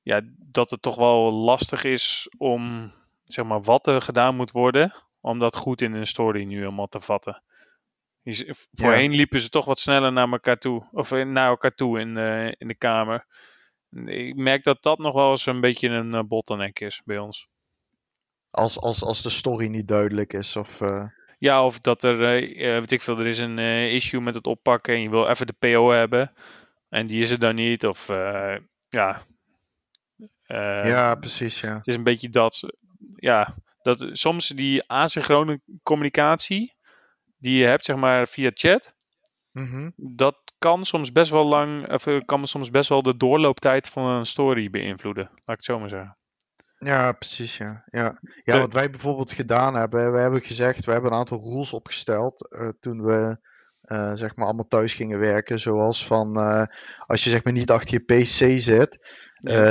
ja, 0.02 0.20
dat 0.38 0.70
het 0.70 0.82
toch 0.82 0.96
wel 0.96 1.32
lastig 1.32 1.84
is 1.84 2.28
om 2.38 2.92
zeg 3.24 3.44
maar, 3.44 3.62
wat 3.62 3.86
er 3.86 4.00
gedaan 4.02 4.36
moet 4.36 4.50
worden, 4.50 4.94
om 5.28 5.38
dat 5.38 5.56
goed 5.56 5.80
in 5.80 5.92
een 5.92 6.06
story 6.06 6.44
nu 6.44 6.58
helemaal 6.58 6.86
te 6.86 7.00
vatten. 7.00 7.42
Voorheen 8.72 9.10
liepen 9.10 9.40
ze 9.40 9.48
toch 9.48 9.64
wat 9.64 9.78
sneller 9.78 10.12
naar 10.12 10.28
elkaar 10.28 10.58
toe, 10.58 10.88
of 10.92 11.12
eh, 11.12 11.26
naar 11.26 11.48
elkaar 11.48 11.74
toe 11.74 12.00
in, 12.00 12.16
eh, 12.16 12.46
in 12.46 12.68
de 12.68 12.74
kamer. 12.74 13.26
Ik 14.06 14.36
merk 14.36 14.62
dat 14.62 14.82
dat 14.82 14.98
nog 14.98 15.14
wel 15.14 15.30
eens 15.30 15.46
een 15.46 15.60
beetje 15.60 15.88
een 15.88 16.14
eh, 16.14 16.22
bottleneck 16.22 16.80
is 16.80 17.02
bij 17.04 17.18
ons. 17.18 17.48
Als, 18.50 18.80
als, 18.80 19.04
als 19.04 19.22
de 19.22 19.30
story 19.30 19.66
niet 19.66 19.88
duidelijk 19.88 20.32
is. 20.32 20.56
Of, 20.56 20.80
Ja, 21.38 21.64
of 21.64 21.78
dat 21.78 22.02
er, 22.02 22.18
weet 22.18 22.92
ik 22.92 23.00
veel, 23.00 23.18
er 23.18 23.26
is 23.26 23.38
een 23.38 23.58
issue 23.58 24.20
met 24.20 24.34
het 24.34 24.46
oppakken 24.46 24.94
en 24.94 25.02
je 25.02 25.10
wil 25.10 25.28
even 25.28 25.46
de 25.46 25.56
PO 25.58 25.90
hebben. 25.90 26.32
En 26.88 27.06
die 27.06 27.22
is 27.22 27.30
er 27.30 27.38
dan 27.38 27.54
niet. 27.54 27.86
Of 27.86 28.06
ja. 28.88 29.22
Ja, 30.84 31.14
precies. 31.14 31.60
Ja. 31.60 31.74
Het 31.74 31.86
is 31.86 31.94
een 31.94 32.02
beetje 32.02 32.28
dat. 32.28 32.62
Ja, 33.16 33.56
dat 33.96 34.09
soms 34.12 34.48
die 34.48 34.88
asynchrone 34.88 35.61
communicatie 35.83 36.77
die 37.38 37.59
je 37.59 37.66
hebt, 37.66 37.85
zeg 37.85 37.96
maar 37.96 38.27
via 38.27 38.51
chat. 38.55 38.94
Mhm. 39.53 39.90
Dat 39.96 40.37
kan 40.59 40.85
soms 40.85 41.12
best 41.12 41.31
wel 41.31 41.44
lang, 41.46 41.92
of 41.92 42.07
eh, 42.07 42.18
kan 42.24 42.46
soms 42.46 42.70
best 42.70 42.88
wel 42.88 43.03
de 43.03 43.16
doorlooptijd 43.16 43.88
van 43.88 44.05
een 44.07 44.27
story 44.27 44.70
beïnvloeden. 44.70 45.24
Laat 45.24 45.38
ik 45.38 45.44
het 45.46 45.64
zo 45.64 45.79
maar 45.79 45.88
zeggen. 45.88 46.16
ja, 46.79 47.12
precies. 47.12 47.57
Ja. 47.57 47.85
Ja. 47.90 48.20
ja, 48.44 48.59
wat 48.59 48.72
wij 48.72 48.90
bijvoorbeeld 48.90 49.33
gedaan 49.33 49.74
hebben. 49.74 50.12
We 50.12 50.18
hebben 50.18 50.40
gezegd, 50.40 50.85
we 50.85 50.92
hebben 50.92 51.12
een 51.12 51.18
aantal 51.18 51.40
rules 51.42 51.72
opgesteld. 51.72 52.51
eh, 52.51 52.68
toen 52.81 53.03
we 53.03 53.38
eh, 53.81 54.12
zeg 54.14 54.37
maar 54.37 54.46
allemaal 54.46 54.66
thuis 54.68 54.94
gingen 54.94 55.18
werken. 55.18 55.59
Zoals 55.59 56.07
van, 56.07 56.37
als 57.07 57.24
je 57.24 57.31
zeg 57.31 57.44
maar 57.44 57.53
niet 57.53 57.70
achter 57.70 57.94
je 57.94 58.14
PC 58.14 58.59
zit. 58.61 58.98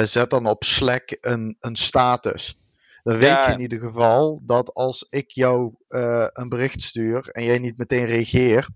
Zet 0.03 0.29
dan 0.29 0.45
op 0.45 0.63
Slack 0.63 1.17
een, 1.21 1.57
een 1.59 1.75
status. 1.75 2.57
Dan 3.07 3.19
Ja. 3.19 3.35
weet 3.35 3.45
je 3.45 3.51
in 3.51 3.59
ieder 3.59 3.79
geval 3.79 4.41
dat 4.45 4.73
als 4.73 5.07
ik 5.09 5.29
jou 5.31 5.73
eh, 5.87 6.27
een 6.33 6.49
bericht 6.49 6.81
stuur 6.81 7.29
en 7.31 7.43
jij 7.43 7.57
niet 7.59 7.77
meteen 7.77 8.05
reageert, 8.05 8.69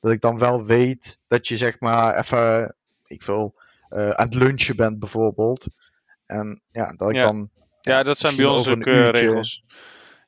dat 0.00 0.12
ik 0.12 0.20
dan 0.20 0.38
wel 0.38 0.64
weet 0.64 1.20
dat 1.26 1.48
je 1.48 1.56
zeg 1.56 1.80
maar 1.80 2.18
even, 2.18 2.76
ik 3.06 3.22
wil, 3.22 3.54
eh, 3.88 4.10
aan 4.10 4.24
het 4.24 4.34
lunchen 4.34 4.76
bent 4.76 4.98
bijvoorbeeld. 4.98 5.66
En 6.26 6.62
ja, 6.70 6.92
dat 6.96 7.08
ik 7.08 7.14
Ja. 7.16 7.22
dan. 7.22 7.50
Ja, 7.80 8.02
dat 8.02 8.18
zijn 8.18 8.36
bij 8.36 8.44
ons 8.44 8.68
ook 8.68 8.76
een 8.76 8.82
eh, 8.82 8.94
uurtje. 8.94 9.26
regels. 9.26 9.62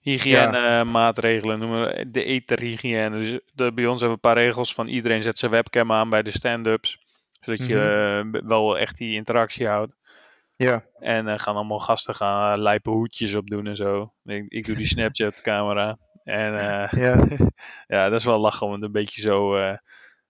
Hygiëne 0.01 0.85
maatregelen 0.85 1.59
noemen 1.59 1.83
we 1.83 2.11
de 2.11 2.25
etherhygiëne. 2.25 3.18
Dus 3.18 3.40
de, 3.55 3.73
bij 3.73 3.87
ons 3.87 4.01
hebben 4.01 4.18
we 4.20 4.29
een 4.29 4.35
paar 4.35 4.44
regels 4.44 4.75
van 4.75 4.88
iedereen 4.88 5.23
zet 5.23 5.38
zijn 5.38 5.51
webcam 5.51 5.92
aan 5.92 6.11
bij 6.11 6.23
de 6.23 6.31
stand-ups. 6.31 6.99
Zodat 7.40 7.66
je 7.66 7.81
eh, 8.33 8.40
wel 8.49 8.79
echt 8.79 8.96
die 8.96 9.14
interactie 9.14 9.66
houdt. 9.68 9.96
Ja, 10.62 10.85
En 10.99 11.29
eh, 11.29 11.38
gaan 11.38 11.55
allemaal 11.55 11.79
gasten 11.79 12.14
gaan 12.14 12.61
lijpe 12.61 12.90
hoedjes 12.90 13.35
opdoen 13.35 13.66
en 13.66 13.77
zo. 13.77 14.12
Ik, 14.25 14.44
ik 14.49 14.64
doe 14.64 14.75
die 14.75 14.90
Snapchat 14.94 15.40
camera. 15.40 15.99
En 16.25 16.55
eh, 16.55 16.92
ja, 16.92 17.27
ja, 17.96 18.09
dat 18.09 18.18
is 18.20 18.25
wel 18.25 18.38
lachen 18.38 18.66
om 18.66 18.73
het 18.73 18.83
een 18.83 18.92
beetje 18.92 19.20
zo 19.20 19.59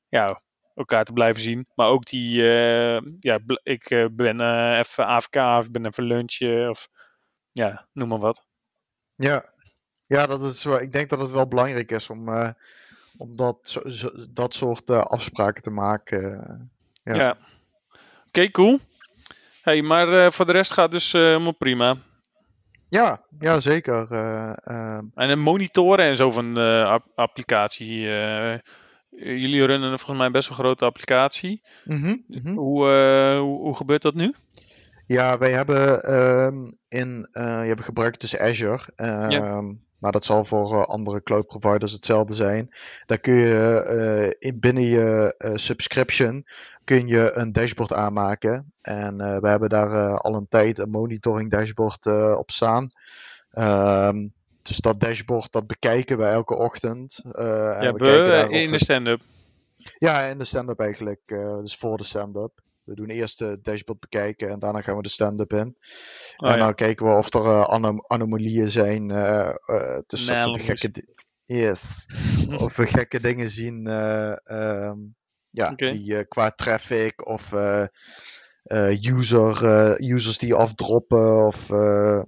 ja, 0.08 0.40
elkaar 0.74 1.04
te 1.04 1.12
blijven 1.12 1.42
zien. 1.42 1.66
Maar 1.74 1.86
ook 1.88 2.04
die, 2.04 2.42
ja, 3.20 3.38
ik 3.62 4.10
ben 4.12 4.40
even 4.78 5.06
AFK 5.06 5.36
of 5.36 5.66
ik 5.66 5.72
ben 5.72 5.86
even 5.86 6.04
lunchen 6.04 6.70
of 6.70 6.88
ja, 7.52 7.88
noem 7.92 8.08
maar 8.08 8.18
wat. 8.18 8.46
ja. 9.14 9.44
Ja, 10.06 10.26
dat 10.26 10.42
is 10.42 10.66
ik 10.66 10.92
denk 10.92 11.08
dat 11.08 11.20
het 11.20 11.30
wel 11.30 11.48
belangrijk 11.48 11.90
is 11.90 12.10
om, 12.10 12.28
om 13.16 13.36
dat, 13.36 13.58
zo, 13.62 13.88
zo- 13.88 14.26
dat 14.30 14.54
soort 14.54 14.90
afspraken 14.90 15.62
te 15.62 15.70
maken. 15.70 16.70
Ja. 17.02 17.14
Ja. 17.14 17.36
Oké, 18.26 18.50
cool. 18.50 18.80
Hey, 19.62 19.82
maar 19.82 20.12
eh, 20.24 20.30
voor 20.30 20.46
de 20.46 20.52
rest 20.52 20.72
gaat 20.72 20.90
dus 20.90 21.12
eh, 21.14 21.20
helemaal 21.22 21.54
prima. 21.56 21.96
Ja, 22.88 23.24
ja 23.38 23.60
zeker. 23.60 24.06
eh, 24.12 24.52
ehm, 24.64 25.04
En 25.14 25.30
een 25.30 25.40
monitoren 25.40 26.04
en 26.04 26.16
zo 26.16 26.30
van 26.30 26.54
de 26.54 26.84
app- 26.86 27.12
applicatie. 27.14 28.00
jullie 29.10 29.64
runnen 29.64 29.98
volgens 29.98 30.18
mij 30.18 30.30
best 30.30 30.48
wel 30.48 30.58
een 30.58 30.64
grote 30.64 30.84
applicatie. 30.84 31.62
mhm. 31.84 32.16
Hoe, 32.54 32.86
hoe, 33.38 33.60
hoe 33.60 33.76
gebeurt 33.76 34.02
dat 34.02 34.14
nu? 34.14 34.34
Ja, 35.06 35.38
wij 35.38 35.50
hebben 35.52 36.02
ehm, 36.02 36.70
in, 36.88 37.28
je 37.32 37.40
hebt 37.66 37.84
gebruikt 37.84 38.20
dus 38.20 38.38
Azure. 38.38 38.82
ehm, 38.94 39.72
Maar 40.00 40.12
dat 40.12 40.24
zal 40.24 40.44
voor 40.44 40.80
eh, 40.80 40.86
andere 40.88 41.22
cloud 41.22 41.46
providers 41.46 41.92
hetzelfde 41.92 42.34
zijn. 42.34 42.68
Daar 43.06 43.18
kun 43.18 43.34
je 43.34 43.80
eh, 43.80 44.48
in, 44.50 44.60
binnen 44.60 44.82
je 44.82 45.34
eh, 45.38 45.50
subscription 45.54 46.46
kun 46.84 47.06
je 47.06 47.32
een 47.34 47.52
dashboard 47.52 47.92
aanmaken. 47.92 48.72
En 48.80 49.16
we 49.16 49.48
hebben 49.48 49.68
daar 49.68 50.18
al 50.18 50.34
een 50.34 50.48
tijd 50.48 50.78
een 50.78 50.90
monitoring 50.90 51.50
dashboard 51.50 52.06
op 52.36 52.50
staan. 52.50 52.90
Ehm, 53.50 54.26
dus 54.62 54.76
dat 54.76 55.00
dashboard 55.00 55.52
dat 55.52 55.66
bekijken 55.66 56.18
we 56.18 56.24
elke 56.24 56.56
ochtend. 56.56 57.20
eh, 57.32 57.76
en 57.76 57.82
Ja, 57.82 57.92
we 57.92 57.98
kijken 57.98 58.50
in 58.50 58.70
de 58.70 58.78
stand-up. 58.78 59.20
ja, 59.98 60.22
in 60.22 60.38
de 60.38 60.44
stand-up 60.44 60.80
eigenlijk. 60.80 61.20
dus 61.60 61.76
voor 61.76 61.96
de 61.96 62.04
stand-up. 62.04 62.52
We 62.90 62.96
doen 62.96 63.08
eerst 63.10 63.38
de 63.38 63.58
dashboard 63.62 64.00
bekijken 64.00 64.48
en 64.50 64.58
daarna 64.58 64.80
gaan 64.80 64.96
we 64.96 65.02
de 65.02 65.08
stand-up 65.08 65.52
in. 65.52 65.76
Oh, 66.36 66.50
en 66.50 66.58
ja. 66.58 66.64
dan 66.64 66.74
kijken 66.74 67.06
we 67.06 67.12
of 67.12 67.34
er 67.34 67.44
eh, 67.44 67.68
anom- 67.68 68.04
anomalieën 68.06 68.70
zijn 68.70 69.10
eh, 69.10 69.48
eh, 69.48 69.98
tussen 70.06 70.50
of 70.50 70.56
we 70.56 70.62
gekke, 70.62 71.04
yes. 71.44 72.06
of 72.64 72.76
we 72.76 72.86
gekke 72.86 73.20
dingen 73.20 73.50
zien 73.50 73.86
eh, 73.86 74.36
ehm, 74.44 74.98
ja, 75.50 75.70
die 75.74 76.24
qua 76.24 76.50
traffic 76.50 77.26
of 77.26 77.52
user, 79.00 80.00
users 80.00 80.38
die 80.38 80.54
afdroppen 80.54 81.46
of 81.46 81.70
eh, 81.70 82.20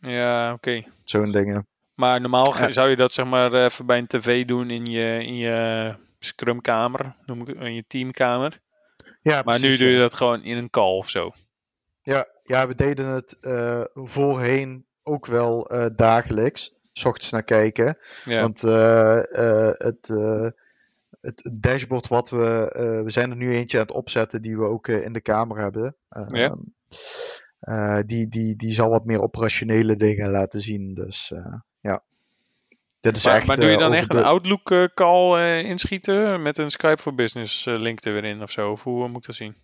Ja, 0.00 0.52
oké. 0.52 0.82
zo'n 1.04 1.30
dingen. 1.32 1.66
Maar 1.94 2.20
normaal 2.20 2.58
Ja. 2.58 2.70
zou 2.70 2.88
je 2.88 2.96
dat 2.96 3.12
zeg 3.12 3.26
maar 3.26 3.54
even 3.54 3.86
bij 3.86 3.98
een 3.98 4.06
tv 4.06 4.44
doen 4.44 4.70
in 4.70 4.86
je, 4.86 5.24
in 5.24 5.36
je 5.36 5.94
scrumkamer, 6.18 7.16
noem 7.26 7.40
ik 7.40 7.48
in 7.48 7.74
je 7.74 7.84
teamkamer. 7.86 8.62
Ja, 9.24 9.42
Maar 9.44 9.60
nu 9.60 9.76
doe 9.76 9.88
je 9.88 9.98
dat 9.98 10.14
gewoon 10.14 10.42
in 10.42 10.56
een 10.56 10.70
call 10.70 10.96
of 10.96 11.10
zo. 11.10 11.30
Ja, 12.02 12.26
ja, 12.42 12.68
we 12.68 12.74
deden 12.74 13.06
het 13.06 13.38
eh, 13.40 13.84
voorheen 13.94 14.86
ook 15.02 15.26
wel 15.26 15.66
eh, 15.68 15.86
dagelijks. 15.96 16.74
's 16.92 17.04
ochtends 17.04 17.30
naar 17.30 17.42
kijken. 17.42 17.98
Ja, 18.24 18.40
Want 18.40 18.64
eh, 18.64 19.20
het, 19.72 20.08
het 21.20 21.50
dashboard 21.52 22.08
wat 22.08 22.30
we... 22.30 22.70
we 23.04 23.10
zijn 23.10 23.30
er 23.30 23.36
nu 23.36 23.54
eentje 23.54 23.78
aan 23.78 23.86
het 23.86 23.94
opzetten 23.94 24.42
die 24.42 24.56
we 24.56 24.64
ook 24.64 24.88
in 24.88 25.12
de 25.12 25.20
kamer 25.20 25.58
hebben. 25.58 25.96
Ja. 26.26 26.56
die, 28.02 28.28
die, 28.28 28.56
die 28.56 28.72
zal 28.72 28.90
wat 28.90 29.04
meer 29.04 29.22
operationele 29.22 29.96
dingen 29.96 30.30
laten 30.30 30.60
zien. 30.60 30.94
Dus 30.94 31.32
ja. 31.80 32.04
Dit 33.04 33.16
is 33.16 33.24
maar, 33.24 33.34
echt... 33.34 33.46
maar 33.46 33.56
doe 33.56 33.64
je 33.66 33.72
eh, 33.72 33.78
dan 33.78 33.92
echt 33.92 34.10
de- 34.10 34.16
een 34.18 34.24
Outlook 34.24 34.70
eh, 34.70 34.84
call 34.94 35.34
eh, 35.38 35.64
inschieten 35.68 36.42
met 36.42 36.58
een 36.58 36.70
Skype 36.70 36.96
for 37.02 37.14
Business 37.14 37.64
link 37.64 38.04
er 38.04 38.12
weer 38.12 38.24
in 38.24 38.42
of 38.42 38.50
zo? 38.50 38.70
Of 38.70 38.82
hoe 38.82 39.08
moet 39.08 39.16
ik 39.16 39.26
dat 39.26 39.34
zien? 39.34 39.54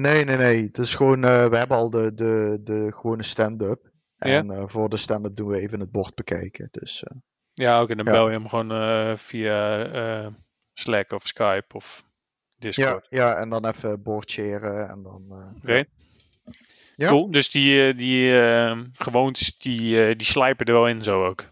Nee, 0.00 0.24
nee, 0.24 0.36
nee. 0.36 0.62
Het 0.62 0.78
is 0.78 0.94
gewoon... 0.94 1.20
we 1.20 1.56
hebben 1.56 1.76
al 1.76 1.90
de, 1.90 2.14
de, 2.14 2.58
de 2.62 2.86
gewone 2.94 3.22
stand-up. 3.22 3.90
Ja. 4.16 4.26
En 4.36 4.68
voor 4.68 4.88
de 4.88 4.96
stand-up 4.96 5.36
doen 5.36 5.48
we 5.48 5.58
even 5.60 5.80
het 5.80 5.90
bord 5.90 6.14
bekijken. 6.14 6.68
Dus 6.70 7.04
Ja, 7.52 7.82
oké, 7.82 7.94
dan 7.94 8.04
Ja. 8.06 8.12
bel 8.12 8.26
je 8.28 8.32
hem 8.38 8.48
gewoon 8.48 9.16
via 9.16 10.32
Slack 10.72 11.12
of 11.12 11.26
Skype 11.26 11.74
of 11.74 12.04
ja, 12.04 12.08
Discord. 12.58 13.06
ja, 13.10 13.36
en 13.36 13.48
dan 13.48 13.66
even 13.66 14.02
sharen 14.26 14.88
en 14.88 15.02
dan... 15.02 15.52
Oké. 15.62 15.84
Ja. 16.98 17.08
Cool, 17.08 17.30
dus 17.30 17.50
die, 17.50 17.84
eh, 17.84 17.94
die 17.94 18.40
eh, 18.40 18.80
gewoontes, 18.92 19.58
die, 19.58 20.06
eh, 20.06 20.16
die 20.16 20.26
slijpen 20.26 20.66
er 20.66 20.72
wel 20.72 20.88
in 20.88 21.02
zo 21.02 21.24
ook. 21.24 21.46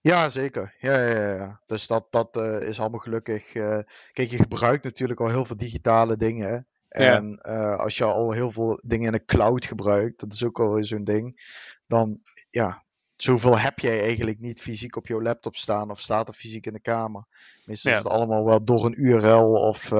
Ja, 0.00 0.28
zeker. 0.28 0.74
Ja, 0.78 0.98
ja, 1.08 1.34
ja. 1.34 1.60
Dus 1.66 1.86
dat, 1.86 2.06
dat 2.10 2.36
is 2.62 2.80
allemaal 2.80 2.98
gelukkig. 3.00 3.52
kijk, 4.12 4.30
je 4.30 4.36
gebruikt 4.36 4.84
natuurlijk 4.84 5.20
al 5.20 5.28
heel 5.28 5.44
veel 5.44 5.56
digitale 5.56 6.16
dingen. 6.16 6.66
En 6.88 7.40
als 7.78 7.96
je 7.96 8.04
al 8.04 8.32
heel 8.32 8.50
veel 8.50 8.80
dingen 8.84 9.06
in 9.06 9.12
de 9.12 9.24
cloud 9.24 9.66
gebruikt, 9.66 10.20
dat 10.20 10.32
is 10.32 10.44
ook 10.44 10.60
al 10.60 10.84
zo'n 10.84 11.04
ding. 11.04 11.40
Dan, 11.86 12.20
ja, 12.50 12.84
zoveel 13.16 13.58
heb 13.58 13.78
jij 13.78 14.00
eigenlijk 14.00 14.40
niet 14.40 14.60
fysiek 14.60 14.96
op 14.96 15.06
jouw 15.06 15.22
laptop 15.22 15.56
staan 15.56 15.90
of 15.90 16.00
staat 16.00 16.28
er 16.28 16.34
fysiek 16.34 16.66
in 16.66 16.72
de 16.72 16.80
kamer. 16.80 17.24
Meestal 17.64 17.92
Ja. 17.92 17.98
is 17.98 18.04
het 18.04 18.12
allemaal 18.12 18.44
wel 18.44 18.64
door 18.64 18.84
een 18.84 19.04
URL 19.04 19.52
of, 19.52 19.90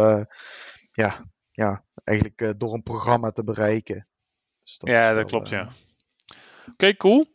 ja, 0.93 1.25
ja, 1.51 1.85
eigenlijk 2.05 2.55
door 2.61 2.75
een 2.75 2.83
programma 2.83 3.31
te 3.31 3.45
bereiken. 3.45 4.07
Dus 4.65 4.79
ja, 4.81 5.07
dat 5.07 5.15
wel, 5.15 5.25
klopt, 5.25 5.53
eh, 5.53 5.59
ja. 5.59 5.69
Oké, 6.73 6.97
cool. 6.97 7.33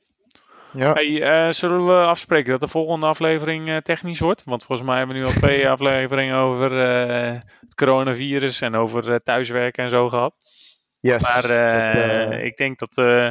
Ja, 0.74 0.94
Hey, 0.94 1.22
eh, 1.22 1.52
zullen 1.52 1.86
we 1.86 1.94
afspreken 2.06 2.52
dat 2.52 2.60
de 2.60 2.68
volgende 2.68 3.06
aflevering 3.06 3.70
eh, 3.70 3.78
technisch 3.78 4.20
wordt? 4.20 4.44
Want 4.44 4.64
volgens 4.64 4.88
mij 4.88 4.98
hebben 4.98 5.16
we 5.16 5.22
nu 5.22 5.28
al 5.28 5.34
twee 5.34 5.70
afleveringen 5.76 6.36
over 6.36 6.80
eh, 6.82 7.40
het 7.60 7.76
coronavirus 7.76 8.62
en 8.62 8.76
over 8.76 9.12
eh, 9.12 9.16
thuiswerken 9.18 9.84
en 9.84 9.90
zo 9.90 10.10
gehad. 10.10 10.36
yes. 11.00 11.22
Maar 11.22 11.44
eh, 11.50 11.94
dat, 12.28 12.32
eh, 12.32 12.46
ik 12.46 12.58
denk 12.58 12.80
dat 12.80 12.98
eh, 12.98 13.30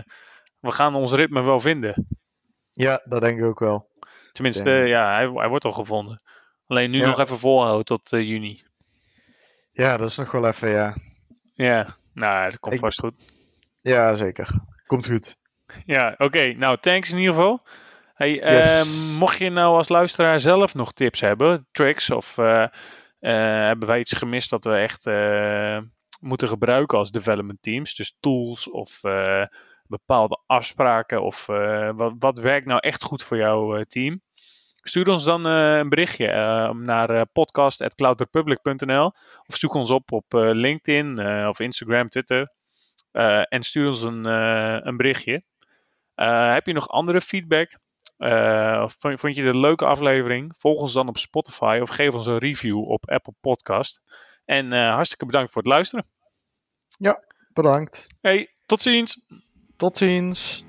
we 0.60 0.70
gaan 0.70 0.94
ons 0.94 1.12
ritme 1.12 1.42
wel 1.42 1.60
vinden. 1.60 2.06
ja, 2.72 3.00
dat 3.04 3.20
denk 3.20 3.38
ik 3.38 3.44
ook 3.44 3.60
wel. 3.60 3.88
Tenminste, 4.32 4.70
eh, 4.70 4.88
ja, 4.88 5.14
hij, 5.14 5.28
hij 5.28 5.48
wordt 5.48 5.64
al 5.64 5.72
gevonden. 5.72 6.22
Alleen 6.66 6.90
nu 6.90 6.98
Ja. 6.98 7.06
nog 7.06 7.18
even 7.18 7.38
volhouden 7.38 7.84
tot 7.84 8.12
eh, 8.12 8.28
juni. 8.28 8.62
Ja, 9.72 9.96
dat 9.96 10.08
is 10.08 10.16
nog 10.16 10.30
wel 10.30 10.46
even, 10.46 10.68
ja. 10.68 10.96
Ja, 11.54 11.96
nou, 12.12 12.50
dat 12.50 12.58
komt 12.58 12.74
Ik- 12.74 12.80
vast 12.80 12.98
goed. 13.00 13.14
Ja, 13.88 14.14
zeker. 14.14 14.48
Komt 14.86 15.06
goed. 15.06 15.36
Ja, 15.86 16.14
oké. 16.18 16.52
Nou, 16.52 16.76
thanks 16.76 17.10
in 17.10 17.18
ieder 17.18 17.34
geval. 17.34 17.60
Hey, 18.14 18.32
Yes. 18.32 18.80
ehm, 18.80 19.18
mocht 19.18 19.38
je 19.38 19.50
nou 19.50 19.76
als 19.76 19.88
luisteraar 19.88 20.40
zelf 20.40 20.74
nog 20.74 20.92
tips 20.92 21.20
hebben, 21.20 21.66
tricks 21.72 22.10
of 22.10 22.38
eh, 22.38 22.62
eh, 22.62 22.70
hebben 23.66 23.88
wij 23.88 23.98
iets 23.98 24.12
gemist 24.12 24.50
dat 24.50 24.64
we 24.64 24.74
echt 24.74 25.06
eh, 25.06 25.78
moeten 26.20 26.48
gebruiken 26.48 26.98
als 26.98 27.10
development 27.10 27.62
teams, 27.62 27.94
dus 27.94 28.16
tools 28.20 28.70
of 28.70 29.00
bepaalde 29.86 30.40
afspraken 30.46 31.22
of 31.22 31.46
wat, 31.96 32.14
wat 32.18 32.38
werkt 32.38 32.66
nou 32.66 32.80
echt 32.80 33.02
goed 33.02 33.22
voor 33.22 33.36
jouw 33.36 33.82
team? 33.82 34.22
Stuur 34.74 35.08
ons 35.08 35.24
dan 35.24 35.44
een 35.44 35.88
berichtje 35.88 36.26
naar 36.74 37.26
podcast.cloudrepublic.nl 37.26 39.12
of 39.46 39.56
zoek 39.56 39.74
ons 39.74 39.90
op 39.90 40.12
op 40.12 40.24
LinkedIn 40.32 41.26
of 41.48 41.60
Instagram, 41.60 42.08
Twitter 42.08 42.52
en 43.48 43.62
stuur 43.62 43.86
ons 43.86 44.02
een, 44.02 44.26
eh, 44.26 44.78
een 44.80 44.96
berichtje. 44.96 45.42
Eh, 46.18 46.52
heb 46.52 46.66
je 46.66 46.72
nog 46.72 46.88
andere 46.88 47.20
feedback? 47.20 47.70
Eh, 48.16 48.80
of 48.82 48.96
vond, 48.98 49.20
vond 49.20 49.34
je 49.34 49.42
dit 49.42 49.54
een 49.54 49.60
leuke 49.60 49.84
aflevering? 49.84 50.54
Volg 50.58 50.80
ons 50.80 50.92
dan 50.92 51.08
op 51.08 51.18
Spotify 51.18 51.78
of 51.82 51.88
geef 51.88 52.14
ons 52.14 52.26
een 52.26 52.38
review 52.38 52.88
op 52.88 53.10
Apple 53.10 53.34
Podcast. 53.40 54.00
En 54.44 54.72
eh, 54.72 54.92
hartstikke 54.92 55.26
bedankt 55.26 55.52
voor 55.52 55.62
het 55.62 55.70
luisteren. 55.70 56.06
Bedankt. 57.52 58.14
Hey, 58.20 58.54
tot 58.66 58.82
ziens! 58.82 59.26
Tot 59.76 59.96
ziens. 59.96 60.64